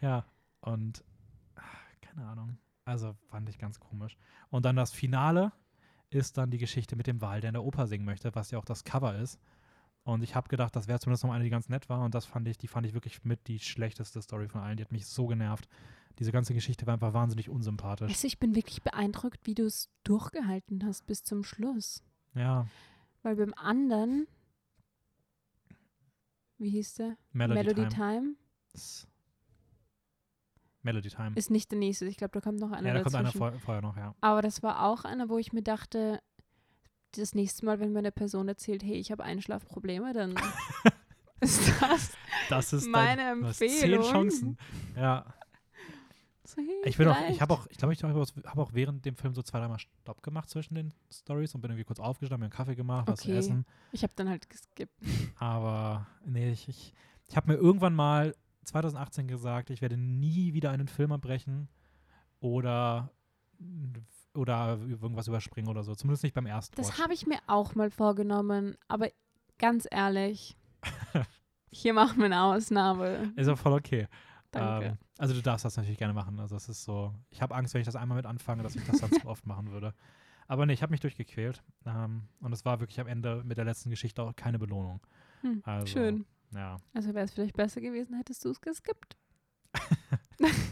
[0.00, 0.24] Ja,
[0.60, 1.04] und
[2.00, 2.58] keine Ahnung.
[2.84, 4.16] Also fand ich ganz komisch.
[4.50, 5.52] Und dann das Finale
[6.10, 8.58] ist dann die Geschichte mit dem Wal, der in der Oper singen möchte, was ja
[8.58, 9.38] auch das Cover ist.
[10.04, 12.00] Und ich habe gedacht, das wäre zumindest noch eine, die ganz nett war.
[12.04, 14.76] Und das fand ich, die fand ich wirklich mit die schlechteste Story von allen.
[14.76, 15.68] Die hat mich so genervt.
[16.18, 18.10] Diese ganze Geschichte war einfach wahnsinnig unsympathisch.
[18.10, 22.02] Also ich bin wirklich beeindruckt, wie du es durchgehalten hast bis zum Schluss.
[22.34, 22.66] Ja,
[23.22, 24.26] Weil beim anderen,
[26.58, 27.16] wie hieß der?
[27.32, 27.88] Melody, Time.
[27.88, 28.34] Time.
[28.74, 29.06] S-
[30.82, 31.32] Melody Time.
[31.36, 32.06] Ist nicht der nächste.
[32.06, 33.38] Ich glaube, da kommt noch einer ja, da kommt einer dazwischen.
[33.38, 34.14] vor, vorher noch, ja.
[34.20, 36.20] Aber das war auch einer, wo ich mir dachte,
[37.12, 40.34] das nächste Mal, wenn mir eine Person erzählt, hey, ich habe Einschlafprobleme, dann
[41.40, 42.12] ist das
[42.48, 44.02] Das ist meine dein, Empfehlung.
[44.02, 44.58] Zehn Chancen.
[44.96, 45.24] Ja.
[46.44, 49.16] so, hey, Ich bin auch, ich habe auch, ich glaube, ich habe auch während dem
[49.16, 52.46] Film so zwei, dreimal Stopp gemacht zwischen den Stories und bin irgendwie kurz aufgestanden, mir
[52.46, 53.38] einen Kaffee gemacht, was zu Okay.
[53.38, 53.64] essen.
[53.92, 54.94] Ich habe dann halt geskippt.
[55.38, 56.92] Aber nee, ich, ich,
[57.28, 58.34] ich habe mir irgendwann mal
[58.64, 61.68] 2018 gesagt, ich werde nie wieder einen Film abbrechen
[62.40, 63.10] oder,
[64.34, 65.94] oder irgendwas überspringen oder so.
[65.94, 69.08] Zumindest nicht beim ersten Das habe ich mir auch mal vorgenommen, aber
[69.58, 70.56] ganz ehrlich,
[71.70, 73.32] hier machen wir eine Ausnahme.
[73.36, 74.08] Ist auch voll okay.
[74.50, 74.86] Danke.
[74.86, 76.38] Ähm, also du darfst das natürlich gerne machen.
[76.40, 78.84] Also es ist so, ich habe Angst, wenn ich das einmal mit anfange, dass ich
[78.84, 79.94] das dann zu oft machen würde.
[80.46, 81.62] Aber nee, ich habe mich durchgequält.
[81.86, 85.00] Ähm, und es war wirklich am Ende mit der letzten Geschichte auch keine Belohnung.
[85.40, 86.26] Hm, Also, Schön.
[86.54, 86.76] Ja.
[86.92, 89.16] Also wäre es vielleicht besser gewesen, hättest du es geskippt.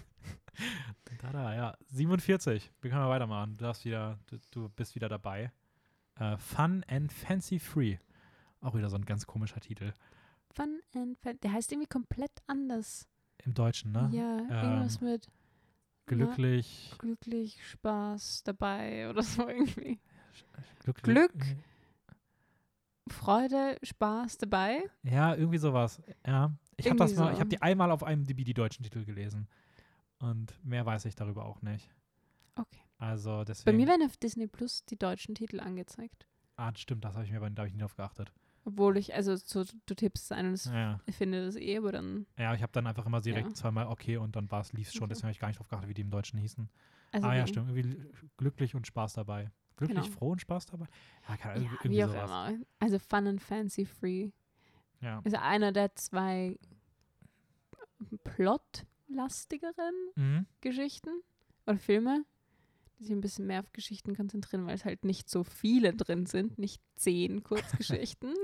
[1.18, 1.76] Tada, ja.
[1.88, 2.70] 47.
[2.80, 3.56] Wir können mal weitermachen.
[3.56, 5.52] Du darfst wieder, du, du bist wieder dabei.
[6.16, 7.98] Äh, Fun and Fancy Free.
[8.60, 9.92] Auch wieder so ein ganz komischer Titel.
[10.52, 11.38] Fun and Fan.
[11.42, 13.08] Der heißt irgendwie komplett anders.
[13.44, 14.08] Im Deutschen, ne?
[14.12, 15.28] Ja, irgendwas mit
[16.06, 16.88] Glücklich.
[16.90, 19.98] na, glücklich, Spaß dabei oder so irgendwie.
[20.80, 21.32] Glück, Glück.
[23.08, 24.82] Freude, Spaß dabei.
[25.02, 26.00] Ja, irgendwie sowas.
[26.26, 26.52] Ja.
[26.76, 27.40] Ich habe das Irgendwie mal, ich so.
[27.40, 29.48] habe die einmal auf einem DB die deutschen Titel gelesen.
[30.20, 31.90] Und mehr weiß ich darüber auch nicht.
[32.56, 32.80] Okay.
[32.98, 33.76] Also Bei deswegen.
[33.78, 36.26] mir werden auf Disney Plus die deutschen Titel angezeigt.
[36.56, 38.30] ah, stimmt, das habe ich mir aber da habe ich nie drauf geachtet.
[38.66, 41.78] Obwohl ich, also so, du tippst es ein und es- Ja, ich finde das eh,
[41.78, 42.26] aber dann.
[42.36, 43.54] ja ich habe dann einfach immer direkt Ja.
[43.54, 45.08] zweimal okay und dann war es lief schon, Okay.
[45.08, 46.68] deswegen habe ich gar nicht drauf geachtet, wie die im Deutschen hießen.
[47.12, 48.06] Also ah ja, stimmt, irgendwie
[48.36, 49.50] glücklich und Spaß dabei.
[49.76, 50.14] Glücklich, Genau.
[50.18, 50.84] froh und Spaß dabei?
[51.26, 52.50] Ja, Ahnung, Ja, irgendwie wie auch sowas.
[52.50, 52.58] immer.
[52.80, 54.30] Also Fun and Fancy Free
[55.00, 55.20] Ja.
[55.24, 56.58] ist einer der zwei
[59.20, 60.46] plotlastigeren Mhm.
[60.60, 61.10] Geschichten
[61.66, 62.24] oder Filme,
[62.98, 66.26] die sich ein bisschen mehr auf Geschichten konzentrieren, weil es halt nicht so viele drin
[66.26, 67.42] sind, nicht zehn
[68.14, 68.34] Kurzgeschichten.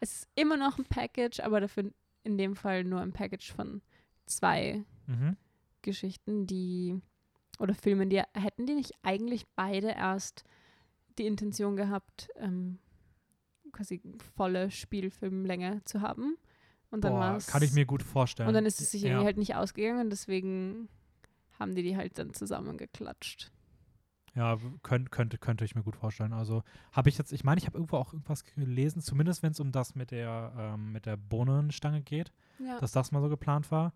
[0.00, 1.92] es ist immer noch ein Package, aber dafür
[2.22, 3.82] in dem Fall nur ein Package von
[4.26, 5.36] zwei Mhm.
[5.82, 6.98] Geschichten, die
[7.58, 10.44] oder Filmen, die hätten die nicht eigentlich beide erst
[11.18, 12.78] die Intention gehabt, ähm,
[13.70, 14.00] quasi
[14.34, 16.38] volle Spielfilmlänge zu haben.
[16.94, 18.48] Und dann Boah, kann ich mir gut vorstellen.
[18.48, 19.08] und dann ist es sich ja.
[19.10, 20.88] irgendwie halt nicht ausgegangen und deswegen
[21.58, 23.50] haben die die halt dann zusammengeklatscht.
[24.34, 26.32] Ja, könnt, könnte, könnte ich mir gut vorstellen.
[26.32, 29.60] Also habe ich jetzt, ich meine, ich habe irgendwo auch irgendwas gelesen, zumindest wenn es
[29.60, 32.78] um das mit der, ähm, mit der Bohnenstange geht, Ja.
[32.80, 33.92] dass das mal so geplant war.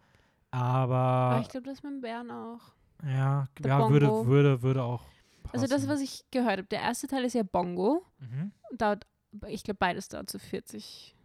[0.52, 2.72] Aber Aber ich glaube, das mit dem Bären auch.
[3.04, 4.26] ja, der ja würde, Bongo.
[4.28, 5.04] würde, würde auch.
[5.52, 5.88] Also das, passen.
[5.88, 8.04] was ich gehört habe, der erste Teil ist ja Bongo.
[8.18, 8.52] Mhm.
[8.76, 9.06] Dauert,
[9.48, 11.16] ich glaube, beides dauert so 40.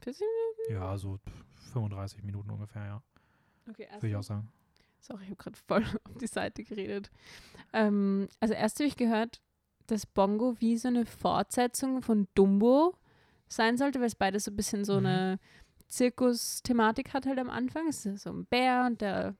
[0.00, 0.20] 40
[0.70, 1.18] Ja, so
[1.72, 3.02] 35 Minuten ungefähr, ja.
[3.68, 4.48] Okay, Würde ich auch sagen.
[5.00, 7.10] Sorry, ich habe gerade voll auf die Seite geredet.
[7.72, 9.40] Ähm, also erst habe ich gehört,
[9.86, 12.96] dass Bongo wie so eine Fortsetzung von Dumbo
[13.48, 15.06] sein sollte, weil es beides so ein bisschen so Mhm.
[15.06, 15.38] eine
[15.88, 17.86] Zirkus-Thematik hat halt am Anfang.
[17.88, 19.36] Es ist so ein Bär und der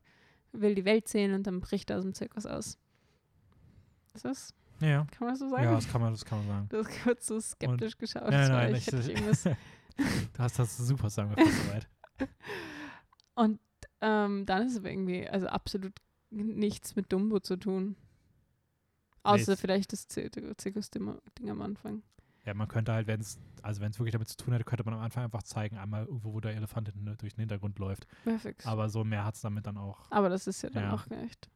[0.52, 2.78] will die Welt sehen und dann bricht er aus dem Zirkus aus.
[4.14, 4.54] Ist das?
[4.80, 5.06] Ja.
[5.10, 5.64] Kann man das so sagen?
[5.64, 6.68] Ja, das kann man, das kann man sagen.
[6.68, 8.30] Du hast kurz so skeptisch geschaut.
[8.30, 9.44] Nein, nein, ich ich- hätte irgendwas
[9.96, 11.88] Du hast das super zusammengefasst soweit.
[13.34, 13.60] Und
[14.00, 15.92] ähm, dann ist es aber irgendwie, also absolut
[16.30, 17.96] nichts mit Dumbo zu tun.
[19.22, 22.02] Außer es- vielleicht das Zir- Zirkus-Ding am Anfang.
[22.44, 24.84] Ja, man könnte halt, wenn es, also wenn es wirklich damit zu tun hätte, könnte
[24.84, 28.06] man am Anfang einfach zeigen, einmal irgendwo, wo der Elefant hinten durch den Hintergrund läuft.
[28.24, 28.66] Perfekt.
[28.66, 30.10] Aber so mehr hat es damit dann auch.
[30.10, 30.94] Aber das ist ja dann Ja.
[30.94, 31.48] auch echt.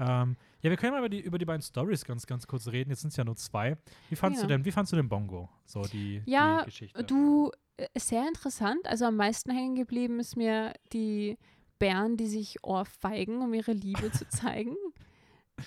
[0.00, 2.90] Ähm, ja, wir können mal über die, über die beiden Stories ganz, ganz kurz reden.
[2.90, 3.76] Jetzt sind es ja nur zwei.
[4.10, 4.46] Wie fandst Ja.
[4.46, 5.48] du denn, wie fandst du den Bongo?
[5.64, 7.02] So die, Ja, die Geschichte.
[7.02, 7.50] Du,
[7.96, 8.86] sehr interessant.
[8.86, 11.38] Also am meisten hängen geblieben ist mir die
[11.78, 14.76] Bären, die sich ohrfeigen, um ihre Liebe zu zeigen.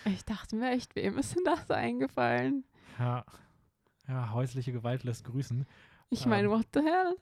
[0.06, 2.66] Ich dachte mir echt, wem ist denn das eingefallen?
[2.98, 3.26] Ja.
[4.08, 5.66] ja, häusliche Gewalt lässt grüßen.
[6.10, 6.52] Ich meine, Ähm.
[6.52, 7.16] what the hell?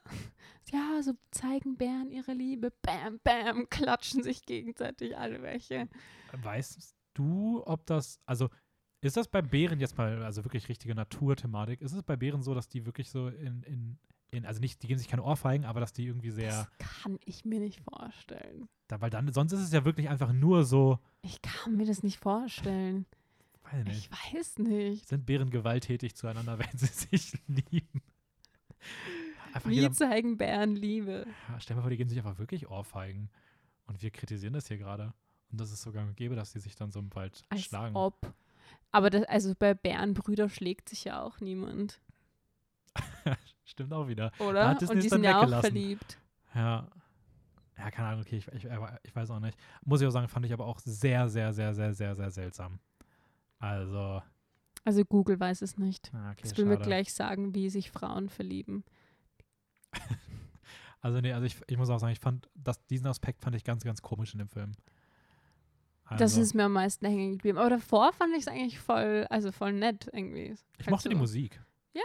[0.71, 2.71] Ja, so zeigen Bären ihre Liebe.
[2.81, 5.87] Bam, bam, klatschen sich gegenseitig alle welche.
[6.31, 8.49] Weißt du, ob das, also
[9.01, 12.53] ist das bei Bären jetzt mal, also wirklich richtige Naturthematik, ist es bei Bären so,
[12.53, 13.99] dass die wirklich so in, in,
[14.31, 17.17] in also nicht, die geben sich keine Ohrfeigen, aber dass die irgendwie sehr, Das kann
[17.25, 18.67] ich mir nicht vorstellen.
[18.87, 22.03] da, weil dann, sonst ist es ja wirklich einfach nur so, Ich kann mir das
[22.03, 23.05] nicht vorstellen.
[23.71, 25.07] weiß nicht, Ich weiß nicht.
[25.07, 28.01] sind Bären gewalttätig zueinander, wenn sie sich lieben?
[29.53, 31.25] Einfach Wie zeigen Bären Liebe?
[31.49, 33.29] ja, stell dir mal vor, die geben sich einfach wirklich Ohrfeigen.
[33.87, 35.13] Und wir kritisieren das hier gerade.
[35.51, 37.95] Und das ist sogar gäbe, dass die sich dann so im Wald Als schlagen.
[37.95, 38.31] ob.
[38.91, 41.99] Aber das, also bei Bärenbrüder schlägt sich ja auch niemand,
[43.69, 44.31] Stimmt auch wieder.
[44.39, 44.69] oder?
[44.69, 46.17] hat Disney Und die sind ja auch verliebt.
[46.55, 46.87] Ja.
[47.77, 48.67] Ja, keine Ahnung, okay, ich, ich,
[49.03, 49.57] ich weiß auch nicht.
[49.85, 52.79] Muss ich auch sagen, fand ich aber auch sehr, sehr, sehr, sehr, sehr, sehr seltsam.
[53.59, 54.21] Also,
[54.83, 56.11] Also Google weiß es nicht.
[56.13, 58.83] ah, okay, Das will mir gleich sagen, wie sich Frauen verlieben.
[61.01, 63.63] Also, nee, also ich, ich muss auch sagen, ich fand, das, diesen Aspekt fand ich
[63.63, 64.73] ganz, ganz komisch in dem Film.
[66.03, 67.57] Also, Das ist mir am meisten hängen geblieben.
[67.57, 70.55] Aber davor fand ich es eigentlich voll, also voll nett irgendwie.
[70.77, 71.19] ich mochte die so.
[71.19, 71.61] Musik.
[71.93, 72.01] Ja,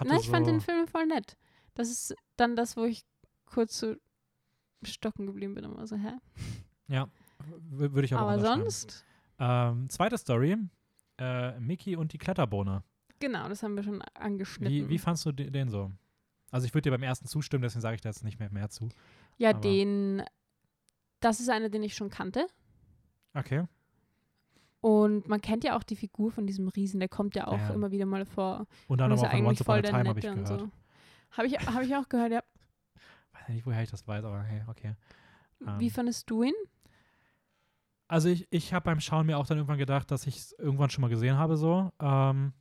[0.00, 1.36] Nein, ich so, fand den Film voll nett.
[1.74, 3.02] Das ist dann das, wo ich
[3.46, 3.94] kurz so
[4.82, 5.64] stocken geblieben bin.
[5.64, 6.12] Immer so, hä?
[6.88, 7.08] Ja,
[7.70, 9.04] würde ich aber, Aber sonst,
[9.38, 10.56] Ähm, zweite Story,
[11.18, 12.82] äh, Mickey und die Kletterbohne.
[13.18, 14.72] genau, das haben wir schon angeschnitten.
[14.74, 15.90] Wie, wie fandst du den, den so?
[16.50, 18.68] Also ich würde dir beim ersten zustimmen, deswegen sage ich da jetzt nicht mehr, mehr
[18.68, 18.88] zu.
[19.38, 20.22] ja, aber- den,
[21.20, 22.46] das ist einer, den ich schon kannte.
[23.34, 23.64] Okay.
[24.82, 27.70] Und man kennt ja auch die Figur von diesem Riesen, der kommt ja auch Ja.
[27.70, 28.66] immer wieder mal vor.
[28.88, 30.48] Und dann nochmal ja von Once Upon a voll der Time habe ich gehört.
[30.48, 30.68] so.
[31.30, 32.42] Habe ich, hab ich auch gehört, ja.
[33.32, 34.94] Weiß nicht, woher ich das weiß, aber hey, okay.
[35.78, 35.90] Wie Ähm.
[35.92, 36.52] fandest du ihn?
[38.08, 40.90] Also ich, ich habe beim Schauen mir auch dann irgendwann gedacht, dass ich es irgendwann
[40.90, 41.90] schon mal gesehen habe so.
[42.00, 42.52] Ähm,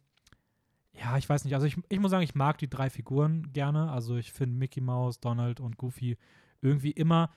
[0.93, 1.55] ja, ich weiß nicht.
[1.55, 3.91] Also ich, ich muss sagen, ich mag die drei Figuren gerne.
[3.91, 6.17] Also ich finde Mickey Mouse, Donald und Goofy
[6.61, 7.32] irgendwie immer,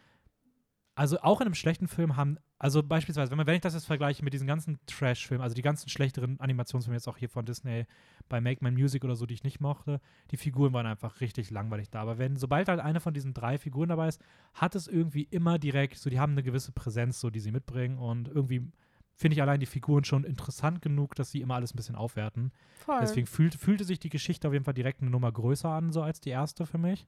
[0.94, 3.86] also auch in einem schlechten Film haben, also beispielsweise, wenn, man, wenn ich das jetzt
[3.86, 7.86] vergleiche mit diesen ganzen Trash-Filmen, also die ganzen schlechteren Animationsfilme jetzt auch hier von Disney
[8.28, 10.00] bei Make My Music oder so, die ich nicht mochte,
[10.30, 12.00] die Figuren waren einfach richtig langweilig da.
[12.00, 14.22] Aber wenn, sobald halt eine von diesen drei Figuren dabei ist,
[14.54, 17.98] hat es irgendwie immer direkt, so die haben eine gewisse Präsenz, so die sie mitbringen
[17.98, 18.70] und irgendwie
[19.16, 22.52] finde ich allein die Figuren schon interessant genug, dass sie immer alles ein bisschen aufwerten.
[22.84, 22.98] Voll.
[23.00, 26.02] Deswegen fühlt, fühlte sich die Geschichte auf jeden Fall direkt eine Nummer größer an, so
[26.02, 27.06] als die erste für mich.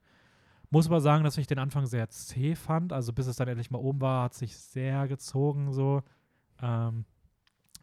[0.70, 2.92] Muss aber sagen, dass ich den Anfang sehr zäh fand.
[2.92, 6.02] Also bis es dann endlich mal oben war, hat sich sehr gezogen so.
[6.60, 7.04] Ähm,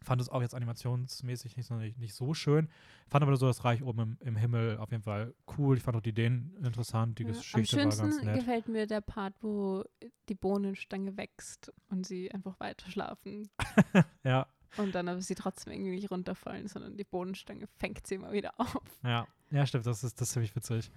[0.02, 2.68] fand es auch jetzt animationsmäßig nicht so, nicht, nicht so schön.
[3.08, 5.76] Fand aber so das Reich oben im, im Himmel auf jeden Fall cool.
[5.76, 7.18] Ich fand auch die Ideen interessant.
[7.18, 8.34] Die Ja, Am Geschichte war schönsten ganz nett.
[8.36, 9.84] gefällt mir der Part, wo
[10.28, 13.48] die Bohnenstange wächst und sie einfach weiter schlafen.
[14.24, 14.46] Ja,
[14.76, 18.52] Und dann aber sie trotzdem irgendwie nicht runterfallen, sondern die Bohnenstange fängt sie immer wieder
[18.58, 18.82] auf.
[19.02, 19.86] ja, ja, stimmt.
[19.86, 20.90] Das ist, das ist ziemlich witzig.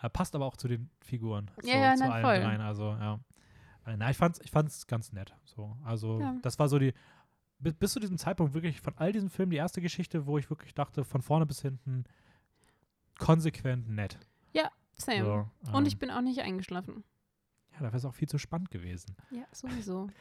[0.00, 1.50] Äh, passt aber auch zu den Figuren.
[1.62, 2.40] Ja, zu, ja, zu nein, allen voll.
[2.40, 2.60] dreien.
[2.60, 3.20] Also, ja.
[3.86, 5.34] Äh, na, ich fand's, ich fand's ganz nett.
[5.44, 5.76] So.
[5.84, 6.36] Also, Ja.
[6.42, 6.92] das war so die,
[7.58, 10.50] bis, bis zu diesem Zeitpunkt wirklich von all diesen Filmen die erste Geschichte, wo ich
[10.50, 12.04] wirklich dachte, von vorne bis hinten
[13.18, 14.18] konsequent nett.
[15.00, 15.24] Same.
[15.62, 17.04] So, Und ähm, ich bin auch nicht eingeschlafen.
[17.74, 19.14] Ja, da wäre es auch viel zu spannend gewesen.
[19.30, 20.08] Ja, sowieso.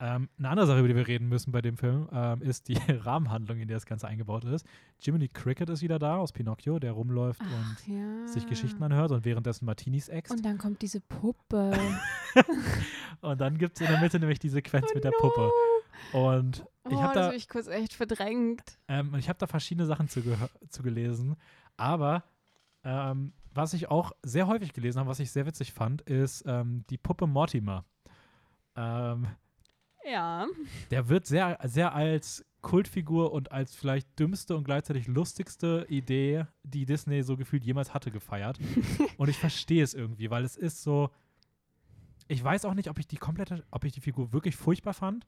[0.00, 2.74] Ähm, eine andere Sache, über die wir reden müssen bei dem Film, ähm, ist die
[2.88, 4.64] Rahmenhandlung, in der das Ganze eingebaut ist.
[5.00, 8.28] Jiminy Cricket ist wieder da aus Pinocchio, der rumläuft Ach, und ja.
[8.28, 10.32] sich Geschichten anhört und währenddessen Martinis äxt.
[10.32, 11.76] Und dann kommt diese Puppe.
[13.20, 15.18] Und dann gibt es in der Mitte nämlich die Sequenz Oh mit der no.
[15.18, 15.50] Puppe.
[16.12, 18.78] Und ich habe das da, habe ich kurz echt verdrängt.
[18.86, 20.22] ähm, ich hab da verschiedene Sachen zu,
[20.68, 21.34] zu gelesen.
[21.76, 22.22] Aber
[22.84, 26.84] ähm, was ich auch sehr häufig gelesen habe, was ich sehr witzig fand, ist ähm,
[26.90, 27.84] die Puppe Mortimer.
[30.10, 30.46] Ja.
[30.90, 36.86] der wird sehr, sehr als Kultfigur und als vielleicht dümmste und gleichzeitig lustigste Idee, die
[36.86, 38.58] Disney so gefühlt jemals hatte, gefeiert.
[39.16, 41.10] und ich verstehe es irgendwie, weil es ist so.
[42.26, 45.26] Ich weiß auch nicht, ob ich die komplette, ob ich die Figur wirklich furchtbar fand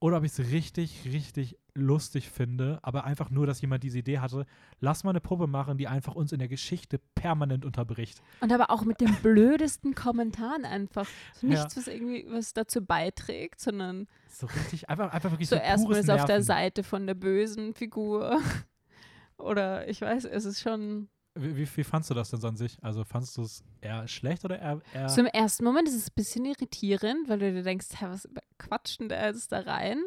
[0.00, 4.18] oder ob ich es richtig, richtig lustig finde, aber einfach nur, dass jemand diese Idee
[4.18, 4.46] hatte,
[4.80, 8.20] lass mal eine Puppe machen, die einfach uns in der Geschichte permanent unterbricht.
[8.40, 11.06] Und aber auch mit den blödesten Kommentaren einfach.
[11.34, 11.52] So Ja.
[11.52, 15.98] nichts, was irgendwie was dazu beiträgt, sondern So richtig, einfach, einfach wirklich so so, erstmal
[16.00, 16.42] ist auf der.
[16.42, 18.40] Seite von der bösen Figur.
[19.36, 21.08] Oder ich weiß, es ist schon.
[21.40, 22.78] Wie, wie, wie fandst du das denn so an sich?
[22.82, 26.08] Also fandst du es eher schlecht oder eher, eher So im ersten Moment ist es
[26.08, 30.02] ein bisschen irritierend, weil du dir denkst, hä, was quatscht denn der jetzt da rein?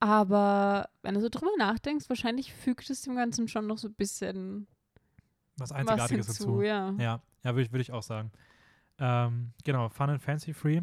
[0.00, 3.94] Aber wenn du so drüber nachdenkst, wahrscheinlich fügt es dem Ganzen schon noch so ein
[3.94, 4.66] bisschen
[5.56, 6.62] was was Einzigartiges hinzu, dazu?
[6.62, 6.90] ja.
[6.98, 8.32] Ja, ja würde ich, würd ich auch sagen.
[8.98, 10.82] Ähm, genau, Fun and Fancy Free äh,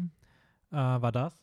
[0.70, 1.42] war das.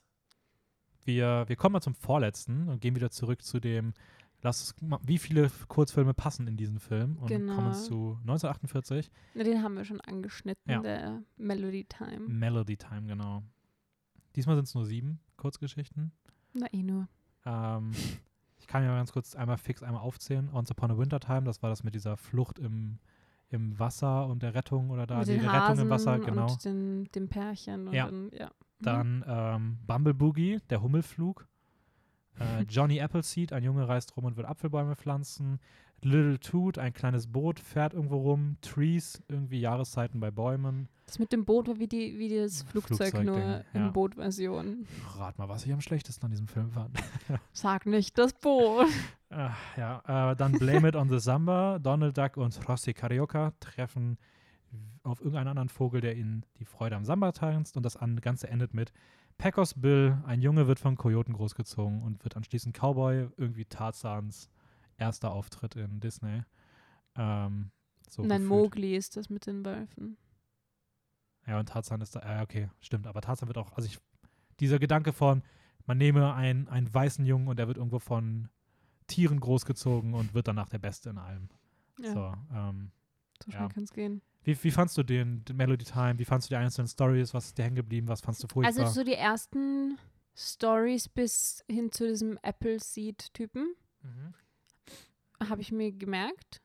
[1.06, 3.94] Wir, wir kommen mal zum vorletzten und gehen wieder zurück zu dem,
[4.41, 7.56] lass uns mal, wie viele Kurzfilme passen in diesen Film und Genau.
[7.56, 10.82] kommen zu 1948, Na, den haben wir schon angeschnitten, Ja.
[10.82, 12.28] der Melody Time.
[12.28, 13.44] Melody Time, genau.
[14.36, 16.11] Diesmal sind es nur sieben Kurzgeschichten.
[16.53, 17.07] Na eh nur.
[17.45, 17.91] Ähm,
[18.60, 20.49] ich kann ja ganz kurz einmal fix einmal aufzählen.
[20.53, 22.99] Once Upon a Winter Time, das war das mit dieser Flucht im,
[23.49, 26.52] im Wasser und der Rettung oder da, Mit die Rettung Hasen im Wasser, genau.
[26.52, 28.06] und den, dem Pärchen und Ja.
[28.06, 28.48] dann, ja.
[28.48, 28.84] Mhm.
[28.84, 31.48] Dann ähm, Bumble Boogie, der Hummelflug.
[32.39, 35.60] Äh, Johnny Appleseed, ein Junge reist rum und will Apfelbäume pflanzen.
[36.01, 38.56] Little Toot, ein kleines Boot, fährt irgendwo rum.
[38.61, 40.88] Trees, irgendwie Jahreszeiten bei Bäumen.
[41.06, 43.64] Das mit dem Boot war wie, die, wie das Flugzeug, Flugzeugding, nur ja.
[43.73, 44.85] in Bootversion.
[45.18, 46.97] Rat mal, was ich am schlechtesten an diesem Film fand.
[47.51, 48.88] Sag nicht das Boot.
[49.31, 51.77] Ah, ja, äh, dann Blame It on the Samba.
[51.77, 54.18] Donald Duck und Rossi Carioca treffen
[55.03, 57.77] auf irgendeinen anderen Vogel, der ihnen die Freude am Samba tanzt.
[57.77, 58.91] Und das an- Ganze endet mit
[59.40, 60.22] Packers Bill.
[60.26, 63.30] Ein Junge wird von Kojoten großgezogen und wird anschließend Cowboy.
[63.38, 64.49] Irgendwie Tarzans
[64.98, 66.44] erster Auftritt in Disney.
[67.16, 67.72] Ähm,
[68.07, 68.49] so Nein, gefühlt.
[68.49, 70.18] Mowgli ist das mit den Wölfen.
[71.48, 73.07] Ja, und Tarzan ist da, ja, okay, stimmt.
[73.07, 73.98] Aber Tarzan wird auch, also ich,
[74.60, 75.41] dieser Gedanke von,
[75.86, 78.49] man nehme einen, einen weißen Jungen und der wird irgendwo von
[79.07, 81.49] Tieren großgezogen und wird danach der Beste in allem.
[81.98, 82.91] Ja, so, So, ähm,
[83.45, 83.70] schnell ja.
[83.70, 84.22] kann es gehen.
[84.44, 86.18] Wie, wie fandst du den, den Melody Time?
[86.18, 87.34] Wie fandst du die einzelnen Stories?
[87.34, 88.07] Was ist dir hängen geblieben?
[88.07, 88.86] Was fandst du furchtbar?
[88.86, 89.98] Also so die ersten
[90.36, 94.34] Stories bis hin zu diesem Appleseed-Typen mhm.
[95.49, 96.61] habe ich mir gemerkt.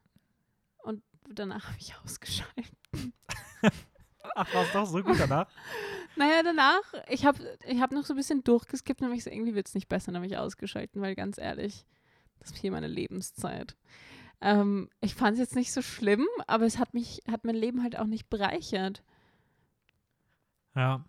[0.83, 2.73] Und danach habe ich ausgeschaltet.
[4.37, 5.49] Ach, war es doch so gut danach?
[6.17, 9.31] Naja, danach, ich habe ich hab noch so ein bisschen durchgeskippt und hab ich so,
[9.31, 11.85] irgendwie wird es nicht besser, dann habe ich ausgeschalten, weil ganz ehrlich,
[12.39, 13.77] das ist hier meine Lebenszeit.
[14.45, 17.83] Ähm, ich fand es jetzt nicht so schlimm, aber es hat mich, hat mein Leben
[17.83, 19.03] halt auch nicht bereichert.
[20.75, 21.05] Ja.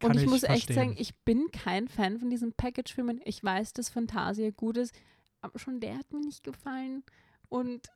[0.00, 0.74] Kann und ich, muss echt verstehen.
[0.76, 3.20] sagen, ich bin kein Fan von diesen Package-Filmen.
[3.24, 4.94] Ich weiß, dass Fantasia gut ist,
[5.40, 7.04] aber schon der hat mir nicht gefallen.
[7.48, 7.88] Und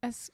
[0.00, 0.32] es,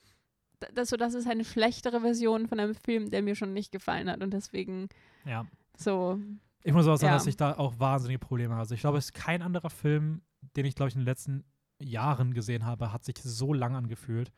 [0.73, 4.09] das, so, das ist eine schlechtere Version von einem Film, der mir schon nicht gefallen
[4.09, 4.23] hat.
[4.23, 4.87] Und deswegen
[5.25, 5.45] Ja.
[5.77, 6.19] so,
[6.63, 7.17] Ich muss auch sagen, Ja.
[7.17, 8.61] dass ich da auch wahnsinnige Probleme habe.
[8.61, 10.21] Also ich glaube, es ist kein anderer Film,
[10.55, 11.43] den ich, glaube ich, in den letzten
[11.83, 14.31] Jahren gesehen habe, hat sich so lang angefühlt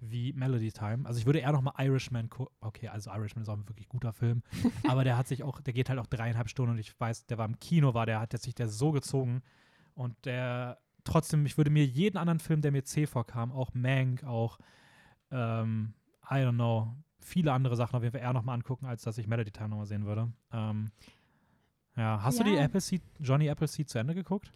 [0.00, 1.06] wie Melody Time.
[1.06, 2.54] Also ich würde eher noch mal Irishman gucken.
[2.60, 4.42] Okay, also Irishman ist auch ein wirklich guter Film.
[4.88, 7.38] aber der hat sich auch, der geht halt auch dreieinhalb Stunden und ich weiß, der
[7.38, 9.42] war im Kino, war der, hat sich der so gezogen.
[9.94, 14.24] Und der trotzdem, ich würde mir jeden anderen Film, der mir C vorkam, auch Mank,
[14.24, 14.58] auch
[15.30, 15.94] ähm,
[16.28, 19.18] I don't know, viele andere Sachen auf jeden Fall eher noch mal angucken, als dass
[19.18, 20.32] ich Melody Time noch mal sehen würde.
[20.52, 20.90] Ähm,
[21.96, 22.64] ja, hast du die Ja.
[22.64, 24.50] Appleseed, Johnny Appleseed zu Ende geguckt?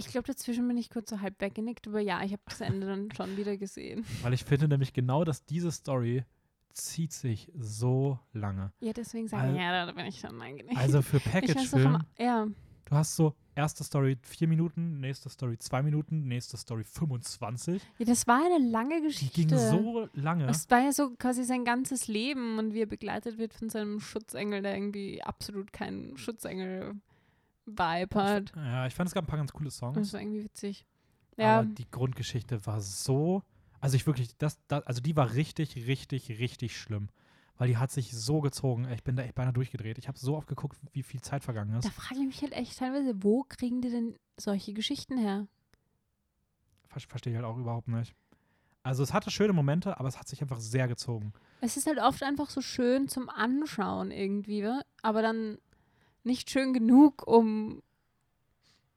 [0.00, 2.86] Ich glaube, dazwischen bin ich kurz so halb weggenickt, aber ja, ich habe das Ende
[2.86, 4.04] dann schon wieder gesehen.
[4.22, 6.24] Weil ich finde nämlich genau, dass diese Story
[6.72, 8.72] zieht sich so lange.
[8.80, 10.78] Ja, deswegen sage ich, ja, da bin ich schon eingenickt.
[10.78, 16.26] Also für Package-Film, ja, du hast so erste Story vier Minuten, nächste Story zwei Minuten,
[16.28, 17.82] nächste Story 25.
[17.98, 19.46] ja, das war eine lange Die Geschichte.
[19.46, 20.48] ging so lange.
[20.48, 24.00] Es war ja so quasi sein ganzes Leben und wie er begleitet wird von seinem
[24.00, 26.16] Schutzengel, der irgendwie absolut keinen
[27.66, 28.52] Schutzengel-Vibe hat.
[28.56, 30.12] Ja, ich fand es gab ein paar ganz coole Das Songs.
[30.12, 30.86] war irgendwie witzig.
[31.36, 33.42] Ja, Aber die Grundgeschichte war so.
[33.80, 37.08] Also ich wirklich, das, das, also die war richtig, richtig, richtig schlimm.
[37.56, 38.88] weil die hat sich so gezogen.
[38.92, 39.98] Ich bin da echt beinahe durchgedreht.
[39.98, 41.84] Ich habe so oft geguckt, wie viel Zeit vergangen ist.
[41.86, 45.46] Da frage ich mich halt echt teilweise, wo kriegen die denn solche Geschichten her?
[46.88, 48.14] Ver Verstehe ich halt auch überhaupt nicht.
[48.82, 51.32] Also es hatte schöne Momente, aber es hat sich einfach sehr gezogen.
[51.60, 54.66] Es ist halt oft einfach so schön zum Anschauen irgendwie,
[55.02, 55.58] aber dann
[56.24, 57.82] nicht schön genug, um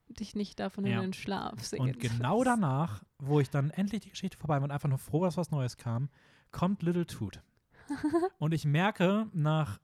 [0.09, 0.97] dich nicht davon Ja.
[0.97, 2.61] in den Schlaf singen Und genau lassen.
[2.61, 5.37] danach, wo ich dann endlich die Geschichte vorbei war und einfach nur froh, war, dass
[5.37, 6.09] was Neues kam,
[6.51, 7.41] kommt Little Toot.
[8.39, 9.79] und ich merke nach,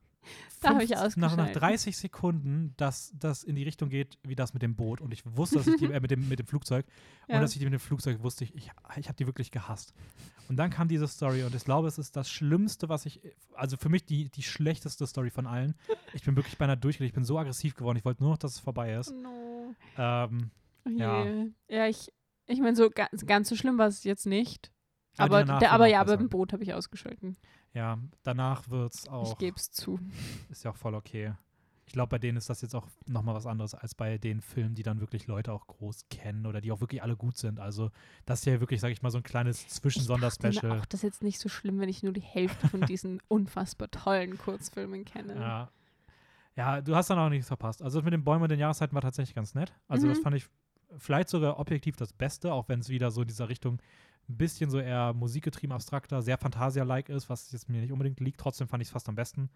[0.60, 1.60] Da hab ich 15 nach, nach ausgeschalten.
[1.60, 5.00] 30 Sekunden, dass das in die Richtung geht, wie das mit dem Boot.
[5.00, 6.84] Und ich wusste, dass ich die, äh, mit, dem, mit dem Flugzeug.
[7.28, 7.36] Ja.
[7.36, 9.94] Und dass ich die mit dem Flugzeug wusste, ich, ich, ich habe die wirklich gehasst.
[10.48, 13.20] Und dann kam diese Story und ich glaube, es ist das Schlimmste, was ich,
[13.54, 15.74] also für mich die, die schlechteste Story von allen.
[16.12, 18.52] Ich bin wirklich beinahe durchgedreht, ich bin so aggressiv geworden, ich wollte nur noch, dass
[18.52, 19.12] es vorbei ist.
[19.12, 19.74] No.
[19.96, 20.50] Ähm,
[20.86, 21.26] Oh Ja.
[21.68, 22.12] Ja, ich,
[22.46, 24.72] ich meine, so ganz, ganz so schlimm war es jetzt nicht.
[25.16, 27.36] Aber danach der, aber ja, aber im Boot habe ich ausgeschalten.
[27.74, 29.98] Ja, danach wird es Ich auch, gebe es zu.
[30.50, 31.34] ist ja auch voll okay.
[31.86, 34.76] Ich glaube, bei denen ist das jetzt auch nochmal was anderes als bei den Filmen,
[34.76, 37.58] die dann wirklich Leute auch groß kennen oder die auch wirklich alle gut sind.
[37.58, 37.90] Also
[38.26, 40.78] das ist ja wirklich, sage ich mal, so ein kleines Ich dachte Zwischensonderspecial.
[40.80, 43.90] auch, das ist jetzt nicht so schlimm, wenn ich nur die Hälfte von diesen unfassbar
[43.90, 45.34] tollen Kurzfilmen kenne.
[45.34, 45.70] Ja.
[46.54, 47.82] ja, du hast dann auch nichts verpasst.
[47.82, 49.72] Also das mit den Bäumen und den Jahreszeiten war tatsächlich ganz nett.
[49.88, 50.22] Also das Mhm.
[50.22, 50.46] fand ich
[50.96, 53.80] vielleicht sogar objektiv das Beste, auch wenn es wieder so in dieser Richtung
[54.30, 58.40] ein bisschen so eher musikgetrieben, abstrakter, sehr Fantasia-like ist, was jetzt mir nicht unbedingt liegt.
[58.40, 59.50] Trotzdem fand ich es fast am besten.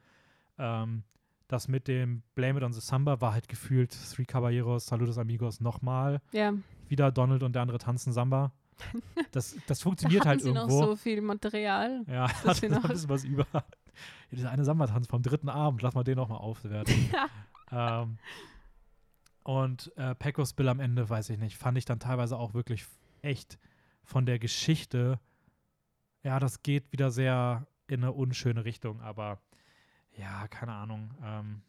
[0.59, 1.03] Ähm,
[1.49, 5.61] das mit dem Blame It on the Samba war halt gefühlt Three Caballeros, Saludos Amigos
[5.61, 6.21] nochmal.
[6.33, 6.53] Ja,
[6.89, 8.53] Wieder Donald und der andere tanzen Samba.
[9.31, 10.81] Das, das da funktioniert hatten halt sie irgendwo.
[10.81, 12.05] noch so viel Material.
[12.09, 13.47] Ja, Das sie noch ein bisschen was über.
[14.31, 16.95] Dieser eine Samba-Tanz vom dritten Abend, lass mal den nochmal aufwerten.
[17.71, 18.03] Ja.
[18.03, 18.19] ähm,
[19.43, 22.85] und äh, Pecos Bill am Ende, weiß ich nicht, fand ich dann teilweise auch wirklich
[23.23, 23.59] echt
[24.05, 25.19] von der Geschichte,
[26.23, 29.41] ja, das geht wieder sehr in eine unschöne Richtung, aber
[30.17, 31.11] ja, keine Ahnung.
[31.23, 31.63] Ähm,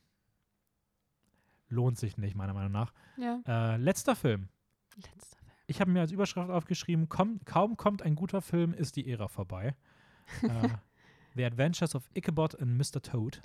[1.70, 2.94] lohnt sich nicht, meiner Meinung nach.
[3.18, 4.50] Ja, Äh, letzter Film.
[4.96, 5.52] letzter Film.
[5.68, 9.28] Ich habe mir als Überschrift aufgeschrieben, komm, kaum kommt ein guter Film, ist die Ära
[9.28, 9.76] vorbei.
[10.44, 10.48] äh,
[11.36, 13.02] The Adventures of Ichabod and Mr.
[13.02, 13.42] Toad.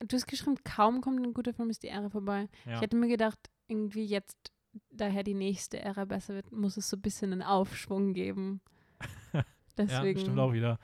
[0.00, 2.48] Du hast geschrieben, kaum kommt ein guter Film, ist die Ära vorbei.
[2.66, 2.74] Ja.
[2.74, 3.38] Ich hätte mir gedacht,
[3.68, 4.51] irgendwie jetzt,
[4.90, 8.60] daher die nächste Ära besser wird, muss es so ein bisschen einen Aufschwung geben.
[9.32, 9.44] ja,
[9.76, 10.78] Deswegen stimmt auch wieder.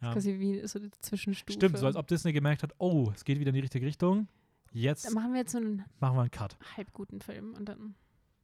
[0.00, 0.12] ist Ja.
[0.12, 1.56] quasi wie so die Zwischenstufe.
[1.58, 4.28] Stimmt, so als ob Disney gemerkt hat, oh, es geht wieder in die richtige Richtung.
[4.72, 6.56] Jetzt Dann machen wir jetzt so einen machen wir einen Cut.
[6.76, 7.94] halb guten Film und dann.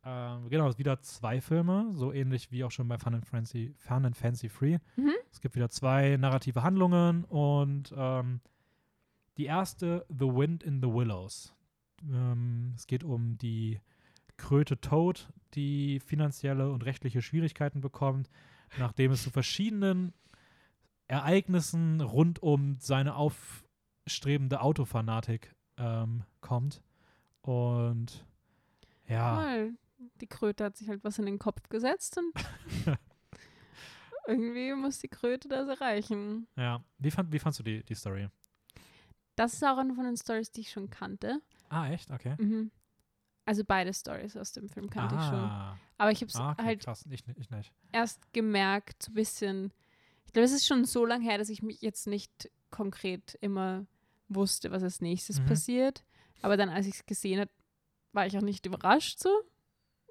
[0.02, 3.74] Ähm, genau, es wieder zwei Filme, so ähnlich wie auch schon bei Fun and Fancy,
[3.76, 4.78] Fun and Fancy Free.
[4.96, 5.12] Mhm.
[5.30, 8.40] Es gibt wieder zwei narrative Handlungen und ähm,
[9.36, 11.54] die erste, The Wind in the Willows.
[12.08, 13.80] Ähm, es geht um die
[14.40, 18.30] Kröte Toad, die finanzielle und rechtliche Schwierigkeiten bekommt,
[18.78, 20.14] nachdem es zu verschiedenen
[21.08, 26.82] Ereignissen rund um seine aufstrebende Autofanatik ähm, kommt.
[27.42, 28.24] Und
[29.06, 29.74] ja, Toll.
[30.20, 32.32] Die Kröte hat sich halt was in den Kopf gesetzt und
[34.26, 36.46] irgendwie muss die Kröte das erreichen.
[36.56, 36.82] ja.
[36.98, 38.28] Wie, fand, wie fandst du die, die Story?
[39.36, 41.40] Das ist auch eine von den Stories, die ich schon kannte.
[41.68, 42.10] Ah, echt?
[42.10, 42.36] Okay.
[42.38, 42.70] Mhm.
[43.50, 45.32] Also beide Stories aus dem Film kannte ich schon.
[45.40, 47.04] ah, Aber ich habe es ah, okay, halt krass.
[47.10, 47.72] Ich, ich nicht.
[47.90, 49.72] erst gemerkt, so ein bisschen.
[50.24, 53.86] Ich glaube, es ist schon so lange her, dass ich mich jetzt nicht konkret immer
[54.28, 55.46] wusste, was als nächstes Mhm.
[55.46, 56.04] passiert.
[56.42, 57.50] Aber dann, als ich es gesehen habe,
[58.12, 59.30] war ich auch nicht überrascht so.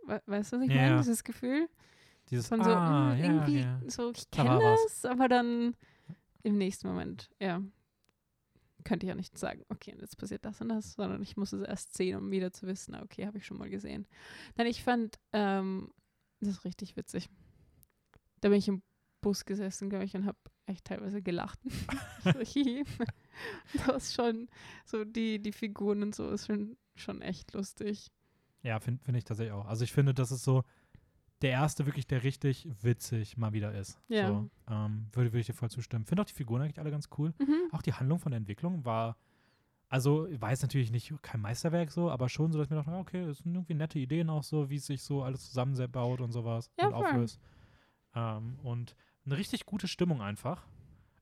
[0.06, 0.98] We weißt du, was ich Ja, meine?
[0.98, 1.70] Dieses Gefühl
[2.30, 3.82] Dieses, von so, ah, mm, ja, irgendwie ja.
[3.88, 4.84] so, ich Da kenne was.
[4.84, 5.78] das, aber dann
[6.44, 7.62] im nächsten Moment, ja,
[8.84, 11.62] könnte ich ja nicht sagen, okay, jetzt passiert das und das, sondern ich muss es
[11.62, 14.08] erst sehen, um wieder zu wissen, ah, okay, habe ich schon mal gesehen.
[14.58, 15.92] Denn ich fand, ähm,
[16.40, 17.30] das richtig witzig.
[18.42, 18.82] Da bin ich im
[19.22, 21.60] Bus gesessen, glaube ich, und habe echt teilweise gelacht.
[23.86, 24.48] das ist schon,
[24.86, 28.12] so die, die Figuren und so ist schon, schon echt lustig.
[28.62, 29.66] Ja, finde find ich tatsächlich auch.
[29.66, 30.64] Also ich finde, das ist so
[31.42, 34.00] der erste wirklich, der richtig witzig mal wieder ist.
[34.08, 34.28] Ja.
[34.28, 36.06] So, ähm, würde, würde ich dir voll zustimmen.
[36.06, 37.34] Finde auch die Figuren eigentlich alle ganz cool.
[37.40, 37.70] Mhm.
[37.72, 39.16] Auch die Handlung von der Entwicklung war,
[39.88, 42.92] also ich weiß natürlich nicht kein Meisterwerk so, aber schon so, dass ich mir dachte,
[42.92, 46.70] okay, das sind irgendwie nette Ideen auch so, wie sich so alles zusammenbaut und sowas
[46.80, 47.06] Ja, und voll.
[47.06, 47.40] auflöst.
[48.16, 48.96] Ähm, und
[49.26, 50.66] eine richtig gute Stimmung einfach.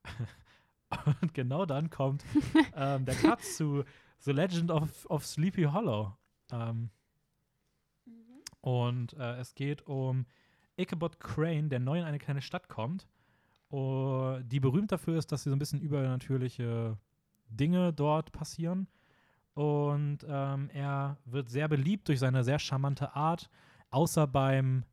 [1.22, 2.24] und genau dann kommt
[2.74, 3.84] ähm, der Cut zu
[4.20, 6.16] The Legend of, of Sleepy Hollow.
[6.50, 6.90] Ähm,
[8.60, 10.26] und äh, es geht um
[10.76, 13.08] Ichabod Crane, der neu in eine kleine Stadt kommt,
[13.72, 16.96] uh, die berühmt dafür ist, dass sie so ein bisschen übernatürliche
[17.48, 18.88] Dinge dort passieren.
[19.54, 23.50] Und ähm, er wird sehr beliebt durch seine sehr charmante Art,
[23.90, 24.84] außer beim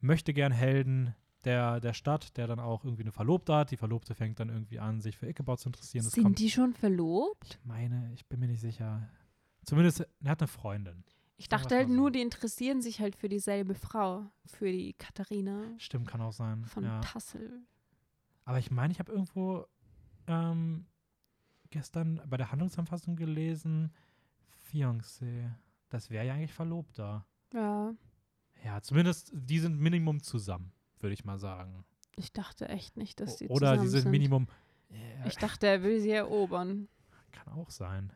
[0.00, 1.14] Möchtegern-Helden
[1.44, 3.70] der, der Stadt, der dann auch irgendwie eine Verlobte hat.
[3.70, 6.04] Die Verlobte fängt dann irgendwie an, sich für Ichabod zu interessieren.
[6.04, 7.58] Das Sind kommt, die schon verlobt?
[7.60, 9.08] ich meine, ich bin mir nicht sicher.
[9.64, 11.04] Zumindest, er hat eine Freundin.
[11.36, 11.94] Ich dachte halt so.
[11.94, 16.64] nur, die interessieren sich halt für dieselbe Frau, für die Katharina Stimmt, kann auch sein.
[16.66, 17.00] von ja.
[17.00, 17.62] Tassel.
[18.44, 19.66] Aber ich meine, ich habe irgendwo
[20.28, 20.86] ähm,
[21.70, 23.92] gestern bei der Handlungsanfassung gelesen,
[24.70, 25.50] Fiancé.
[25.88, 27.26] Das wäre ja eigentlich Verlobter.
[27.52, 27.92] Ja,
[28.64, 31.84] Ja, zumindest die sind Minimum zusammen, würde ich mal sagen.
[32.16, 34.46] ich dachte echt nicht, dass die Oder zusammen sie sind Minimum.
[34.90, 36.88] Ja, Ich dachte, er will sie erobern.
[37.32, 38.12] kann auch sein.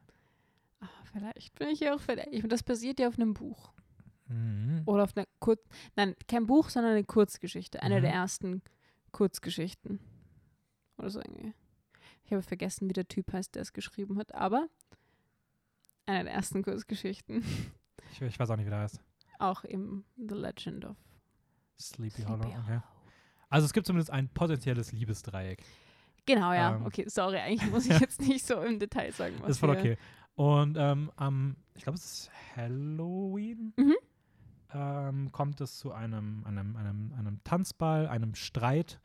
[1.17, 2.43] Vielleicht bin ich ja auch verdächtig.
[2.43, 3.73] Und das basiert ja auf einem Buch.
[4.29, 4.83] Mhm.
[4.87, 5.57] Oder auf einer Kur
[5.95, 7.83] Nein, kein Buch, sondern eine Kurzgeschichte.
[7.83, 8.03] Eine Mhm.
[8.03, 8.63] der ersten
[9.13, 10.01] Kurzgeschichten.
[10.99, 11.55] Oder so irgendwie.
[12.25, 14.69] Ich habe vergessen, wie der Typ heißt, der es geschrieben hat, aber
[16.07, 17.45] eine der ersten Kurzgeschichten.
[18.13, 19.01] Ich, ich weiß auch nicht, wie der heißt.
[19.39, 20.97] Auch im The Legend of
[21.79, 22.47] Sleepy, Sleepy Hollow.
[22.65, 22.81] Okay.
[23.49, 25.63] Also es gibt zumindest ein potenzielles Liebesdreieck.
[26.27, 26.75] Genau, ja.
[26.77, 26.87] Ähm.
[26.87, 29.97] okay, sorry, eigentlich muss ich jetzt nicht so im Detail sagen, was ist voll okay.
[30.37, 33.95] Und ähm, am, ich glaube, es ist Halloween, Mhm.
[34.73, 39.01] ähm, kommt es zu einem, einem, einem, einem Tanzball, einem Streit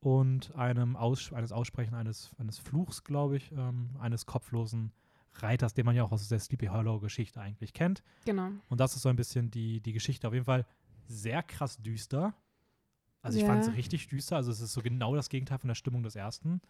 [0.00, 4.92] und einem Aus, eines Aussprechen eines, eines Fluchs, glaube ich, ähm, eines kopflosen
[5.34, 8.02] Reiters, den man ja auch aus der Sleepy Hollow Geschichte eigentlich kennt.
[8.24, 8.50] Genau.
[8.68, 10.26] Und das ist so ein bisschen die, die Geschichte.
[10.26, 10.66] Auf jeden Fall
[11.06, 12.34] sehr krass düster.
[13.22, 13.70] Also ich fand Ja.
[13.70, 14.36] es richtig düster.
[14.36, 16.62] Also es ist so genau das Gegenteil von der Stimmung des ersten.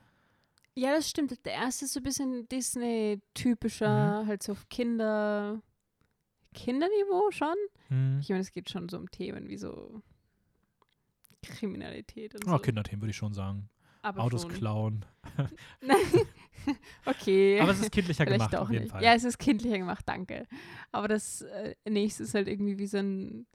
[0.75, 1.45] Ja, das stimmt.
[1.45, 4.27] Der erste ist so ein bisschen Disney-typischer, Mhm.
[4.29, 5.61] halt so auf Kinder.
[6.55, 7.55] Kinderniveau schon.
[7.89, 8.19] Hm.
[8.21, 10.03] Ich meine, es geht schon so um Themen wie so
[11.43, 12.59] Kriminalität und Oh, so.
[12.59, 13.69] Kinderthemen würde ich schon sagen.
[14.03, 14.53] Aber Autos schon.
[14.53, 15.05] klauen.
[17.05, 17.61] okay.
[17.61, 18.93] Aber es ist kindlicher Vielleicht gemacht auch auf jeden nicht.
[18.93, 19.03] Fall.
[19.03, 20.47] Ja, es ist kindlicher gemacht, danke.
[20.93, 23.47] Aber das äh, nächste ist halt irgendwie wie so ein,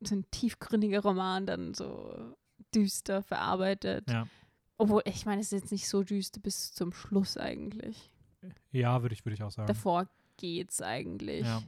[0.00, 2.34] so ein tiefgründiger Roman, dann so
[2.74, 4.10] düster verarbeitet.
[4.10, 4.26] Ja.
[4.76, 8.10] Obwohl, ich meine, es ist jetzt nicht so düster bis zum Schluss eigentlich.
[8.72, 9.68] Ja, würde ich, würde ich auch sagen.
[9.68, 11.46] Davor geht's eigentlich.
[11.46, 11.62] Ja.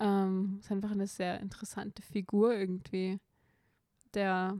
[0.00, 3.20] Ähm, ist einfach eine sehr interessante Figur irgendwie.
[4.14, 4.58] Der,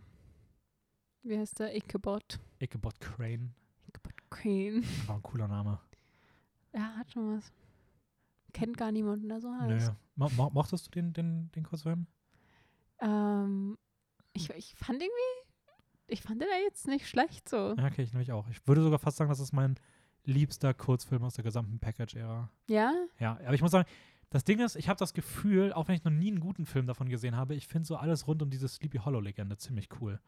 [1.22, 1.74] wie heißt der?
[1.74, 2.38] Ichabod.
[2.60, 3.54] Ichabod Crane.
[3.88, 4.84] Ichabod Crane.
[5.06, 5.80] War ein cooler Name.
[6.74, 7.52] Ja, hat schon was.
[8.52, 9.92] Kennt gar niemanden, der so heißt.
[10.16, 12.06] Mo mo mochtest du den, den, den Kurzfilm?
[13.00, 13.78] Ähm,
[14.32, 15.49] ich, ich fand irgendwie,
[16.10, 17.74] ich fand den ja jetzt nicht schlecht so.
[17.76, 18.48] Ja, okay, ich nämlich auch.
[18.48, 19.76] Ich würde sogar fast sagen, das ist mein
[20.24, 22.50] liebster Kurzfilm aus der gesamten Package-Ära.
[22.68, 22.92] Ja?
[23.18, 23.88] Ja, aber ich muss sagen,
[24.28, 26.86] das Ding ist, ich habe das Gefühl, auch wenn ich noch nie einen guten Film
[26.86, 30.20] davon gesehen habe, ich finde so alles rund um diese Sleepy Hollow-Legende ziemlich cool.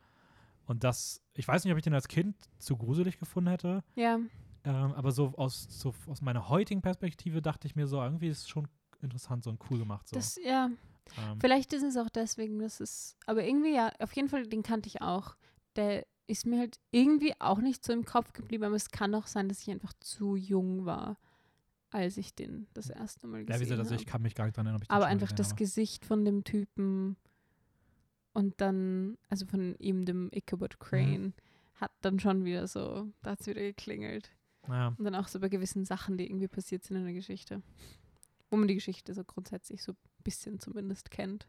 [0.66, 4.16] Und das, ich weiß nicht, ob ich den als Kind zu gruselig gefunden hätte, Ja.
[4.64, 8.38] ähm, aber so aus, so aus meiner heutigen Perspektive dachte ich mir so, irgendwie ist
[8.40, 8.66] es schon
[9.02, 10.08] interessant so und cool gemacht.
[10.08, 10.14] So.
[10.16, 10.66] Das, ja.
[11.18, 14.62] ähm, Vielleicht ist es auch deswegen, dass es, aber irgendwie ja, auf jeden Fall, den
[14.62, 15.36] kannte ich auch.
[15.76, 19.26] Der ist mir halt irgendwie auch nicht so im Kopf geblieben, aber es kann auch
[19.26, 21.18] sein, dass ich einfach zu jung war,
[21.90, 24.00] als ich den das erste Mal ja, wie gesehen gesagt, also habe.
[24.02, 25.56] ich kann mich gar nicht dran erinnern, ob ich Aber einfach gesehen das habe.
[25.58, 27.16] Gesicht von dem Typen
[28.32, 30.78] und dann, also von ihm, dem Ichabod Mhm.
[30.84, 31.32] Crane,
[31.74, 34.30] hat dann schon wieder so, da hat es wieder geklingelt.
[34.68, 37.62] Ja, Und dann auch so bei gewissen Sachen, die irgendwie passiert sind in der Geschichte.
[38.48, 41.48] Wo man die Geschichte so grundsätzlich so ein bisschen zumindest kennt.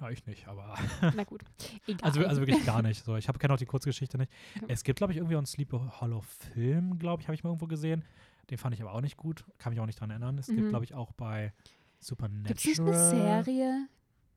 [0.00, 0.76] Ja, ich nicht, aber
[1.14, 1.42] Na gut,
[1.86, 2.06] egal.
[2.08, 3.04] also, also wirklich gar nicht.
[3.04, 4.30] So, ich kenne auch die Kurzgeschichte nicht.
[4.56, 4.66] Okay.
[4.68, 7.50] Es gibt, glaube ich, irgendwie auch einen Sleepy Hollow Film, glaube ich, habe ich mal
[7.50, 8.04] irgendwo gesehen.
[8.50, 9.44] Den fand ich aber auch nicht gut.
[9.58, 10.38] Kann mich auch nicht dran erinnern.
[10.38, 10.68] Es gibt, Mhm.
[10.68, 11.52] glaube ich, auch bei
[11.98, 12.54] Supernatural.
[12.54, 13.10] Gibt es eine
[13.44, 13.88] Serie?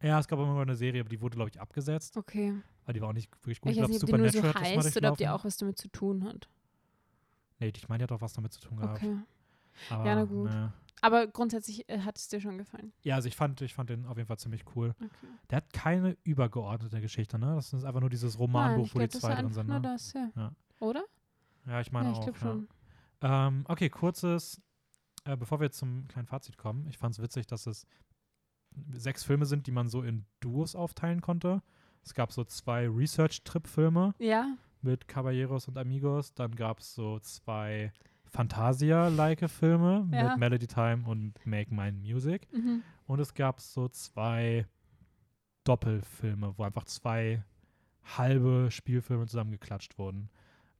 [0.02, 2.16] Ja, es gab immer eine Serie, aber die wurde, glaube ich, abgesetzt.
[2.18, 2.54] Okay.
[2.86, 3.72] Weil die war auch nicht wirklich gut.
[3.72, 5.78] Ich Ich glaube, ob die nur so Supernatural heißt oder ob die auch was damit
[5.78, 6.48] zu tun hat.
[7.60, 9.04] Nee, ich meine, die hat auch was damit zu tun gehabt.
[9.04, 9.18] Okay.
[9.90, 10.50] Aber, Ja, na gut.
[10.50, 10.74] ne.
[11.02, 12.94] Aber grundsätzlich äh, hat es dir schon gefallen.
[13.04, 14.96] Ja, also ich fand, ich fand den auf jeden Fall ziemlich cool.
[15.00, 15.28] Okay.
[15.50, 17.56] Der hat keine übergeordnete Geschichte, ne?
[17.56, 19.68] Das ist einfach nur dieses Romanbuch, wo die glaub, zwei drin sind.
[19.68, 19.82] nur Ne?
[19.82, 20.30] das, ja.
[20.36, 20.52] Ja.
[20.80, 21.04] Oder?
[21.68, 22.28] Ja, ich meine ja, ich auch.
[22.28, 22.34] ja.
[22.36, 22.68] schon.
[23.22, 24.62] Ähm, okay, kurzes,
[25.26, 26.88] äh, bevor wir zum kleinen Fazit kommen.
[26.88, 27.86] Ich fand es witzig, dass es
[28.92, 31.62] sechs Filme sind, die man so in Duos aufteilen konnte.
[32.04, 36.34] Es gab so zwei Research-Trip-Filme Ja, mit Caballeros und Amigos.
[36.34, 37.92] Dann gab es so zwei
[38.32, 40.30] Fantasia-like Filme Ja.
[40.30, 42.48] mit Melody Time und Make Mine Music.
[42.54, 42.84] mhm.
[43.08, 44.66] Und es gab so zwei
[45.64, 47.44] Doppelfilme, wo einfach zwei
[48.18, 50.30] halbe Spielfilme zusammengeklatscht wurden.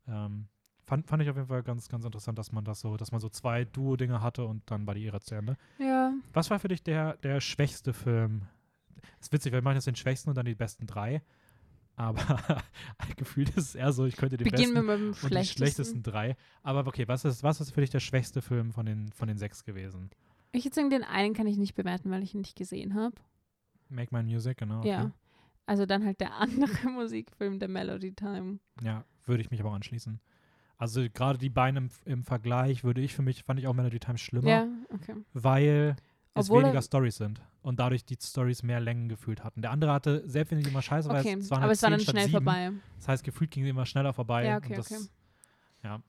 [0.08, 0.48] Ähm,
[0.86, 3.22] fand, fand ich auf jeden Fall ganz, ganz interessant, dass man das so, dass man
[3.22, 5.58] so zwei Duo-Dinge hatte und dann war die Ära zu Ende.
[5.78, 6.14] ja.
[6.34, 8.44] Was war für dich der, der schwächste Film?
[9.20, 11.22] ist witzig, weil wir machen jetzt den schwächsten und dann die besten drei.
[12.00, 12.64] Aber
[13.18, 15.58] gefühlt ist es eher so, ich könnte den Beginnen wir besten mit dem schlechtesten.
[15.58, 16.38] schlechtesten drei.
[16.64, 19.38] Aber okay, was ist, was ist für dich der schwächste Film von den, von den
[19.38, 20.10] sechs gewesen?
[20.54, 23.16] Ich würde sagen, den einen kann ich nicht bewerten, weil ich ihn nicht gesehen habe.
[23.90, 24.80] Make My Music, genau.
[24.80, 24.90] Okay.
[24.92, 25.12] Ja.
[25.66, 28.60] Also dann halt der andere Musikfilm, der Melody Time.
[28.82, 30.22] Ja, würde ich mich aber anschließen.
[30.78, 34.00] Also gerade die beiden im, im Vergleich würde ich für mich, fand ich auch Melody
[34.00, 35.16] Time schlimmer, Ja, okay.
[35.34, 35.98] weil
[36.42, 39.62] es Obwohl er- weniger Stories sind und dadurch die Stories mehr Längen gefühlt hatten.
[39.62, 41.82] Der andere hatte, selbst wenn die immer scheiße war, Okay, es waren aber halt es
[41.84, 42.32] war 10 dann schnell 7.
[42.32, 42.72] vorbei.
[42.98, 44.46] Das heißt, gefühlt ging sie immer schneller vorbei.
[44.46, 45.02] Ja, okay, das, okay.
[45.84, 46.02] Ja.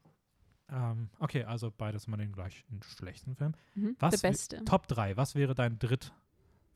[0.72, 3.54] Ähm, okay, also beides immer den gleichen schlechten Film.
[3.74, 3.96] Mhm.
[3.98, 4.64] Was Der Beste.
[4.64, 6.12] Top 3, was wäre dein dritt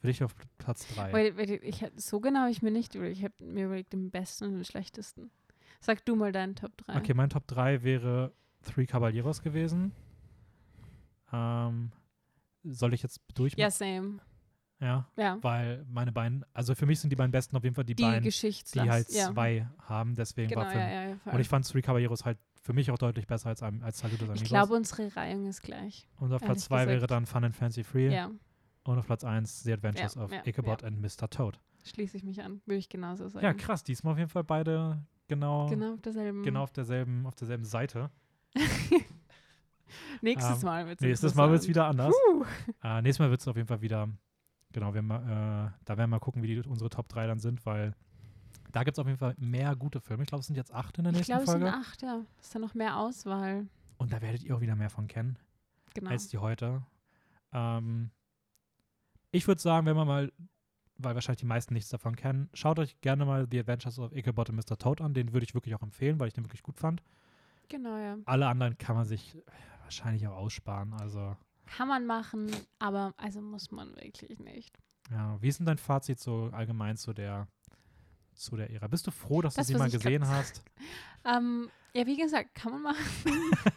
[0.00, 1.12] für dich auf Platz 3?
[1.12, 3.18] Weil, weil ich, hätt- so genau habe ich mir nicht überlegt.
[3.18, 5.30] Ich habe mir überlegt, den besten und den schlechtesten.
[5.80, 6.96] Sag du mal deinen Top 3.
[6.96, 8.32] Okay, mein Top 3 wäre
[8.62, 9.92] Three Caballeros gewesen.
[11.32, 11.92] Ähm,
[12.64, 13.60] soll ich jetzt durchmachen?
[13.62, 14.18] Ja, same.
[14.80, 15.38] Ja, Ja.
[15.40, 18.02] weil meine beiden, also für mich sind die beiden besten auf jeden Fall die, Die
[18.02, 19.32] beiden, die halt ja.
[19.32, 20.14] zwei haben.
[20.16, 21.16] Deswegen Genau, war für ja.
[21.32, 24.42] Und ich fand Three Caballeros halt für mich auch deutlich besser als, als Saludos Amigos.
[24.42, 26.08] Ich glaube, unsere Reihung ist gleich.
[26.18, 28.08] und auf Platz ehrlich 2 wäre dann Fun and Fancy Free.
[28.12, 28.30] Ja,
[28.84, 31.30] Und auf Platz 1 The Adventures of Ichabod and Mr.
[31.30, 31.60] Toad.
[31.84, 32.60] schließe ich mich an.
[32.66, 33.44] Würde ich genauso sagen.
[33.44, 33.84] Ja, krass.
[33.84, 35.68] Diesmal auf jeden Fall beide genau, genau.
[35.68, 36.56] Genau auf derselben.
[36.56, 38.10] auf, derselben, auf derselben Seite.
[40.20, 42.14] Nächstes Ähm, Mal wird es Nächstes Mal wird es wieder anders.
[42.82, 44.08] Äh, nächstes Mal wird es auf jeden Fall wieder,
[44.72, 47.64] genau, wir, äh, da werden wir mal gucken, wie die, unsere Top 3 dann sind,
[47.66, 47.94] weil
[48.72, 50.22] da gibt es auf jeden Fall mehr gute Filme.
[50.24, 51.76] Ich glaube, es sind jetzt acht in der Ich nächsten glaube, es sind Folge.
[51.76, 52.20] acht, ja.
[52.40, 53.66] Ist da noch mehr Auswahl.
[53.98, 55.38] Und da werdet ihr auch wieder mehr von kennen,
[55.94, 56.10] Genau.
[56.10, 56.82] als die heute.
[57.52, 58.10] Ähm,
[59.30, 60.32] ich würde sagen, wenn wir mal,
[60.96, 64.50] weil wahrscheinlich die meisten nichts davon kennen, schaut euch gerne mal The Adventures of Ichabod
[64.50, 64.76] and Mr.
[64.76, 65.14] Toad an.
[65.14, 67.02] Den würde ich wirklich auch empfehlen, weil ich den wirklich gut fand.
[67.68, 68.16] Genau, ja.
[68.26, 69.36] Alle anderen kann man sich
[69.98, 70.92] wahrscheinlich auch aussparen.
[70.94, 74.76] Also, Kann man machen, aber also muss man wirklich nicht.
[75.10, 75.40] ja.
[75.40, 77.48] Wie ist denn dein Fazit so allgemein zu der,
[78.34, 78.86] zu der Ära?
[78.88, 80.62] Bist du froh, dass Das, du sie mal gesehen gesagt hast?
[81.26, 83.02] Ähm, ja, wie gesagt, kann man machen.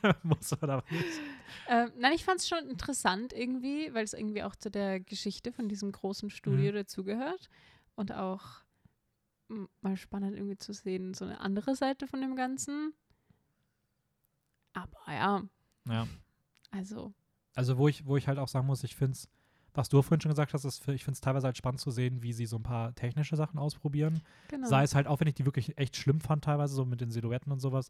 [0.24, 1.06] Muss man aber nicht.
[1.70, 5.54] Ähm, nein, ich fand es schon interessant irgendwie, weil es irgendwie auch zu der Geschichte
[5.54, 6.76] von diesem großen Studio Mhm.
[6.76, 7.48] dazugehört.
[7.96, 8.44] Und auch
[9.80, 12.94] mal spannend irgendwie zu sehen, so eine andere Seite von dem Ganzen.
[14.74, 15.42] Aber ja,
[15.90, 16.08] Ja.
[16.72, 17.14] also,
[17.56, 19.30] Also, wo ich, wo ich halt auch sagen muss, ich finde es,
[19.74, 22.24] was du vorhin schon gesagt hast, ist, ich finde es teilweise halt spannend zu sehen,
[22.24, 24.22] wie sie so ein paar technische Sachen ausprobieren.
[24.48, 24.68] genau.
[24.68, 27.12] Sei es halt auch, wenn ich die wirklich echt schlimm fand, teilweise, so mit den
[27.12, 27.90] Silhouetten und sowas.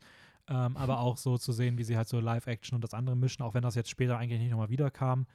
[0.50, 3.42] Ähm, aber auch so zu sehen, wie sie halt so Live-Action und das andere mischen,
[3.44, 5.28] auch wenn das jetzt später eigentlich nicht nochmal wiederkam.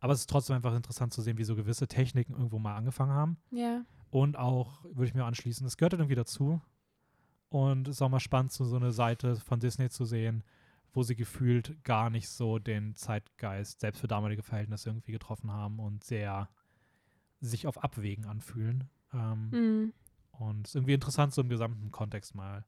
[0.00, 3.12] Aber es ist trotzdem einfach interessant zu sehen, wie so gewisse Techniken irgendwo mal angefangen
[3.12, 3.36] haben.
[3.52, 6.60] ja, Und auch, würde ich mir anschließen, es gehört halt irgendwie dazu.
[7.48, 10.42] Und es ist auch mal spannend, so, so eine Seite von Disney zu sehen,
[10.92, 15.78] wo sie gefühlt gar nicht so den Zeitgeist, selbst für damalige Verhältnisse, irgendwie getroffen haben
[15.78, 16.50] und sehr
[17.40, 18.88] sich auf Abwägen anfühlen.
[19.12, 19.92] Ähm, mm,
[20.32, 22.64] und es ist irgendwie interessant, so im gesamten Kontext mal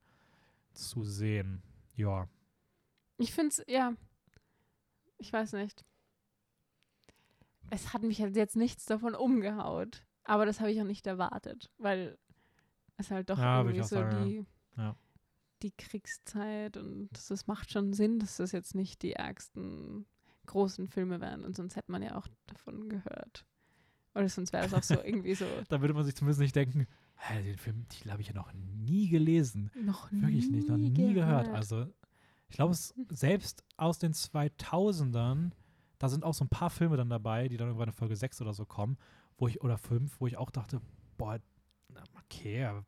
[0.73, 1.63] zu sehen.
[1.95, 2.29] Ja.
[3.19, 3.95] ich finde es, ja,
[5.19, 5.85] ich weiß nicht.
[7.71, 10.05] Es hat mich halt jetzt nichts davon umgehaut.
[10.25, 12.19] Aber das habe ich auch nicht erwartet, weil
[12.97, 14.47] es halt doch Ja, irgendwie so sagen, die,
[14.77, 14.97] Ja.
[15.65, 20.07] Die Kriegszeit und das, macht schon Sinn, dass das jetzt nicht die ärgsten
[20.47, 23.47] großen Filme wären und sonst hätte man ja auch davon gehört.
[24.15, 26.87] Oder sonst wäre es auch so irgendwie so Da würde man sich zumindest nicht denken,
[27.17, 29.71] hä, den Film, den habe ich ja noch nie gelesen.
[29.75, 31.49] noch Wirklich nicht, noch nie gehört.
[31.49, 31.87] Also,
[32.49, 32.75] ich glaube,
[33.11, 35.51] selbst aus den 2000ern,
[35.99, 38.43] da sind auch so ein paar Filme dann dabei, die dann irgendwann in Folge 6
[38.43, 38.99] oder so kommen,
[39.39, 40.81] wo ich, oder 5, wo ich auch dachte,
[41.17, 41.41] boah,
[42.23, 42.83] okay,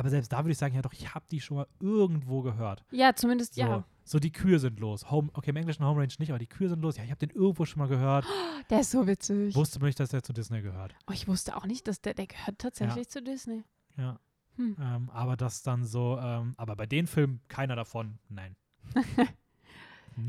[0.00, 2.84] aber, selbst da würde ich sagen, ja doch, ich habe die schon mal irgendwo gehört.
[2.90, 3.84] ja, zumindest So, ja.
[4.04, 5.10] so die Kühe sind los.
[5.10, 6.96] Home, okay, im englischen Home Range nicht, aber die Kühe sind los.
[6.96, 8.24] Ja, ich habe den irgendwo schon mal gehört.
[8.70, 9.54] Der ist so witzig.
[9.54, 10.94] Wusste nicht, dass der zu Disney gehört.
[11.08, 13.64] Oh, ich wusste auch nicht, dass der, der gehört tatsächlich zu Disney.
[13.96, 14.20] Ja.
[14.56, 14.76] Hm.
[14.80, 18.56] Ähm, aber das dann so, ähm, aber bei den Filmen keiner davon, nein.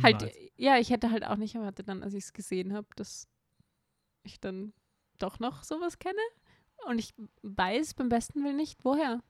[0.03, 3.27] Halt, ja, ich hätte halt auch nicht erwartet, dann, als ich es gesehen habe, dass
[4.23, 4.73] ich dann
[5.17, 6.21] doch noch sowas kenne.
[6.87, 9.21] Und ich weiß beim besten Willen nicht, woher.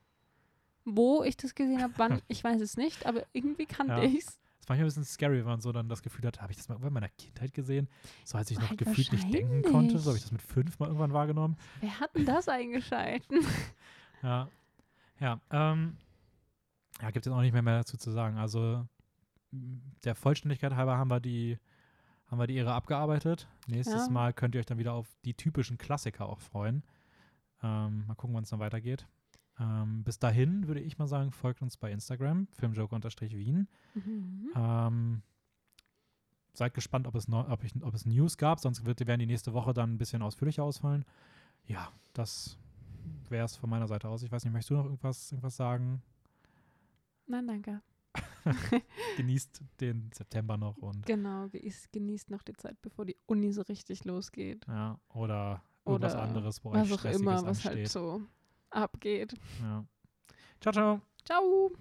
[0.96, 4.04] Wo ich das gesehen habe, wann, ich weiß es nicht, aber irgendwie kannte Ja.
[4.04, 4.40] ich's.
[4.60, 6.58] Das war manchmal ein bisschen scary, wenn man so dann das Gefühl hat, habe ich
[6.58, 7.90] das mal irgendwann in meiner Kindheit gesehen?
[8.26, 9.98] So als ich noch Halt gefühlt nicht denken konnte.
[9.98, 11.58] So habe ich das mit fünf mal irgendwann wahrgenommen.
[11.80, 13.40] Wer hat denn das eingeschalten?
[14.24, 14.48] Ja.
[15.20, 15.98] Ja, ähm,
[17.02, 18.38] ja, gibt es auch nicht mehr, mehr dazu zu sagen.
[18.38, 18.86] Also
[19.52, 21.58] der Vollständigkeit halber haben wir die,
[22.28, 23.48] haben wir die Ehre abgearbeitet.
[23.68, 24.12] Nächstes Ja.
[24.12, 26.84] Mal könnt ihr euch dann wieder auf die typischen Klassiker auch freuen.
[27.64, 29.08] Ähm, mal gucken, wann es dann weitergeht.
[29.62, 33.68] Ähm, bis dahin würde ich mal sagen, folgt uns bei Instagram, filmjoke-wien.
[33.94, 34.50] Mhm.
[34.56, 35.22] Ähm,
[36.54, 39.26] seid gespannt, ob es, neu- ob, ich, ob es News gab, sonst wird, werden die
[39.28, 41.06] nächste Woche dann ein bisschen ausführlicher ausfallen.
[41.68, 42.58] Ja, das
[43.30, 44.24] wäre es von meiner Seite aus.
[44.24, 46.02] Ich weiß nicht, möchtest du noch irgendwas, irgendwas sagen?
[47.28, 47.82] Nein, danke.
[49.18, 51.48] Genießt den September noch und Genau,
[51.92, 54.66] genießt, noch die Zeit, bevor die Uni so richtig losgeht.
[54.68, 57.66] ja, oder irgendwas Oder anderes, wo euch Was auch immer, was ansteht.
[57.66, 58.22] halt so
[58.72, 59.34] abgeht.
[59.62, 59.86] Ja.
[60.62, 61.02] Ciao, ciao.
[61.26, 61.72] Ciao.